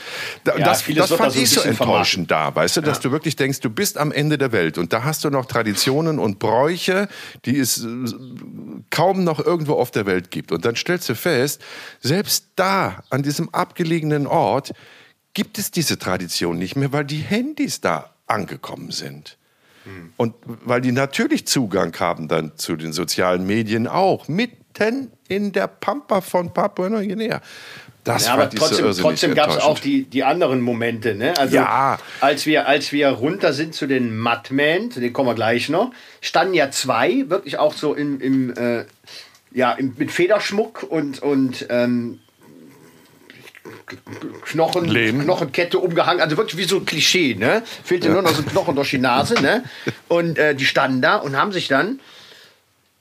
Da, 0.44 0.56
Ja, 0.56 0.64
das 0.64 0.84
das 0.86 1.12
fand 1.12 1.36
ich 1.36 1.50
so 1.50 1.60
enttäuschend 1.60 2.30
da, 2.30 2.54
weißt 2.54 2.78
du, 2.78 2.80
dass 2.80 3.00
du 3.00 3.10
wirklich 3.10 3.36
denkst, 3.36 3.60
du 3.60 3.68
bist 3.68 3.98
am 3.98 4.12
Ende 4.12 4.38
der 4.38 4.50
Welt 4.52 4.78
und 4.78 4.94
da 4.94 5.04
hast 5.04 5.24
du 5.24 5.30
noch 5.30 5.44
Traditionen 5.44 6.18
und 6.18 6.38
Bräuche, 6.38 7.08
die 7.44 7.58
es 7.58 7.84
äh, 7.84 7.88
kaum 8.90 9.24
noch 9.24 9.44
irgendwo 9.44 9.74
auf 9.74 9.90
der 9.90 10.06
Welt 10.06 10.30
gibt. 10.30 10.52
Und 10.52 10.64
dann 10.64 10.74
stellst 10.74 11.08
du 11.10 11.14
fest, 11.14 11.60
selbst 12.00 12.46
da, 12.56 13.02
an 13.10 13.22
diesem 13.22 13.52
abgelegenen 13.54 14.26
Ort, 14.26 14.72
gibt 15.34 15.58
es 15.58 15.70
diese 15.70 15.98
Tradition 15.98 16.58
nicht 16.58 16.76
mehr, 16.76 16.92
weil 16.92 17.04
die 17.04 17.18
Handys 17.20 17.80
da 17.82 18.14
angekommen 18.26 18.90
sind. 18.90 19.36
Und 20.18 20.34
weil 20.44 20.82
die 20.82 20.92
natürlich 20.92 21.46
Zugang 21.46 21.94
haben 21.98 22.28
dann 22.28 22.52
zu 22.56 22.76
den 22.76 22.92
sozialen 22.92 23.46
Medien 23.46 23.86
auch, 23.86 24.28
mitten 24.28 25.10
in 25.28 25.52
der 25.52 25.66
Pampa 25.66 26.20
von 26.20 26.52
Papua-Neuguinea. 26.52 27.40
Das 28.08 28.24
Ja, 28.24 28.32
aber 28.32 28.48
trotzdem, 28.48 28.90
trotzdem 28.94 29.34
gab 29.34 29.50
es 29.50 29.58
auch 29.58 29.78
die, 29.78 30.04
die 30.04 30.24
anderen 30.24 30.62
Momente. 30.62 31.14
Ne? 31.14 31.34
Also, 31.36 31.56
Ja. 31.56 31.98
als, 32.22 32.46
wir, 32.46 32.66
als 32.66 32.90
wir 32.90 33.10
runter 33.10 33.52
sind 33.52 33.74
zu 33.74 33.86
den 33.86 34.18
Mudmen, 34.18 34.90
zu 34.90 35.00
denen 35.00 35.12
kommen 35.12 35.28
wir 35.28 35.34
gleich 35.34 35.68
noch, 35.68 35.92
standen 36.22 36.54
ja 36.54 36.70
zwei, 36.70 37.28
wirklich 37.28 37.58
auch 37.58 37.74
so 37.74 37.92
im, 37.92 38.18
im, 38.22 38.56
äh, 38.56 38.86
ja, 39.52 39.72
im, 39.72 39.94
mit 39.98 40.10
Federschmuck 40.10 40.84
und, 40.84 41.20
und 41.22 41.66
ähm, 41.68 42.20
Knochen, 44.46 44.86
Lehm. 44.86 45.20
Knochenkette 45.20 45.78
umgehangen, 45.78 46.22
also 46.22 46.38
wirklich 46.38 46.56
wie 46.56 46.64
so 46.64 46.76
ein 46.78 46.86
Klischee, 46.86 47.34
ne? 47.34 47.62
Fehlte 47.84 48.08
nur 48.08 48.22
noch 48.22 48.34
so 48.34 48.40
ein 48.40 48.48
Knochen 48.48 48.74
durch 48.74 48.88
die 48.88 48.98
Nase, 48.98 49.34
ne? 49.34 49.64
Und 50.08 50.38
äh, 50.38 50.54
die 50.54 50.64
standen 50.64 51.02
da 51.02 51.16
und 51.16 51.36
haben 51.36 51.52
sich 51.52 51.68
dann, 51.68 52.00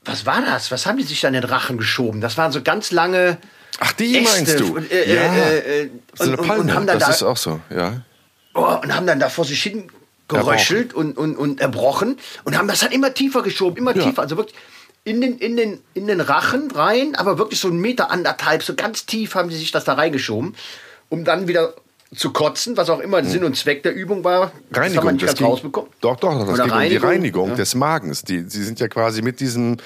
was 0.04 0.26
war 0.26 0.42
das? 0.42 0.70
Was 0.70 0.86
haben 0.86 0.98
die 0.98 1.04
sich 1.04 1.22
dann 1.22 1.34
in 1.34 1.42
den 1.42 1.50
Rachen 1.50 1.78
geschoben? 1.78 2.20
Das 2.20 2.38
waren 2.38 2.52
so 2.52 2.62
ganz 2.62 2.92
lange 2.92 3.38
Ach, 3.80 3.92
die 3.94 4.14
meinst 4.22 4.42
Äste 4.50 4.58
du? 4.58 4.76
und, 4.76 4.92
äh, 4.92 5.14
ja, 5.16 5.34
äh, 5.36 5.82
äh, 5.84 5.90
so 6.16 6.24
eine 6.24 6.38
und- 6.38 6.48
Palme, 6.48 6.62
und 6.64 6.74
haben 6.74 6.88
dann 6.88 7.00
das 7.00 7.08
da- 7.10 7.14
ist 7.16 7.24
auch 7.24 7.38
so, 7.38 7.60
ja. 7.70 8.02
oh, 8.54 8.78
und 8.82 8.96
haben 8.96 9.06
dann 9.08 9.20
da 9.20 9.30
vor 9.30 9.46
sich 9.46 9.62
hin 9.62 9.90
geröchelt 10.28 10.94
und, 10.94 11.18
und, 11.18 11.36
und 11.38 11.62
erbrochen 11.62 12.18
und 12.44 12.58
haben 12.58 12.68
das 12.68 12.80
dann 12.82 12.92
immer 12.92 13.14
tiefer 13.14 13.44
geschoben, 13.44 13.78
immer 13.78 13.96
Ja. 13.96 14.04
tiefer. 14.04 14.24
Also 14.24 14.36
wirklich 14.38 14.56
in 15.06 15.22
den, 15.22 15.38
in, 15.38 15.56
den, 15.56 15.80
in 15.94 16.08
den 16.08 16.20
Rachen 16.20 16.70
rein, 16.72 17.16
aber 17.16 17.38
wirklich 17.38 17.60
so 17.62 17.70
einen 17.70 17.80
Meter, 17.80 18.12
anderthalb, 18.12 18.62
so 18.62 18.76
ganz 18.76 19.06
tief 19.06 19.36
haben 19.36 19.50
sie 19.50 19.58
sich 19.58 19.72
das 19.72 19.86
da 19.86 19.94
reingeschoben, 19.94 20.56
um 21.10 21.24
dann 21.24 21.48
wieder 21.48 21.76
zu 22.16 22.32
kotzen, 22.34 22.76
was 22.78 22.90
auch 22.90 23.00
immer 23.00 23.24
Sinn 23.24 23.44
und 23.46 23.56
Zweck 23.56 23.84
der 23.84 23.94
Übung 23.94 24.24
war. 24.24 24.40
das 24.40 24.52
haben 24.52 24.64
wir 24.72 24.82
Reinigung, 24.82 25.14
nicht 25.14 25.26
das 25.28 25.36
ging, 25.36 25.48
rausbekommen. 25.48 25.90
doch, 26.02 26.16
doch, 26.18 26.40
das 26.40 26.50
Oder 26.50 26.64
ging 26.64 26.64
um 26.64 26.68
die 26.68 26.74
Reinigung, 26.74 27.10
Reinigung 27.10 27.50
ja. 27.50 27.56
des 27.56 27.76
Magens. 27.76 28.22
Die, 28.24 28.46
sie 28.50 28.64
sind 28.64 28.80
ja 28.82 28.88
quasi 28.90 29.22
mit 29.22 29.40
diesem, 29.40 29.78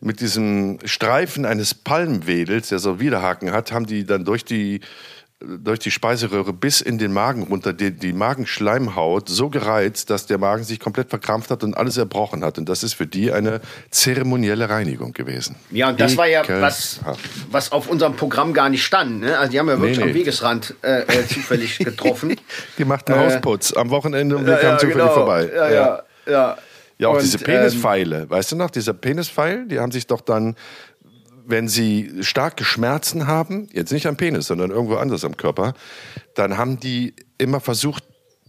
mit 0.00 0.20
diesem 0.20 0.78
Streifen 0.84 1.44
eines 1.44 1.74
Palmwedels, 1.74 2.68
der 2.68 2.78
so 2.78 3.00
Widerhaken 3.00 3.52
hat, 3.52 3.72
haben 3.72 3.86
die 3.86 4.04
dann 4.04 4.24
durch 4.24 4.44
die, 4.44 4.80
durch 5.40 5.78
die 5.78 5.90
Speiseröhre 5.90 6.52
bis 6.52 6.80
in 6.80 6.98
den 6.98 7.12
Magen 7.12 7.44
runter 7.44 7.72
die, 7.72 7.92
die 7.92 8.12
Magenschleimhaut 8.12 9.28
so 9.28 9.48
gereizt, 9.48 10.10
dass 10.10 10.26
der 10.26 10.38
Magen 10.38 10.64
sich 10.64 10.80
komplett 10.80 11.10
verkrampft 11.10 11.50
hat 11.50 11.62
und 11.62 11.76
alles 11.76 11.96
erbrochen 11.96 12.44
hat. 12.44 12.58
Und 12.58 12.68
das 12.68 12.82
ist 12.82 12.94
für 12.94 13.06
die 13.06 13.30
eine 13.30 13.60
zeremonielle 13.90 14.68
Reinigung 14.68 15.12
gewesen. 15.12 15.56
Ja, 15.70 15.90
und 15.90 16.00
das 16.00 16.16
war 16.16 16.26
ja 16.26 16.42
was, 16.60 17.00
was 17.50 17.72
auf 17.72 17.88
unserem 17.88 18.16
Programm 18.16 18.52
gar 18.52 18.68
nicht 18.68 18.84
stand. 18.84 19.20
Ne? 19.20 19.38
Also 19.38 19.52
die 19.52 19.58
haben 19.58 19.68
ja 19.68 19.78
wirklich 19.80 19.98
Nee, 19.98 20.04
nee. 20.04 20.10
am 20.10 20.16
Wegesrand 20.16 20.74
äh, 20.82 21.02
äh, 21.02 21.26
zufällig 21.26 21.78
getroffen. 21.78 22.36
Die 22.76 22.84
machten 22.84 23.14
Hausputz 23.14 23.72
am 23.72 23.90
Wochenende 23.90 24.36
und 24.36 24.46
wir 24.46 24.56
kamen 24.56 24.72
ja, 24.72 24.78
zufällig 24.78 25.02
genau. 25.02 25.14
vorbei. 25.14 25.50
Ja, 25.54 25.70
ja, 25.70 25.74
ja. 25.74 26.02
Ja, 26.28 26.58
auch 27.06 27.14
Und, 27.14 27.22
diese 27.22 27.38
ähm, 27.38 27.44
Penispfeile, 27.44 28.28
weißt 28.28 28.52
du 28.52 28.56
noch, 28.56 28.70
dieser 28.70 28.92
Penispfeil, 28.92 29.66
die 29.68 29.78
haben 29.78 29.92
sich 29.92 30.06
doch 30.06 30.20
dann, 30.20 30.56
wenn 31.46 31.68
sie 31.68 32.12
starke 32.20 32.64
Schmerzen 32.64 33.26
haben, 33.26 33.68
jetzt 33.72 33.92
nicht 33.92 34.06
am 34.06 34.16
Penis, 34.16 34.48
sondern 34.48 34.70
irgendwo 34.70 34.96
anders 34.96 35.24
am 35.24 35.36
Körper, 35.36 35.74
dann 36.34 36.58
haben 36.58 36.80
die 36.80 37.14
immer 37.38 37.60
versucht, 37.60 38.04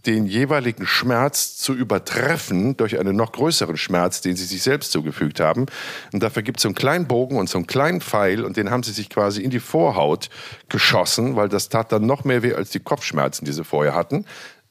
den 0.06 0.26
jeweiligen 0.26 0.86
Schmerz 0.86 1.56
zu 1.56 1.74
übertreffen 1.74 2.76
durch 2.76 2.98
einen 2.98 3.16
noch 3.16 3.32
größeren 3.32 3.76
Schmerz, 3.76 4.22
den 4.22 4.34
sie 4.34 4.46
sich 4.46 4.62
selbst 4.62 4.92
zugefügt 4.92 5.40
haben. 5.40 5.66
Und 6.12 6.22
dafür 6.22 6.42
gibt 6.42 6.58
es 6.58 6.62
so 6.62 6.68
einen 6.68 6.74
kleinen 6.74 7.06
Bogen 7.06 7.36
und 7.36 7.48
so 7.48 7.58
einen 7.58 7.66
kleinen 7.66 8.00
Pfeil 8.00 8.44
und 8.44 8.56
den 8.56 8.70
haben 8.70 8.82
sie 8.82 8.92
sich 8.92 9.10
quasi 9.10 9.42
in 9.42 9.50
die 9.50 9.60
Vorhaut 9.60 10.30
geschossen, 10.68 11.36
weil 11.36 11.48
das 11.48 11.68
tat 11.68 11.92
dann 11.92 12.06
noch 12.06 12.24
mehr 12.24 12.42
weh 12.42 12.54
als 12.54 12.70
die 12.70 12.80
Kopfschmerzen, 12.80 13.44
die 13.44 13.52
sie 13.52 13.64
vorher 13.64 13.94
hatten. 13.94 14.24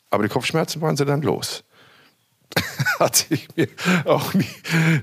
Aber 0.10 0.24
die 0.24 0.30
Kopfschmerzen 0.30 0.82
waren 0.82 0.98
sie 0.98 1.06
dann 1.06 1.22
los 1.22 1.64
hat 3.00 3.16
sich 3.16 3.48
mir 3.56 3.68
auch 4.06 4.34
nie 4.34 4.46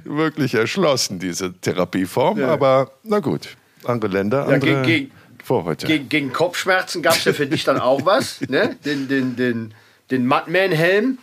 wirklich 0.05 0.55
erschlossen, 0.55 1.19
diese 1.19 1.53
Therapieform. 1.55 2.43
Aber 2.45 2.91
na 3.03 3.21
gut, 3.21 3.57
andere 3.85 4.11
Länder, 4.13 4.47
Ja, 4.49 4.55
andere 4.55 4.71
gegen- 4.71 4.83
gegen- 4.83 5.11
Vorhäute. 5.45 5.87
Gegen, 5.87 6.09
gegen 6.09 6.33
Kopfschmerzen 6.33 7.03
gab 7.03 7.15
es 7.15 7.25
ja 7.25 7.33
für 7.33 7.47
dich 7.47 7.63
dann 7.63 7.79
auch 7.79 8.05
was, 8.05 8.41
ne? 8.49 8.77
Den, 8.85 9.07
den, 9.07 9.37
den, 9.37 9.75
den 10.11 10.27
Mudman-Helm. 10.27 11.19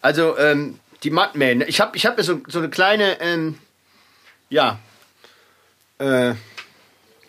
Also, 0.00 0.38
ähm, 0.38 0.78
die 1.02 1.10
Mudman. 1.10 1.62
Ich 1.66 1.80
habe 1.80 1.96
ich 1.96 2.06
hab 2.06 2.16
mir 2.16 2.22
so, 2.22 2.40
so 2.46 2.60
eine 2.60 2.68
kleine, 2.70 3.20
ähm, 3.20 3.58
ja, 4.48 4.78
äh, 5.98 6.34
Das 6.34 6.36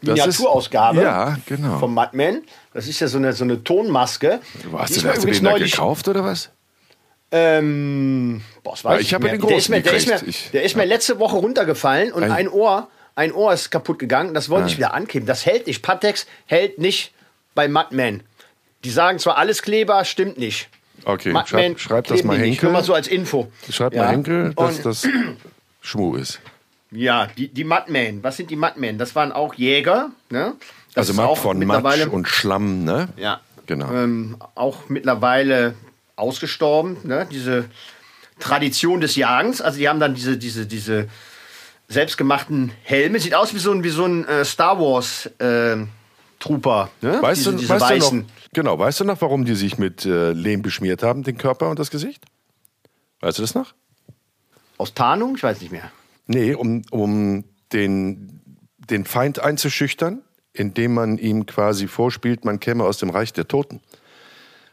Miniaturausgabe 0.02 1.02
Ja, 1.02 1.38
genau. 1.48 1.80
vom 1.80 1.96
Mudman. 1.96 2.44
Das 2.76 2.88
ist 2.88 3.00
ja 3.00 3.08
so 3.08 3.18
eine, 3.18 3.34
so 3.34 3.44
eine 3.44 3.64
Tonmaske. 3.64 4.40
Hast 4.78 4.98
du, 4.98 5.02
du 5.02 5.12
übrigens 5.12 5.42
neulich- 5.42 5.72
gekauft 5.72 6.08
oder 6.08 6.24
was? 6.24 6.52
Ähm, 7.32 8.42
boah, 8.64 8.72
das 8.72 8.84
weiß 8.84 8.94
Ja, 8.96 9.00
ich 9.02 9.14
habe 9.14 9.30
den 9.30 9.40
der 9.40 9.48
ist, 9.50 9.54
großen 9.54 9.76
mir, 9.76 9.82
der, 9.82 9.94
ist 9.94 10.08
mir, 10.08 10.34
der 10.54 10.64
ist 10.64 10.76
mir 10.76 10.86
letzte 10.86 11.20
Woche 11.20 11.38
runtergefallen 11.38 12.12
und 12.12 12.24
Ein- 12.24 12.32
ein 12.32 12.48
Ohr, 12.50 12.90
ein 13.16 13.32
Ohr 13.34 13.54
ist 13.54 13.70
kaputt 13.70 14.00
gegangen. 14.00 14.34
Das 14.34 14.50
wollte 14.50 14.68
ich 14.70 14.78
wieder 14.78 14.94
ankleben. 14.94 15.28
Das 15.28 15.46
hält 15.46 15.68
nicht. 15.68 15.82
Patex 15.82 16.26
hält 16.48 16.80
nicht 16.80 17.14
bei 17.56 17.68
Mudman. 17.68 18.22
Die 18.84 18.90
sagen 18.90 19.20
zwar 19.20 19.38
alles 19.38 19.62
Kleber, 19.62 20.06
stimmt 20.06 20.38
nicht. 20.38 20.70
Okay, 21.06 21.30
Mudman 21.32 21.48
schreib, 21.48 21.80
schreib 21.80 22.08
das 22.08 22.24
mal 22.24 22.36
die 22.36 22.42
nicht. 22.42 22.50
Henkel. 22.54 22.66
Nur 22.66 22.74
mal 22.74 22.84
so 22.84 22.94
als 22.94 23.08
Info. 23.08 23.52
Schreib 23.70 23.94
Ja. 23.94 24.04
mal 24.06 24.12
Henkel, 24.12 24.54
dass 24.56 24.78
Und- 24.78 24.86
das 24.86 25.08
Schmu 25.82 26.16
ist. 26.16 26.40
Ja, 26.92 27.28
die, 27.38 27.48
die 27.50 27.64
Mudmen. 27.64 28.24
Was 28.24 28.38
sind 28.38 28.50
die 28.50 28.56
Mudmen? 28.56 28.98
Das 28.98 29.14
waren 29.16 29.32
auch 29.32 29.54
Jäger. 29.54 30.10
Ne? 30.32 30.54
Das 30.96 31.10
Also 31.10 31.22
auch 31.22 31.38
von 31.38 31.64
Matsch 31.64 32.08
und 32.08 32.28
Schlamm, 32.28 32.84
ne? 32.84 33.10
Ja. 33.18 33.42
Genau. 33.68 33.92
Ähm, 33.94 34.38
auch 34.56 34.90
mittlerweile 34.90 35.76
ausgestorben, 36.20 36.98
ne? 37.04 37.28
diese 37.32 37.66
Tradition 38.40 39.02
des 39.02 39.16
Jagens. 39.16 39.62
Also 39.62 39.80
die 39.80 39.90
haben 39.90 40.00
dann 40.00 40.16
diese, 40.16 40.38
diese, 40.38 40.66
diese 40.66 41.08
selbstgemachten 41.88 42.72
Helme. 42.84 43.20
Sieht 43.20 43.36
aus 43.36 43.54
wie 43.54 43.60
so 43.60 43.72
ein, 43.72 43.84
wie 43.84 43.90
so 43.90 44.06
ein 44.06 44.26
äh, 44.28 44.46
Star 44.46 44.80
Wars 44.80 45.28
äh, 45.40 45.78
Trooper. 46.40 46.90
Ne? 47.02 47.22
Weißt, 47.22 47.42
diese, 47.42 47.52
du, 47.52 47.58
diese 47.58 47.70
weißt 47.70 47.82
du 47.82 47.86
noch, 47.86 48.06
weißen. 48.06 48.26
genau, 48.54 48.80
weißt 48.80 49.00
du 49.02 49.04
noch, 49.06 49.22
warum 49.22 49.46
die 49.46 49.56
sich 49.56 49.78
mit 49.78 50.06
äh, 50.06 50.32
Lehm 50.32 50.62
beschmiert 50.62 51.04
haben, 51.04 51.24
den 51.24 51.38
Körper 51.38 51.70
und 51.70 51.80
das 51.80 51.92
Gesicht? 51.92 52.24
Weißt 53.20 53.38
du 53.38 53.42
das 53.44 53.56
noch? 53.56 53.74
Aus 54.78 54.94
Tarnung? 54.94 55.36
Ich 55.36 55.44
weiß 55.44 55.60
nicht 55.60 55.72
mehr. 55.72 55.92
Nee, 56.28 56.54
um, 56.54 56.84
um 56.92 57.44
den, 57.74 58.42
den 58.78 59.04
Feind 59.04 59.40
einzuschüchtern, 59.40 60.22
indem 60.54 60.94
man 60.94 61.18
ihm 61.18 61.46
quasi 61.46 61.88
vorspielt, 61.88 62.46
man 62.46 62.60
käme 62.60 62.84
aus 62.86 62.98
dem 62.98 63.10
Reich 63.10 63.34
der 63.34 63.48
Toten. 63.48 63.82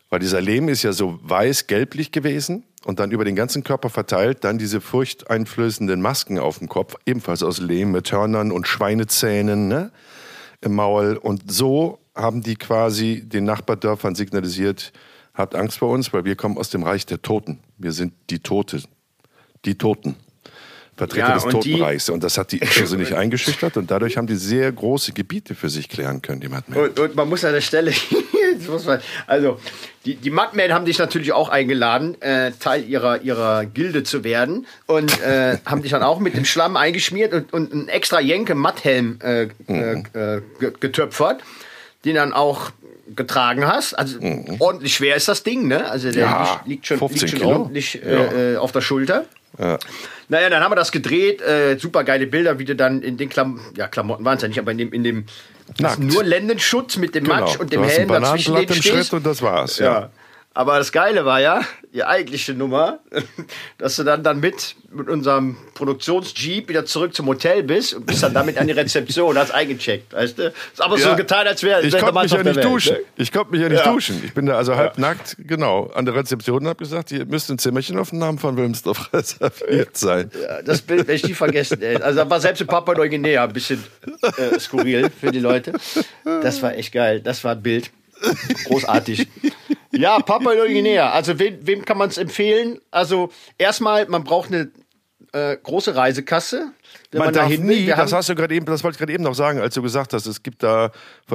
Weil 0.08 0.20
dieser 0.20 0.40
Lehm 0.40 0.68
ist 0.68 0.82
ja 0.84 0.92
so 0.92 1.18
weiß-gelblich 1.22 2.12
gewesen 2.12 2.64
und 2.84 3.00
dann 3.00 3.10
über 3.10 3.24
den 3.24 3.34
ganzen 3.34 3.64
Körper 3.64 3.90
verteilt, 3.90 4.44
dann 4.44 4.56
diese 4.58 4.80
furchteinflößenden 4.80 6.00
Masken 6.00 6.38
auf 6.38 6.58
dem 6.58 6.68
Kopf, 6.68 6.94
ebenfalls 7.06 7.42
aus 7.42 7.58
Lehm 7.58 7.90
mit 7.92 8.12
Hörnern 8.12 8.52
und 8.52 8.68
Schweinezähnen 8.68 9.66
ne, 9.68 9.90
im 10.60 10.74
Maul. 10.74 11.16
Und 11.16 11.50
so 11.50 11.98
haben 12.14 12.42
die 12.42 12.54
quasi 12.56 13.22
den 13.26 13.44
Nachbardörfern 13.44 14.14
signalisiert, 14.14 14.92
habt 15.34 15.54
Angst 15.56 15.78
vor 15.78 15.90
uns, 15.90 16.12
weil 16.12 16.24
wir 16.24 16.36
kommen 16.36 16.56
aus 16.56 16.70
dem 16.70 16.84
Reich 16.84 17.04
der 17.04 17.20
Toten. 17.20 17.58
Wir 17.76 17.92
sind 17.92 18.12
die 18.30 18.38
Tote, 18.38 18.82
die 19.64 19.76
Toten. 19.76 20.14
Vertreter 20.96 21.28
Ja, 21.28 21.34
des 21.34 21.44
und 21.44 21.62
die- 21.64 21.72
Totenreichs. 21.72 22.08
Und 22.08 22.22
das 22.24 22.38
hat 22.38 22.52
die 22.52 22.58
irrsinnig 22.60 23.14
eingeschüchtert 23.16 23.76
und 23.76 23.90
dadurch 23.90 24.16
haben 24.16 24.26
die 24.26 24.36
sehr 24.36 24.72
große 24.72 25.12
Gebiete 25.12 25.54
für 25.54 25.68
sich 25.68 25.90
klären 25.90 26.22
können, 26.22 26.40
die 26.40 26.48
Madmen. 26.48 26.78
Und, 26.78 26.98
und 26.98 27.14
man 27.16 27.28
muss 27.28 27.44
an 27.44 27.52
der 27.52 27.60
Stelle, 27.60 27.92
man, 28.86 29.00
also 29.26 29.58
die, 30.04 30.14
die 30.16 30.30
Mudmen 30.30 30.72
haben 30.72 30.84
dich 30.84 30.98
natürlich 30.98 31.32
auch 31.32 31.48
eingeladen, 31.48 32.20
äh, 32.22 32.52
Teil 32.58 32.84
ihrer, 32.84 33.22
ihrer 33.22 33.64
Gilde 33.66 34.02
zu 34.04 34.24
werden 34.24 34.66
und 34.86 35.20
äh, 35.20 35.58
haben 35.66 35.82
dich 35.82 35.90
dann 35.90 36.02
auch 36.02 36.20
mit 36.20 36.36
dem 36.36 36.44
Schlamm 36.44 36.76
eingeschmiert 36.76 37.32
und, 37.34 37.52
und 37.52 37.72
einen 37.72 37.88
extra 37.88 38.20
Jenke 38.20 38.54
Matthelm 38.54 39.18
äh, 39.22 39.42
äh, 39.44 39.48
äh, 40.12 40.42
ge- 40.60 40.72
getöpfert, 40.78 41.40
den 42.04 42.14
dann 42.14 42.32
auch 42.32 42.70
getragen 43.14 43.66
hast. 43.66 43.94
Also 43.94 44.18
ordentlich 44.58 44.94
schwer 44.96 45.14
ist 45.16 45.28
das 45.28 45.42
Ding, 45.44 45.68
ne? 45.68 45.88
Also 45.88 46.10
der 46.10 46.22
Ja, 46.24 46.52
liegt, 46.64 46.66
liegt 46.68 46.86
schon, 46.86 46.98
15 46.98 47.20
liegt 47.28 47.38
schon 47.38 47.48
ordentlich 47.60 48.02
äh, 48.02 48.52
äh, 48.54 48.56
auf 48.56 48.72
der 48.72 48.80
Schulter. 48.80 49.24
Ja. 49.58 49.78
Naja, 50.28 50.50
dann 50.50 50.62
haben 50.62 50.72
wir 50.72 50.76
das 50.76 50.92
gedreht. 50.92 51.40
Äh, 51.40 51.78
super 51.78 52.02
geile 52.04 52.26
Bilder, 52.26 52.58
wie 52.58 52.64
du 52.64 52.74
dann 52.74 53.02
in 53.02 53.16
den 53.16 53.28
Klam 53.28 53.60
ja, 53.76 53.86
Klamotten 53.88 54.24
waren 54.24 54.36
es 54.36 54.42
ja 54.42 54.48
nicht, 54.48 54.58
aber 54.58 54.72
in 54.72 54.78
dem, 54.78 54.92
in 54.92 55.04
dem 55.04 55.24
nur 55.98 56.22
Lendenschutz 56.24 56.96
mit 56.96 57.14
dem 57.14 57.24
Matsch 57.24 57.58
und 57.58 57.72
dem 57.72 57.82
Genau. 57.82 57.92
Helm 57.92 58.08
dazwischen 58.08 58.54
dem 58.54 58.62
im 58.64 58.68
Schritt 58.74 58.84
stehst. 58.84 59.14
und 59.14 59.24
das 59.26 59.42
war's. 59.42 59.78
Ja. 59.78 59.84
Ja. 59.86 60.10
Aber 60.56 60.78
das 60.78 60.90
Geile 60.90 61.26
war 61.26 61.38
ja, 61.38 61.60
die 61.92 62.02
eigentliche 62.02 62.54
Nummer, 62.54 63.00
dass 63.78 63.96
du 63.96 64.04
dann, 64.04 64.22
dann 64.22 64.40
mit, 64.40 64.74
mit 64.90 65.06
unserem 65.10 65.58
Produktionsjeep 65.74 66.70
wieder 66.70 66.86
zurück 66.86 67.14
zum 67.14 67.26
Hotel 67.26 67.62
bist 67.62 67.92
und 67.92 68.06
bist 68.06 68.22
dann 68.22 68.32
damit 68.32 68.56
an 68.56 68.66
die 68.66 68.72
Rezeption 68.72 69.36
hast 69.36 69.50
eingecheckt, 69.50 70.14
weißt 70.14 70.38
du? 70.38 70.44
Ist 70.72 70.80
aber 70.80 70.96
so 70.96 71.10
Ja. 71.10 71.14
getan, 71.14 71.46
als 71.46 71.62
wäre 71.62 71.82
Ich 71.82 71.92
konnte 71.98 72.14
mich 72.22 72.30
ja 72.32 72.42
nicht 72.42 72.56
Welt, 72.56 72.64
duschen. 72.64 72.94
ne? 72.94 73.02
Ich 73.16 73.30
konnte 73.32 73.50
mich 73.52 73.60
ja 73.60 73.68
nicht 73.68 73.84
Ja. 73.84 73.92
duschen. 73.92 74.22
Ich 74.24 74.32
bin 74.32 74.46
da 74.46 74.56
also 74.56 74.76
halb 74.76 74.96
nackt, 74.96 75.36
genau, 75.38 75.90
an 75.94 76.06
der 76.06 76.14
Rezeption 76.14 76.62
und 76.62 76.68
habe 76.68 76.78
gesagt, 76.78 77.12
ihr 77.12 77.26
müsst 77.26 77.50
ein 77.50 77.58
Zimmerchen 77.58 77.98
auf 77.98 78.08
den 78.08 78.20
Namen 78.20 78.38
von 78.38 78.56
Wilmsdorf 78.56 79.10
reserviert 79.12 79.94
sein. 79.98 80.30
Ja, 80.42 80.62
das 80.62 80.80
Bild 80.80 81.00
werde 81.00 81.12
ich 81.14 81.24
nie 81.28 81.34
vergessen. 81.34 81.82
Ey. 81.82 81.96
Also 81.96 82.20
da 82.20 82.30
war 82.30 82.40
selbst 82.40 82.62
in 82.62 82.66
Papua 82.66 82.94
Neuguinea 82.94 83.44
ein 83.44 83.52
bisschen 83.52 83.84
äh, 84.38 84.58
skurril 84.58 85.10
für 85.20 85.30
die 85.32 85.40
Leute. 85.40 85.74
Das 86.24 86.62
war 86.62 86.74
echt 86.74 86.92
geil. 86.94 87.20
Das 87.20 87.44
war 87.44 87.52
ein 87.52 87.62
Bild. 87.62 87.90
Großartig. 88.64 89.28
Ja, 89.92 90.18
Papua 90.18 90.54
Neuguinea. 90.54 91.10
Also 91.10 91.38
wem, 91.38 91.58
wem 91.62 91.84
kann 91.84 91.98
man 91.98 92.08
es 92.08 92.18
empfehlen? 92.18 92.80
Also 92.90 93.30
erstmal, 93.58 94.06
man 94.06 94.24
braucht 94.24 94.52
eine 94.52 94.70
äh, 95.32 95.56
große 95.56 95.94
Reisekasse. 95.94 96.72
Wenn 97.10 97.18
man, 97.18 97.26
Man 97.28 97.34
da 97.34 97.48
darf 97.48 97.58
nie, 97.58 97.86
das 97.86 98.12
hast 98.12 98.28
du 98.28 98.34
gerade 98.34 98.54
eben, 98.54 98.66
das 98.66 98.82
wollte 98.82 98.96
ich 98.96 98.98
gerade 98.98 99.12
eben 99.12 99.24
noch 99.24 99.34
sagen, 99.34 99.60
als 99.60 99.74
du 99.74 99.82
gesagt 99.82 100.12
hast, 100.12 100.26
es 100.26 100.42
gibt 100.42 100.62
da, 100.62 100.90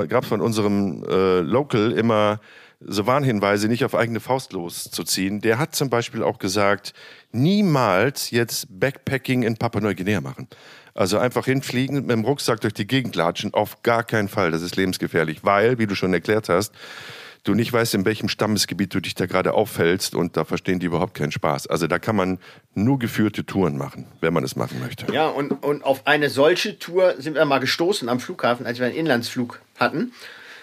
gab 0.08 0.24
es 0.24 0.30
von 0.30 0.42
unserem 0.42 1.04
äh, 1.10 1.40
Local 1.40 1.92
immer 1.92 2.40
so 2.84 3.06
Warnhinweise, 3.06 3.68
nicht 3.68 3.86
auf 3.86 3.94
eigene 3.94 4.20
Faust 4.20 4.54
loszuziehen. 4.54 5.40
Der 5.42 5.60
hat 5.60 5.76
zum 5.76 5.90
Beispiel 5.90 6.24
auch 6.24 6.40
gesagt, 6.40 6.94
niemals 7.32 8.32
jetzt 8.32 8.68
Backpacking 8.70 9.44
in 9.44 9.56
Papua-Neuguinea 9.56 10.20
machen. 10.20 10.48
Also 10.94 11.20
einfach 11.20 11.46
hinfliegen, 11.46 12.02
mit 12.02 12.10
dem 12.10 12.26
Rucksack 12.26 12.62
durch 12.62 12.74
die 12.74 12.88
Gegend 12.88 13.16
latschen, 13.16 13.54
auf 13.54 13.82
gar 13.84 14.04
keinen 14.04 14.28
Fall. 14.28 14.52
Das 14.52 14.62
ist 14.62 14.76
lebensgefährlich, 14.76 15.44
weil, 15.44 15.78
wie 15.78 15.88
du 15.88 15.96
schon 15.96 16.14
erklärt 16.14 16.50
hast, 16.50 16.74
du 17.44 17.54
nicht 17.54 17.74
weißt, 17.74 17.96
in 17.96 18.06
welchem 18.06 18.30
Stammesgebiet 18.30 18.94
du 18.94 19.00
dich 19.00 19.16
da 19.16 19.26
gerade 19.26 19.54
auffällst 19.54 20.16
und 20.16 20.38
da 20.38 20.46
verstehen 20.46 20.80
die 20.80 20.86
überhaupt 20.86 21.16
keinen 21.16 21.32
Spaß. 21.32 21.68
Also 21.68 21.88
da 21.88 21.98
kann 22.00 22.16
man 22.16 22.40
nur 22.76 23.00
geführte 23.00 23.46
Touren 23.46 23.78
machen, 23.78 24.06
wenn 24.22 24.34
man 24.34 24.44
es 24.44 24.56
machen 24.56 24.80
möchte. 24.80 25.12
ja, 25.12 25.28
und, 25.28 25.52
und 25.64 25.84
auf 25.84 26.06
eine 26.06 26.30
solche 26.30 26.78
Tour 26.80 27.16
sind 27.18 27.36
wir 27.36 27.44
mal 27.46 27.60
gestoßen 27.60 28.10
am 28.10 28.20
Flughafen, 28.20 28.66
als 28.66 28.80
wir 28.80 28.86
einen 28.86 28.96
Inlandsflug 28.96 29.60
hatten. 29.80 30.14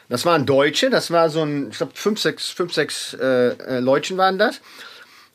Das 0.09 0.25
waren 0.25 0.47
Deutsche, 0.47 0.89
das 0.89 1.11
war 1.11 1.29
so 1.29 1.43
ein, 1.43 1.69
ich 1.71 1.77
glaube, 1.77 1.93
fünf, 1.95 2.19
sechs, 2.19 2.49
fünf, 2.49 2.73
sechs 2.73 3.15
äh, 3.15 3.49
äh, 3.49 3.81
Leutchen 3.81 4.17
waren 4.17 4.39
das. 4.39 4.61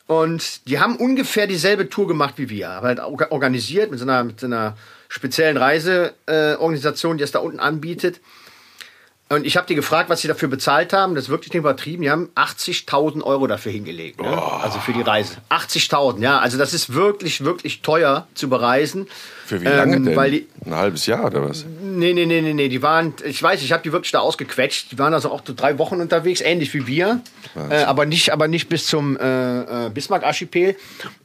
Und 0.06 0.68
die 0.68 0.80
haben 0.80 0.96
ungefähr 0.96 1.46
dieselbe 1.46 1.88
Tour 1.88 2.08
gemacht 2.08 2.34
wie 2.38 2.50
wir, 2.50 2.70
aber 2.70 2.88
halt 2.88 3.00
orga- 3.00 3.30
organisiert 3.30 3.90
mit 3.90 4.00
so 4.00 4.04
einer, 4.04 4.24
mit 4.24 4.40
so 4.40 4.46
einer 4.46 4.76
speziellen 5.08 5.56
Reiseorganisation, 5.56 7.14
äh, 7.14 7.18
die 7.18 7.24
es 7.24 7.30
da 7.32 7.38
unten 7.38 7.60
anbietet. 7.60 8.20
Und 9.34 9.44
ich 9.46 9.56
habe 9.56 9.66
die 9.66 9.74
gefragt, 9.74 10.08
was 10.10 10.20
sie 10.20 10.28
dafür 10.28 10.48
bezahlt 10.48 10.92
haben. 10.92 11.14
Das 11.14 11.24
ist 11.24 11.30
wirklich 11.30 11.52
nicht 11.52 11.60
übertrieben. 11.60 12.02
Die 12.02 12.10
haben 12.10 12.28
80.000 12.36 13.22
Euro 13.22 13.46
dafür 13.46 13.72
hingelegt. 13.72 14.20
Ne? 14.20 14.28
Also 14.28 14.78
für 14.78 14.92
die 14.92 15.02
Reise. 15.02 15.36
80.000, 15.50 16.20
ja. 16.20 16.38
Also 16.38 16.56
das 16.58 16.72
ist 16.72 16.94
wirklich, 16.94 17.44
wirklich 17.44 17.82
teuer 17.82 18.26
zu 18.34 18.48
bereisen. 18.48 19.08
Für 19.46 19.60
wie 19.60 19.66
lange 19.66 19.96
Ähm, 19.96 20.04
denn? 20.06 20.30
Die, 20.30 20.46
Ein 20.64 20.74
halbes 20.74 21.04
Jahr 21.06 21.26
oder 21.26 21.48
was? 21.48 21.66
Nee, 21.82 22.14
nee, 22.14 22.24
nee, 22.24 22.40
nee, 22.40 22.54
nee. 22.54 22.68
Die 22.68 22.80
waren, 22.80 23.12
ich 23.24 23.42
weiß, 23.42 23.62
ich 23.62 23.72
habe 23.72 23.82
die 23.82 23.92
wirklich 23.92 24.12
da 24.12 24.20
ausgequetscht. 24.20 24.92
Die 24.92 24.98
waren 24.98 25.12
also 25.12 25.30
auch 25.30 25.42
so 25.46 25.52
drei 25.54 25.78
Wochen 25.78 26.00
unterwegs, 26.00 26.40
ähnlich 26.40 26.72
wie 26.72 26.86
wir. 26.86 27.20
Äh, 27.70 27.82
aber, 27.82 28.06
nicht, 28.06 28.32
aber 28.32 28.48
nicht 28.48 28.68
bis 28.68 28.86
zum 28.86 29.18
äh, 29.18 29.86
äh, 29.86 29.90
Bismarck-Archipel. 29.90 30.76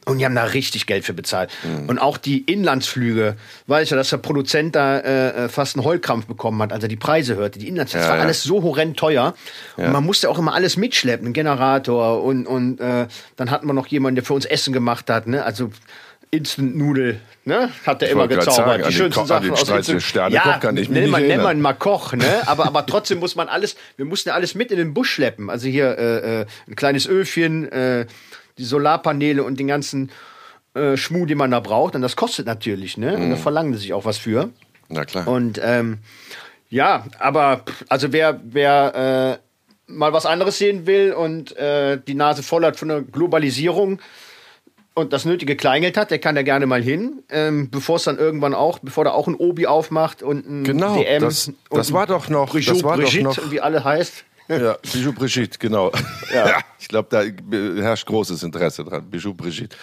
Und 0.05 0.17
die 0.17 0.25
haben 0.25 0.35
da 0.35 0.43
richtig 0.43 0.85
Geld 0.85 1.05
für 1.05 1.13
bezahlt. 1.13 1.51
Und 1.87 1.99
auch 1.99 2.17
die 2.17 2.39
Inlandsflüge, 2.39 3.35
weiß 3.67 3.83
ich 3.83 3.89
ja, 3.91 3.97
dass 3.97 4.09
der 4.09 4.17
Produzent 4.17 4.75
da 4.75 4.97
äh, 4.97 5.45
äh, 5.45 5.49
fast 5.49 5.75
einen 5.75 5.85
Heulkrampf 5.85 6.25
bekommen 6.25 6.61
hat, 6.63 6.73
als 6.73 6.83
er 6.83 6.89
die 6.89 6.95
Preise 6.95 7.35
hörte. 7.35 7.59
Die 7.59 7.67
Inlandsflüge, 7.67 7.98
das 7.99 8.05
Ja, 8.07 8.11
war 8.11 8.17
ja. 8.17 8.23
alles 8.23 8.43
so 8.43 8.63
horrend 8.63 8.97
teuer. 8.97 9.33
Und 9.77 9.91
man 9.91 10.03
musste 10.03 10.29
auch 10.29 10.39
immer 10.39 10.53
alles 10.53 10.77
mitschleppen, 10.77 11.27
einen 11.27 11.33
Generator. 11.33 12.23
Und, 12.23 12.45
und 12.47 12.79
äh, 12.81 13.07
dann 13.35 13.51
hatten 13.51 13.67
wir 13.67 13.73
noch 13.73 13.87
jemanden, 13.87 14.15
der 14.15 14.23
für 14.25 14.33
uns 14.33 14.45
Essen 14.45 14.73
gemacht 14.73 15.09
hat. 15.09 15.27
Ne? 15.27 15.43
Also 15.43 15.69
Instant-Nudel, 16.31 17.19
ne? 17.45 17.69
Hat 17.87 18.01
der 18.01 18.09
immer 18.11 18.27
gezaubert. 18.27 18.55
sagen, 18.55 18.83
die 18.87 18.93
schönsten 18.93 19.21
Ko- 19.21 19.25
Sachen 19.25 19.49
aus 19.51 19.61
Instant- 19.61 19.87
der 19.87 19.99
Sternekoch 19.99 20.59
kann 20.59 20.77
ich 20.77 20.87
nenn 20.89 21.09
man, 21.09 21.25
nenn 21.25 21.41
man 21.41 21.59
mal 21.59 21.73
Koch, 21.73 22.13
ne? 22.13 22.41
Aber, 22.45 22.65
aber 22.67 22.85
trotzdem 22.85 23.17
muss 23.19 23.35
man 23.35 23.47
alles, 23.49 23.75
wir 23.97 24.05
mussten 24.05 24.29
ja 24.29 24.35
alles 24.35 24.53
mit 24.53 24.71
in 24.71 24.77
den 24.77 24.93
Busch 24.93 25.09
schleppen. 25.11 25.49
Also 25.49 25.67
hier 25.67 25.97
äh, 25.97 26.41
äh, 26.41 26.45
ein 26.67 26.75
kleines 26.75 27.07
Öfchen, 27.07 27.71
äh, 27.71 28.05
die 28.59 28.63
Solarpaneele 28.63 29.43
und 29.43 29.59
den 29.59 29.65
ganzen 29.67 30.11
äh, 30.75 30.97
Schmuh, 30.97 31.25
den 31.25 31.39
man 31.39 31.49
da 31.49 31.59
braucht. 31.61 31.95
Und 31.95 32.03
das 32.03 32.15
kostet 32.15 32.45
natürlich, 32.45 32.95
ne? 32.97 33.15
Und 33.15 33.31
da 33.31 33.35
Mhm. 33.35 33.39
verlangen 33.41 33.73
sie 33.73 33.79
sich 33.79 33.93
auch 33.93 34.05
was 34.05 34.19
für. 34.19 34.49
Na 34.87 35.05
klar. 35.05 35.27
Und 35.27 35.59
ähm, 35.63 35.97
ja, 36.69 37.05
aber 37.19 37.63
also 37.87 38.11
wer, 38.13 38.39
wer 38.43 39.39
äh, 39.39 39.91
mal 39.91 40.13
was 40.13 40.25
anderes 40.25 40.57
sehen 40.57 40.85
will 40.85 41.13
und 41.13 41.55
äh, 41.57 41.99
die 42.07 42.13
Nase 42.13 42.43
voll 42.43 42.63
hat 42.65 42.77
von 42.77 42.87
der 42.89 43.01
Globalisierung 43.01 43.99
und 44.93 45.13
das 45.13 45.25
nötige 45.25 45.55
Kleingeld 45.55 45.97
hat, 45.97 46.11
der 46.11 46.19
kann 46.19 46.35
da 46.35 46.41
gerne 46.43 46.65
mal 46.65 46.81
hin, 46.83 47.23
ähm, 47.29 47.69
bevor 47.71 47.95
es 47.95 48.03
dann 48.03 48.17
irgendwann 48.17 48.53
auch, 48.53 48.79
bevor 48.79 49.03
da 49.05 49.11
auch 49.11 49.27
ein 49.27 49.35
Obi 49.35 49.65
aufmacht 49.65 50.21
und 50.21 50.47
ein 50.47 50.63
Genau, 50.63 50.95
DM 51.01 51.21
das- 51.21 51.51
das 51.71 51.91
war 51.93 52.05
doch 52.05 52.27
noch- 52.29 52.49
Brigitte, 52.49 52.73
das 52.73 52.83
war 52.83 52.97
doch 52.97 53.03
Brigitte, 53.03 53.23
noch- 53.23 53.51
wie 53.51 53.61
alle 53.61 53.83
heißt. 53.83 54.25
Ja, 54.49 54.77
Bijou 54.91 55.13
Brigitte, 55.13 55.59
genau. 55.59 55.91
Ja. 56.33 56.57
ich 56.79 56.87
glaube, 56.87 57.07
da 57.11 57.21
herrscht 57.83 58.07
großes 58.07 58.41
Interesse 58.41 58.83
dran. 58.83 59.07
Bijou 59.07 59.31
Brigitte. 59.35 59.77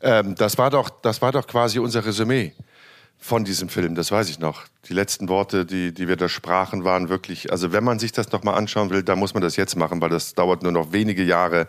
Ähm, 0.00 0.34
das, 0.34 0.56
war 0.56 0.70
doch, 0.70 0.88
das 0.88 1.20
war 1.20 1.32
doch 1.32 1.46
quasi 1.46 1.78
unser 1.78 2.02
Resümee 2.04 2.52
von 3.18 3.44
diesem 3.44 3.68
Film, 3.68 3.94
das 3.94 4.12
weiß 4.12 4.28
ich 4.28 4.38
noch. 4.38 4.64
Die 4.88 4.92
letzten 4.94 5.28
Worte, 5.28 5.64
die, 5.64 5.92
die 5.92 6.06
wir 6.08 6.16
da 6.16 6.28
sprachen, 6.28 6.84
waren 6.84 7.08
wirklich, 7.08 7.50
also 7.50 7.72
wenn 7.72 7.82
man 7.82 7.98
sich 7.98 8.12
das 8.12 8.30
noch 8.30 8.44
mal 8.44 8.54
anschauen 8.54 8.90
will, 8.90 9.02
dann 9.02 9.18
muss 9.18 9.34
man 9.34 9.42
das 9.42 9.56
jetzt 9.56 9.76
machen, 9.76 10.00
weil 10.00 10.10
das 10.10 10.34
dauert 10.34 10.62
nur 10.62 10.72
noch 10.72 10.92
wenige 10.92 11.24
Jahre 11.24 11.66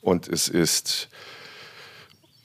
und 0.00 0.28
es 0.28 0.48
ist 0.48 1.08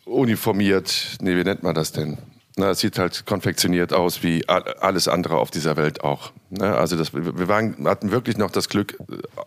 uniformiert, 0.06 1.18
nee, 1.22 1.36
wie 1.36 1.44
nennt 1.44 1.64
man 1.64 1.76
das 1.76 1.92
denn? 1.92 2.18
Na, 2.56 2.72
es 2.72 2.80
sieht 2.80 3.00
halt 3.00 3.26
konfektioniert 3.26 3.94
aus 3.94 4.24
wie 4.24 4.48
alles 4.50 5.08
andere 5.08 5.38
auf 5.38 5.52
dieser 5.52 5.78
Welt 5.78 6.04
auch. 6.04 6.34
Ne? 6.50 6.76
Also 6.76 6.98
das, 6.98 7.14
wir 7.14 7.48
waren, 7.48 7.88
hatten 7.88 8.12
wirklich 8.12 8.38
noch 8.38 8.52
das 8.52 8.68
Glück, 8.68 8.98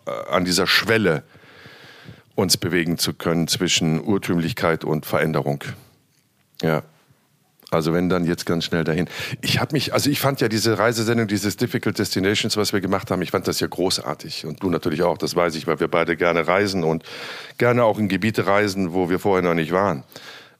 äh, 0.06 0.10
an 0.30 0.46
dieser 0.46 0.66
Schwelle 0.66 1.22
uns 2.34 2.56
bewegen 2.56 2.96
zu 2.96 3.12
können 3.12 3.48
zwischen 3.48 4.00
Urtümlichkeit 4.00 4.84
und 4.84 5.04
Veränderung. 5.04 5.62
Ja. 6.62 6.82
Also 7.72 7.94
wenn 7.94 8.10
dann 8.10 8.26
jetzt 8.26 8.44
ganz 8.44 8.66
schnell 8.66 8.84
dahin. 8.84 9.08
Ich 9.40 9.58
habe 9.58 9.72
mich, 9.72 9.94
also 9.94 10.10
ich 10.10 10.20
fand 10.20 10.42
ja 10.42 10.48
diese 10.48 10.78
Reisesendung, 10.78 11.26
dieses 11.26 11.56
Difficult 11.56 11.98
Destinations, 11.98 12.58
was 12.58 12.74
wir 12.74 12.82
gemacht 12.82 13.10
haben, 13.10 13.22
ich 13.22 13.30
fand 13.30 13.48
das 13.48 13.60
ja 13.60 13.66
großartig. 13.66 14.44
Und 14.44 14.62
du 14.62 14.68
natürlich 14.68 15.02
auch, 15.02 15.16
das 15.16 15.34
weiß 15.34 15.54
ich, 15.54 15.66
weil 15.66 15.80
wir 15.80 15.88
beide 15.88 16.18
gerne 16.18 16.46
reisen 16.46 16.84
und 16.84 17.02
gerne 17.56 17.84
auch 17.84 17.98
in 17.98 18.08
Gebiete 18.08 18.46
reisen, 18.46 18.92
wo 18.92 19.08
wir 19.08 19.18
vorher 19.18 19.42
noch 19.42 19.54
nicht 19.54 19.72
waren. 19.72 20.04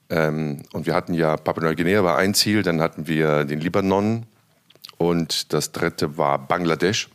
Ähm, 0.09 0.63
und 0.73 0.87
wir 0.87 0.95
hatten 0.95 1.13
ja, 1.13 1.37
Papua-Neuguinea 1.37 2.03
war 2.03 2.17
ein 2.17 2.33
Ziel, 2.33 2.63
dann 2.63 2.81
hatten 2.81 3.05
wir 3.05 3.43
den 3.43 3.59
Libanon 3.59 4.25
und 4.97 5.53
das 5.53 5.71
dritte 5.71 6.17
war 6.17 6.39
Bangladesch. 6.39 7.09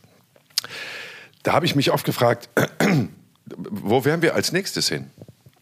Da 1.42 1.54
habe 1.54 1.66
ich 1.66 1.74
mich 1.74 1.90
oft 1.90 2.06
gefragt, 2.06 2.48
wo 3.56 4.04
wären 4.04 4.22
wir 4.22 4.36
als 4.36 4.52
nächstes 4.52 4.88
hin? 4.88 5.10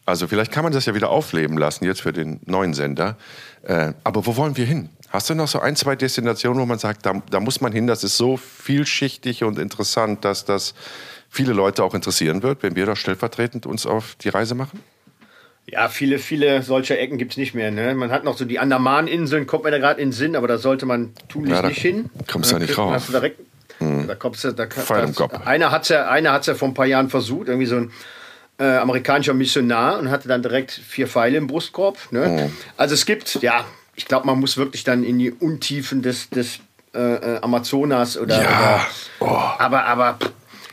Also 0.05 0.27
vielleicht 0.27 0.51
kann 0.51 0.63
man 0.63 0.71
das 0.71 0.85
ja 0.85 0.95
wieder 0.95 1.09
aufleben 1.09 1.57
lassen 1.57 1.85
jetzt 1.85 2.01
für 2.01 2.13
den 2.13 2.39
neuen 2.45 2.73
Sender. 2.73 3.17
Äh, 3.63 3.93
aber 4.03 4.25
wo 4.25 4.35
wollen 4.37 4.55
wir 4.57 4.65
hin? 4.65 4.89
Hast 5.09 5.29
du 5.29 5.35
noch 5.35 5.47
so 5.47 5.59
ein, 5.59 5.75
zwei 5.75 5.95
Destinationen, 5.95 6.59
wo 6.61 6.65
man 6.65 6.79
sagt, 6.79 7.05
da, 7.05 7.21
da 7.29 7.39
muss 7.39 7.61
man 7.61 7.71
hin, 7.71 7.87
das 7.87 8.03
ist 8.03 8.17
so 8.17 8.37
vielschichtig 8.37 9.43
und 9.43 9.57
interessant, 9.57 10.25
dass 10.25 10.45
das 10.45 10.73
viele 11.29 11.53
Leute 11.53 11.83
auch 11.83 11.93
interessieren 11.93 12.43
wird, 12.43 12.61
wenn 12.63 12.75
wir 12.75 12.85
da 12.85 12.95
stellvertretend 12.95 13.65
uns 13.65 13.85
auf 13.85 14.15
die 14.15 14.29
Reise 14.29 14.53
machen? 14.55 14.81
Ja, 15.69 15.89
viele, 15.89 16.17
viele 16.19 16.61
solcher 16.63 16.97
Ecken 16.97 17.17
gibt's 17.17 17.35
nicht 17.35 17.53
mehr. 17.53 17.71
Ne? 17.71 17.93
Man 17.93 18.11
hat 18.11 18.23
noch 18.23 18.37
so 18.37 18.45
die 18.45 18.59
Andaman-Inseln, 18.59 19.47
kommt 19.47 19.65
mir 19.65 19.71
da 19.71 19.79
gerade 19.79 19.99
in 20.01 20.09
den 20.09 20.13
Sinn, 20.13 20.35
aber 20.37 20.47
da 20.47 20.57
sollte 20.57 20.85
man 20.85 21.13
tunlichst 21.27 21.55
Ja, 21.57 21.61
da 21.61 21.67
nicht 21.69 21.81
hin. 21.81 22.09
kommst 22.31 22.51
du 22.51 22.55
ja 22.55 22.59
Da 22.59 22.65
nicht 22.65 22.77
raus. 22.77 23.05
Du 23.07 23.11
direkt, 23.11 23.39
Da 23.79 24.15
kommst 24.15 24.43
du, 24.45 24.51
da, 24.53 24.65
Pfeil 24.67 25.01
im 25.01 25.07
das- 25.07 25.15
Kopf. 25.17 25.45
Einer 25.45 25.71
hat's 25.71 25.89
ja, 25.89 26.07
einer 26.09 26.31
hat's 26.31 26.47
ja 26.47 26.55
vor 26.55 26.69
ein 26.69 26.73
paar 26.73 26.85
Jahren 26.85 27.09
versucht, 27.09 27.47
irgendwie 27.49 27.67
so 27.67 27.75
ein 27.75 27.91
äh, 28.59 28.77
amerikanischer 28.77 29.33
Missionar 29.33 29.99
und 29.99 30.09
hatte 30.09 30.27
dann 30.27 30.41
direkt 30.41 30.71
vier 30.71 31.07
Pfeile 31.07 31.37
im 31.37 31.47
Brustkorb. 31.47 31.97
Ne? 32.11 32.51
Also 32.75 32.95
es 32.95 33.05
gibt, 33.05 33.41
ja, 33.41 33.65
ich 33.95 34.05
glaube, 34.05 34.25
man 34.25 34.39
muss 34.39 34.57
wirklich 34.57 34.83
dann 34.83 35.03
in 35.03 35.19
die 35.19 35.31
Untiefen 35.31 36.01
des, 36.01 36.29
des 36.29 36.59
äh, 36.93 36.99
äh 36.99 37.41
Amazonas 37.41 38.17
oder. 38.17 38.41
Ja. 38.41 38.85
Oder, 39.19 39.31
oh. 39.31 39.51
Aber, 39.59 39.85
aber. 39.85 40.17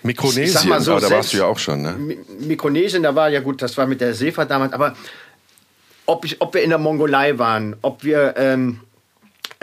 Mikronesien, 0.02 0.80
so, 0.80 0.98
da 0.98 1.10
warst 1.10 1.32
du 1.32 1.38
ja 1.38 1.46
auch 1.46 1.58
schon, 1.58 1.80
ne? 1.80 1.96
Mikronesien, 2.40 3.02
da 3.02 3.14
war 3.14 3.30
ja 3.30 3.40
gut, 3.40 3.62
das 3.62 3.78
war 3.78 3.86
mit 3.86 4.02
der 4.02 4.12
Seefahrt 4.12 4.50
damals, 4.50 4.74
aber 4.74 4.94
ob, 6.04 6.26
ich, 6.26 6.42
ob 6.42 6.52
wir 6.52 6.62
in 6.62 6.68
der 6.68 6.78
Mongolei 6.78 7.38
waren, 7.38 7.74
ob 7.80 8.04
wir 8.04 8.34
ähm, 8.36 8.80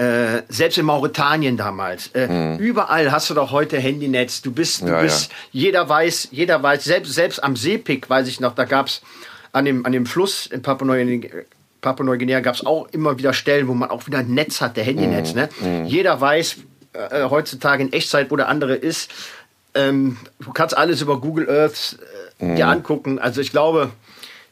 äh, 0.02 0.43
selbst 0.49 0.78
in 0.80 0.86
Mauretanien 0.86 1.58
damals, 1.58 2.08
äh, 2.14 2.28
mhm. 2.28 2.58
überall 2.58 3.12
hast 3.12 3.30
du 3.30 3.36
doch 3.36 3.52
heute 3.52 3.78
Handynetz. 3.78 4.41
Du 4.41 4.52
bist, 4.52 4.82
du 4.82 4.88
ja, 4.88 5.02
bist, 5.02 5.30
ja. 5.30 5.38
jeder 5.52 5.89
weiß, 5.89 6.30
jeder 6.32 6.64
weiß, 6.64 6.84
selbst, 6.84 7.14
selbst 7.14 7.43
am 7.43 7.56
Seepick 7.56 8.10
weiß 8.10 8.28
ich 8.28 8.39
noch, 8.39 8.56
da 8.56 8.66
gab 8.66 8.88
es 8.88 9.02
an 9.52 9.66
dem, 9.66 9.86
an 9.86 9.91
dem 9.91 10.08
Fluss 10.08 10.47
in 10.47 10.62
Papua-Neuguinea 10.62 11.43
Papua 11.82 12.06
Neuguinea 12.06 12.41
gab 12.41 12.56
es 12.56 12.66
auch 12.66 12.88
immer 12.91 13.18
wieder 13.18 13.34
Stellen, 13.34 13.68
wo 13.68 13.74
man 13.74 13.89
auch 13.89 14.06
wieder 14.06 14.20
ein 14.20 14.34
Netz 14.34 14.62
hat, 14.62 14.78
der 14.78 14.84
Handynetz. 14.84 15.34
Mhm. 15.34 15.39
Ne? 15.39 15.49
Mhm. 15.60 15.86
Jeder 15.86 16.22
weiß 16.22 16.58
äh, 16.93 17.24
heutzutage 17.24 17.84
in 17.84 17.91
Echtzeit, 17.91 18.30
wo 18.30 18.36
der 18.36 18.47
andere 18.47 18.76
ist. 18.76 19.12
Ähm, 19.74 20.18
du 20.39 20.52
kannst 20.52 20.78
alles 20.78 21.02
über 21.02 21.20
Google 21.20 21.49
Earth 21.49 21.97
äh, 22.39 22.45
mhm. 22.45 22.56
dir 22.56 22.68
angucken. 22.68 23.18
Also 23.18 23.41
ich 23.41 23.49
glaube, 23.49 23.89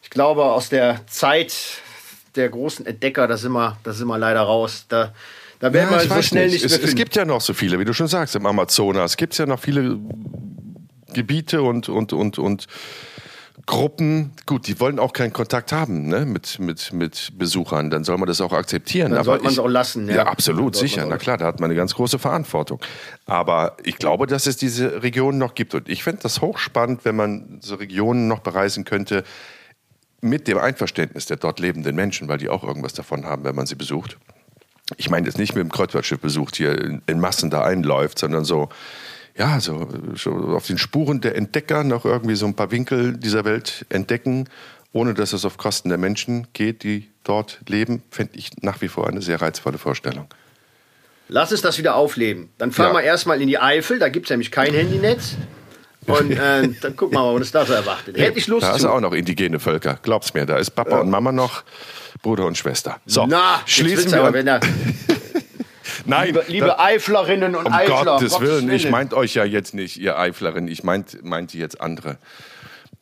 ich 0.02 0.10
glaube, 0.10 0.44
aus 0.46 0.70
der 0.70 1.06
Zeit 1.06 1.54
der 2.36 2.50
großen 2.50 2.86
Entdecker, 2.86 3.28
da 3.28 3.38
sind 3.38 3.52
wir, 3.52 3.78
da 3.84 3.94
sind 3.94 4.08
wir 4.08 4.18
leider 4.18 4.42
raus. 4.42 4.86
Da, 4.88 5.14
da 5.60 5.74
werden 5.74 5.90
ja, 5.92 6.02
wir 6.04 6.16
so 6.16 6.22
schnell 6.22 6.46
nicht, 6.48 6.64
nicht 6.64 6.66
es, 6.66 6.84
es, 6.84 6.96
gibt 6.96 7.16
ja 7.16 7.26
noch 7.26 7.42
so 7.42 7.54
viele, 7.54 7.80
wie 7.80 7.86
du 7.86 7.94
schon 7.94 8.08
sagst, 8.08 8.36
im 8.36 8.46
Amazonas. 8.46 9.12
Es 9.12 9.18
gibt 9.18 9.38
ja 9.38 9.46
noch 9.46 9.60
viele 9.60 10.00
Gebiete 11.14 11.62
und, 11.62 11.90
und, 11.90 12.14
und, 12.14 12.40
und 12.40 12.68
Gruppen, 13.66 14.32
gut, 14.48 14.66
die 14.66 14.80
wollen 14.80 14.98
auch 14.98 15.14
keinen 15.14 15.32
Kontakt 15.32 15.72
haben 15.72 16.08
ne, 16.08 16.26
mit, 16.26 16.58
mit, 16.60 16.92
mit 16.92 17.38
Besuchern, 17.38 17.92
dann 17.92 18.04
soll 18.04 18.18
man 18.18 18.28
das 18.28 18.42
auch 18.42 18.52
akzeptieren. 18.52 19.12
Dann 19.12 19.24
sollte 19.24 19.44
man 19.44 19.54
es 19.54 19.60
auch 19.60 19.68
lassen. 19.68 20.08
Ja, 20.08 20.16
ja 20.16 20.24
absolut, 20.26 20.76
sicher. 20.76 21.06
Na 21.08 21.18
klar, 21.18 21.38
da 21.38 21.46
hat 21.46 21.60
man 21.60 21.70
eine 21.70 21.78
ganz 21.78 21.94
große 21.94 22.18
Verantwortung. 22.18 22.80
Aber 23.28 23.78
ich 23.84 23.98
glaube, 23.98 24.26
dass 24.26 24.48
es 24.48 24.58
diese 24.58 25.04
Regionen 25.04 25.38
noch 25.38 25.54
gibt. 25.54 25.76
Und 25.76 25.88
ich 25.88 26.04
fände 26.04 26.22
das 26.24 26.42
hochspannend, 26.42 27.06
wenn 27.06 27.16
man 27.16 27.60
so 27.62 27.76
Regionen 27.76 28.28
noch 28.28 28.40
bereisen 28.40 28.86
könnte, 28.86 29.24
mit 30.22 30.48
dem 30.48 30.58
Einverständnis 30.58 31.26
der 31.26 31.38
dort 31.38 31.60
lebenden 31.60 31.96
Menschen, 31.96 32.28
weil 32.28 32.38
die 32.38 32.50
auch 32.50 32.64
irgendwas 32.64 32.94
davon 32.94 33.26
haben, 33.26 33.44
wenn 33.44 33.56
man 33.56 33.66
sie 33.66 33.76
besucht. 33.76 34.18
Ich 34.98 35.10
meine 35.10 35.28
jetzt 35.28 35.38
nicht 35.38 35.56
mit 35.56 35.64
dem 35.64 35.72
Kreuzfahrtschiff 35.72 36.20
besucht, 36.20 36.56
hier 36.56 37.02
in, 37.06 37.20
Massen 37.20 37.50
da 37.50 37.64
einläuft, 37.64 38.20
sondern 38.20 38.44
so, 38.44 38.70
ja, 39.38 39.60
so, 39.60 39.88
so 40.16 40.32
auf 40.32 40.66
den 40.66 40.78
Spuren 40.78 41.22
der 41.22 41.36
Entdecker 41.36 41.84
noch 41.84 42.06
irgendwie 42.06 42.36
so 42.36 42.48
ein 42.48 42.56
paar 42.56 42.72
Winkel 42.72 43.18
dieser 43.18 43.46
Welt 43.46 43.86
entdecken, 43.90 44.50
ohne 44.92 45.14
dass 45.14 45.34
es 45.34 45.46
auf 45.46 45.58
Kosten 45.58 45.90
der 45.90 46.00
Menschen 46.00 46.48
geht, 46.54 46.84
die 46.84 47.10
dort 47.24 47.60
leben, 47.68 48.02
fände 48.10 48.34
ich 48.36 48.62
nach 48.62 48.82
wie 48.82 48.88
vor 48.88 49.08
eine 49.08 49.22
sehr 49.22 49.42
reizvolle 49.42 49.78
Vorstellung. 49.78 50.28
Lass 51.28 51.52
es 51.52 51.62
das 51.62 51.78
wieder 51.78 51.94
aufleben. 51.94 52.50
Dann 52.58 52.72
fahren 52.72 52.96
ja. 52.96 53.02
wir 53.02 53.04
erstmal 53.04 53.40
in 53.40 53.48
die 53.48 53.60
Eifel, 53.60 54.00
da 54.00 54.10
gibt 54.10 54.26
es 54.26 54.30
nämlich 54.32 54.50
kein 54.52 54.74
Handynetz. 54.74 55.36
Und 56.08 56.32
äh, 56.32 56.70
dann 56.82 56.96
gucken 56.96 57.18
wir 57.18 57.22
mal, 57.22 57.40
was 57.40 57.52
da 57.52 57.66
so 57.66 57.74
erwartet. 57.74 58.18
Hätte 58.18 58.40
ich 58.40 58.48
Lust 58.48 58.64
Da 58.64 58.76
ist 58.76 58.86
auch 58.86 59.02
noch 59.02 59.14
indigene 59.14 59.60
Völker, 59.60 60.00
glaub's 60.02 60.34
mir. 60.34 60.46
Da 60.46 60.58
ist 60.58 60.72
Papa 60.72 60.92
ja. 60.92 61.00
und 61.00 61.10
Mama 61.10 61.32
noch, 61.32 61.64
Bruder 62.22 62.46
und 62.46 62.58
Schwester. 62.58 63.00
So, 63.06 63.26
Na, 63.28 63.62
schließen 63.66 64.12
wir. 64.12 64.22
Aber, 64.22 64.34
wenn 64.34 64.48
er 64.48 64.60
Nein, 66.06 66.28
liebe, 66.28 66.46
liebe 66.48 66.68
da, 66.68 66.80
Eiflerinnen 66.80 67.56
und 67.56 67.66
um 67.66 67.74
Eifler. 67.74 68.00
Um 68.00 68.06
Gottes, 68.06 68.32
Gottes 68.34 68.48
Willen, 68.48 68.72
ich 68.72 68.90
meint 68.90 69.14
euch 69.14 69.36
ja 69.36 69.44
jetzt 69.44 69.74
nicht, 69.74 69.98
ihr 69.98 70.18
Eiflerinnen, 70.18 70.70
ich 70.70 70.84
meint, 70.84 71.24
meinte 71.24 71.58
jetzt 71.58 71.82
andere. 71.82 72.18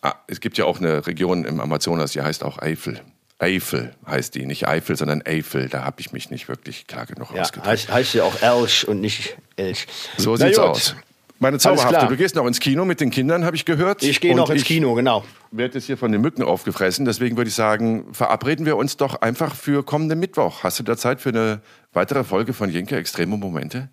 Ah, 0.01 0.15
es 0.27 0.39
gibt 0.39 0.57
ja 0.57 0.65
auch 0.65 0.79
eine 0.79 1.07
Region 1.07 1.45
im 1.45 1.59
Amazonas, 1.59 2.11
die 2.11 2.21
heißt 2.21 2.43
auch 2.43 2.59
Eifel. 2.59 3.01
Eifel 3.39 3.93
heißt 4.07 4.35
die, 4.35 4.45
nicht 4.45 4.67
Eifel, 4.67 4.95
sondern 4.95 5.21
Eifel. 5.25 5.69
Da 5.69 5.83
habe 5.83 6.01
ich 6.01 6.11
mich 6.11 6.31
nicht 6.31 6.49
wirklich 6.49 6.87
klar 6.87 7.05
genug 7.05 7.33
ja, 7.33 7.41
ausgedrückt. 7.41 7.67
Heißt, 7.67 7.91
heißt 7.91 8.13
ja 8.15 8.23
auch 8.23 8.41
Elch 8.41 8.87
und 8.87 8.99
nicht 8.99 9.37
Elch. 9.55 9.87
So 10.17 10.31
Na 10.31 10.47
sieht's 10.47 10.57
gut. 10.57 10.65
aus. 10.65 10.95
Meine 11.39 11.59
Zauberhafte, 11.59 12.07
du 12.07 12.17
gehst 12.17 12.35
noch 12.35 12.45
ins 12.47 12.59
Kino 12.59 12.85
mit 12.85 12.99
den 12.99 13.11
Kindern, 13.11 13.45
habe 13.45 13.55
ich 13.55 13.65
gehört. 13.65 14.01
Ich 14.03 14.19
gehe 14.19 14.35
noch 14.35 14.49
ins 14.49 14.63
Kino, 14.63 14.93
genau. 14.95 15.23
Werde 15.51 15.75
jetzt 15.75 15.85
hier 15.85 15.97
von 15.97 16.11
den 16.11 16.21
Mücken 16.21 16.43
aufgefressen. 16.43 17.05
Deswegen 17.05 17.37
würde 17.37 17.49
ich 17.49 17.55
sagen, 17.55 18.05
verabreden 18.13 18.65
wir 18.65 18.75
uns 18.77 18.97
doch 18.97 19.21
einfach 19.21 19.55
für 19.55 19.83
kommenden 19.83 20.19
Mittwoch. 20.19 20.63
Hast 20.63 20.79
du 20.79 20.83
da 20.83 20.97
Zeit 20.97 21.21
für 21.21 21.29
eine 21.29 21.61
weitere 21.93 22.23
Folge 22.23 22.53
von 22.53 22.69
Jenke 22.69 22.97
Extreme 22.97 23.37
Momente? 23.37 23.89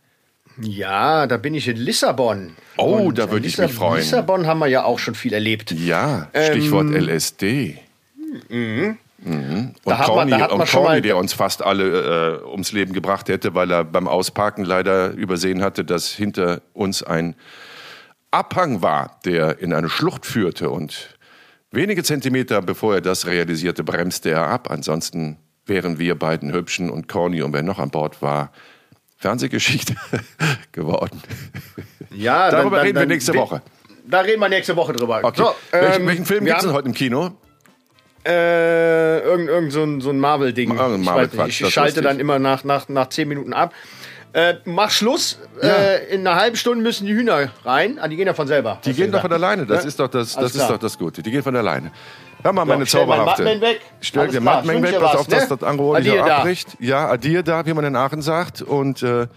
Ja, 0.61 1.27
da 1.27 1.37
bin 1.37 1.55
ich 1.55 1.69
in 1.69 1.77
Lissabon. 1.77 2.53
Oh, 2.77 2.97
Und 3.09 3.19
da 3.19 3.31
würde 3.31 3.47
ich 3.47 3.59
mich 3.59 3.73
freuen. 3.73 3.97
Lissabon 3.97 4.47
haben 4.47 4.61
wir 4.61 4.69
ja 4.69 4.85
auch 4.85 4.99
schon 4.99 5.15
viel 5.15 5.33
erlebt. 5.33 5.73
Ja, 5.73 6.29
Stichwort 6.51 6.87
ähm, 6.87 6.95
LSD. 7.09 7.79
Mhm. 8.49 8.99
Mhm. 9.25 9.75
Und 9.85 9.99
Corny, 9.99 10.31
man, 10.33 10.51
und 10.51 10.68
Corny 10.68 11.01
der 11.01 11.16
uns 11.16 11.33
fast 11.33 11.64
alle 11.64 12.41
äh, 12.43 12.47
ums 12.47 12.72
Leben 12.72 12.93
gebracht 12.93 13.29
hätte, 13.29 13.55
weil 13.55 13.70
er 13.70 13.83
beim 13.83 14.07
Ausparken 14.07 14.64
leider 14.64 15.12
übersehen 15.12 15.62
hatte, 15.62 15.85
dass 15.85 16.09
hinter 16.09 16.61
uns 16.75 17.03
ein 17.03 17.35
Abhang 18.31 18.83
war, 18.83 19.20
der 19.25 19.61
in 19.61 19.72
eine 19.72 19.89
Schlucht 19.89 20.27
führte. 20.27 20.68
Und 20.68 21.16
wenige 21.70 22.03
Zentimeter 22.03 22.61
bevor 22.61 22.97
er 22.97 23.01
das 23.01 23.27
realisierte, 23.27 23.83
bremste 23.83 24.31
er 24.31 24.47
ab. 24.49 24.70
Ansonsten 24.70 25.39
wären 25.64 25.99
wir 25.99 26.18
beiden 26.18 26.53
Hübschen 26.53 26.91
und 26.91 27.09
Corny 27.09 27.41
und 27.43 27.55
wer 27.55 27.62
noch 27.62 27.79
an 27.79 27.91
Bord 27.91 28.20
war, 28.20 28.53
Fernsehgeschichte 29.16 29.95
geworden. 30.72 31.22
Ja, 32.11 32.51
darüber 32.51 32.77
dann, 32.77 32.87
reden 32.87 32.97
dann, 32.97 33.09
wir 33.09 33.14
nächste 33.14 33.35
Woche. 33.35 33.62
Da 34.07 34.20
reden 34.20 34.41
wir 34.41 34.51
nächste 34.51 34.77
Woche 34.77 34.93
drüber. 34.93 35.20
Okay. 35.22 35.43
So, 35.43 35.55
welchen, 35.70 36.07
welchen, 36.07 36.27
Film 36.27 36.45
gibt 36.45 36.59
es 36.59 36.64
denn 36.64 36.75
heute 36.75 36.89
im 36.89 36.95
Kino? 36.95 37.31
Äh, 38.27 39.20
irgend, 39.20 39.49
irgend 39.49 39.72
so 39.72 39.83
ein, 39.83 40.01
so 40.01 40.11
ein 40.11 40.18
Marvel-Ding. 40.18 40.75
Marvel 40.75 41.29
ich, 41.49 41.61
ich 41.61 41.75
schalte 41.75 42.01
dann 42.01 42.18
immer 42.18 42.39
nach, 42.39 42.64
nach, 42.64 42.89
nach 42.89 43.09
10 43.09 43.29
Minuten 43.29 43.53
ab. 43.53 43.75
Äh, 44.35 44.55
mach 44.64 44.91
Schluss. 44.91 45.39
Ja. 45.62 45.68
Äh, 45.68 46.14
in 46.14 46.27
einer 46.27 46.41
halben 46.41 46.57
Stunde 46.57 46.83
müssen 46.83 47.07
die 47.07 47.14
Hühner 47.14 47.51
rein. 47.64 48.01
Ah, 48.01 48.09
die 48.09 48.16
gehen 48.16 48.27
ja 48.27 48.35
von 48.35 48.49
selber. 48.49 48.81
Die 48.85 48.93
gehen 48.93 49.12
doch 49.12 49.20
von 49.20 49.33
alleine. 49.33 49.64
Das, 49.64 49.85
ja? 49.85 49.89
ist, 49.89 50.01
doch 50.01 50.09
das, 50.09 50.35
das 50.35 50.57
ist 50.57 50.68
doch 50.68 50.79
das 50.79 50.99
Gute. 50.99 51.22
Die 51.22 51.31
gehen 51.31 51.43
von 51.43 51.55
alleine. 51.55 51.93
Hör 52.43 52.53
mal, 52.53 52.64
meine 52.64 52.85
so, 52.85 52.99
Zauberhafte. 52.99 53.43
Stell 53.43 53.61
weg. 53.61 53.81
Stell 54.01 54.29
den 54.29 54.43
Mattman 54.43 54.83
weg. 54.83 54.99
Pass 54.99 55.16
auf, 55.16 55.29
ne? 55.29 55.37
dass 55.37 55.49
das 55.49 55.62
Angebot 55.62 56.01
nicht 56.01 56.18
abbricht. 56.18 56.77
Ja, 56.81 57.09
Adir 57.09 57.45
da, 57.45 57.64
wie 57.64 57.75
man 57.75 57.85
in 57.85 57.95
Aachen 57.95 58.22
sagt. 58.22 58.61
Und 58.61 59.05
äh, 59.05 59.29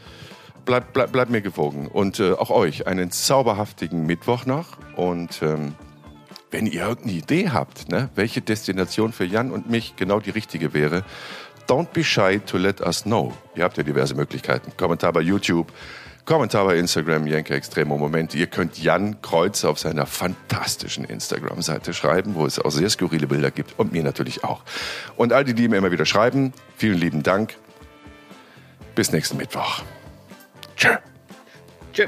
bleibt 0.65 0.93
bleib, 0.93 1.11
bleib 1.11 1.29
mir 1.29 1.41
gewogen. 1.41 1.87
Und 1.87 2.19
äh, 2.19 2.31
auch 2.31 2.49
euch 2.49 2.87
einen 2.87 3.11
zauberhaftigen 3.11 4.07
Mittwoch 4.07 4.47
noch. 4.47 4.65
Und 4.95 5.43
ähm, 5.43 5.75
wenn 6.51 6.65
ihr 6.65 6.81
irgendeine 6.81 7.17
Idee 7.17 7.49
habt, 7.49 7.89
ne, 7.89 8.09
welche 8.15 8.41
Destination 8.41 9.11
für 9.11 9.25
Jan 9.25 9.51
und 9.51 9.69
mich 9.69 9.95
genau 9.95 10.19
die 10.19 10.29
richtige 10.29 10.73
wäre, 10.73 11.03
don't 11.67 11.89
be 11.93 12.03
shy 12.03 12.39
to 12.45 12.57
let 12.57 12.81
us 12.81 13.03
know. 13.03 13.33
Ihr 13.55 13.63
habt 13.63 13.77
ja 13.77 13.83
diverse 13.83 14.15
Möglichkeiten. 14.15 14.71
Kommentar 14.77 15.11
bei 15.13 15.21
YouTube, 15.21 15.71
Kommentar 16.27 16.65
bei 16.65 16.77
Instagram, 16.77 17.25
Jenke 17.27 17.53
Extremo 17.53 17.97
Moment. 17.97 18.35
Ihr 18.35 18.47
könnt 18.47 18.77
Jan 18.77 19.21
Kreuz 19.21 19.63
auf 19.63 19.79
seiner 19.79 20.05
fantastischen 20.05 21.05
Instagram-Seite 21.05 21.93
schreiben, 21.93 22.35
wo 22.35 22.45
es 22.45 22.59
auch 22.59 22.71
sehr 22.71 22.89
skurrile 22.89 23.27
Bilder 23.27 23.51
gibt 23.51 23.79
und 23.79 23.93
mir 23.93 24.03
natürlich 24.03 24.43
auch. 24.43 24.63
Und 25.15 25.33
all 25.33 25.45
die, 25.45 25.53
die 25.53 25.67
mir 25.67 25.77
immer 25.77 25.91
wieder 25.91 26.05
schreiben, 26.05 26.53
vielen 26.75 26.97
lieben 26.97 27.23
Dank. 27.23 27.55
Bis 28.93 29.11
nächsten 29.11 29.37
Mittwoch. 29.37 29.83
Tschö. 30.75 30.97
Tschö. 31.93 32.07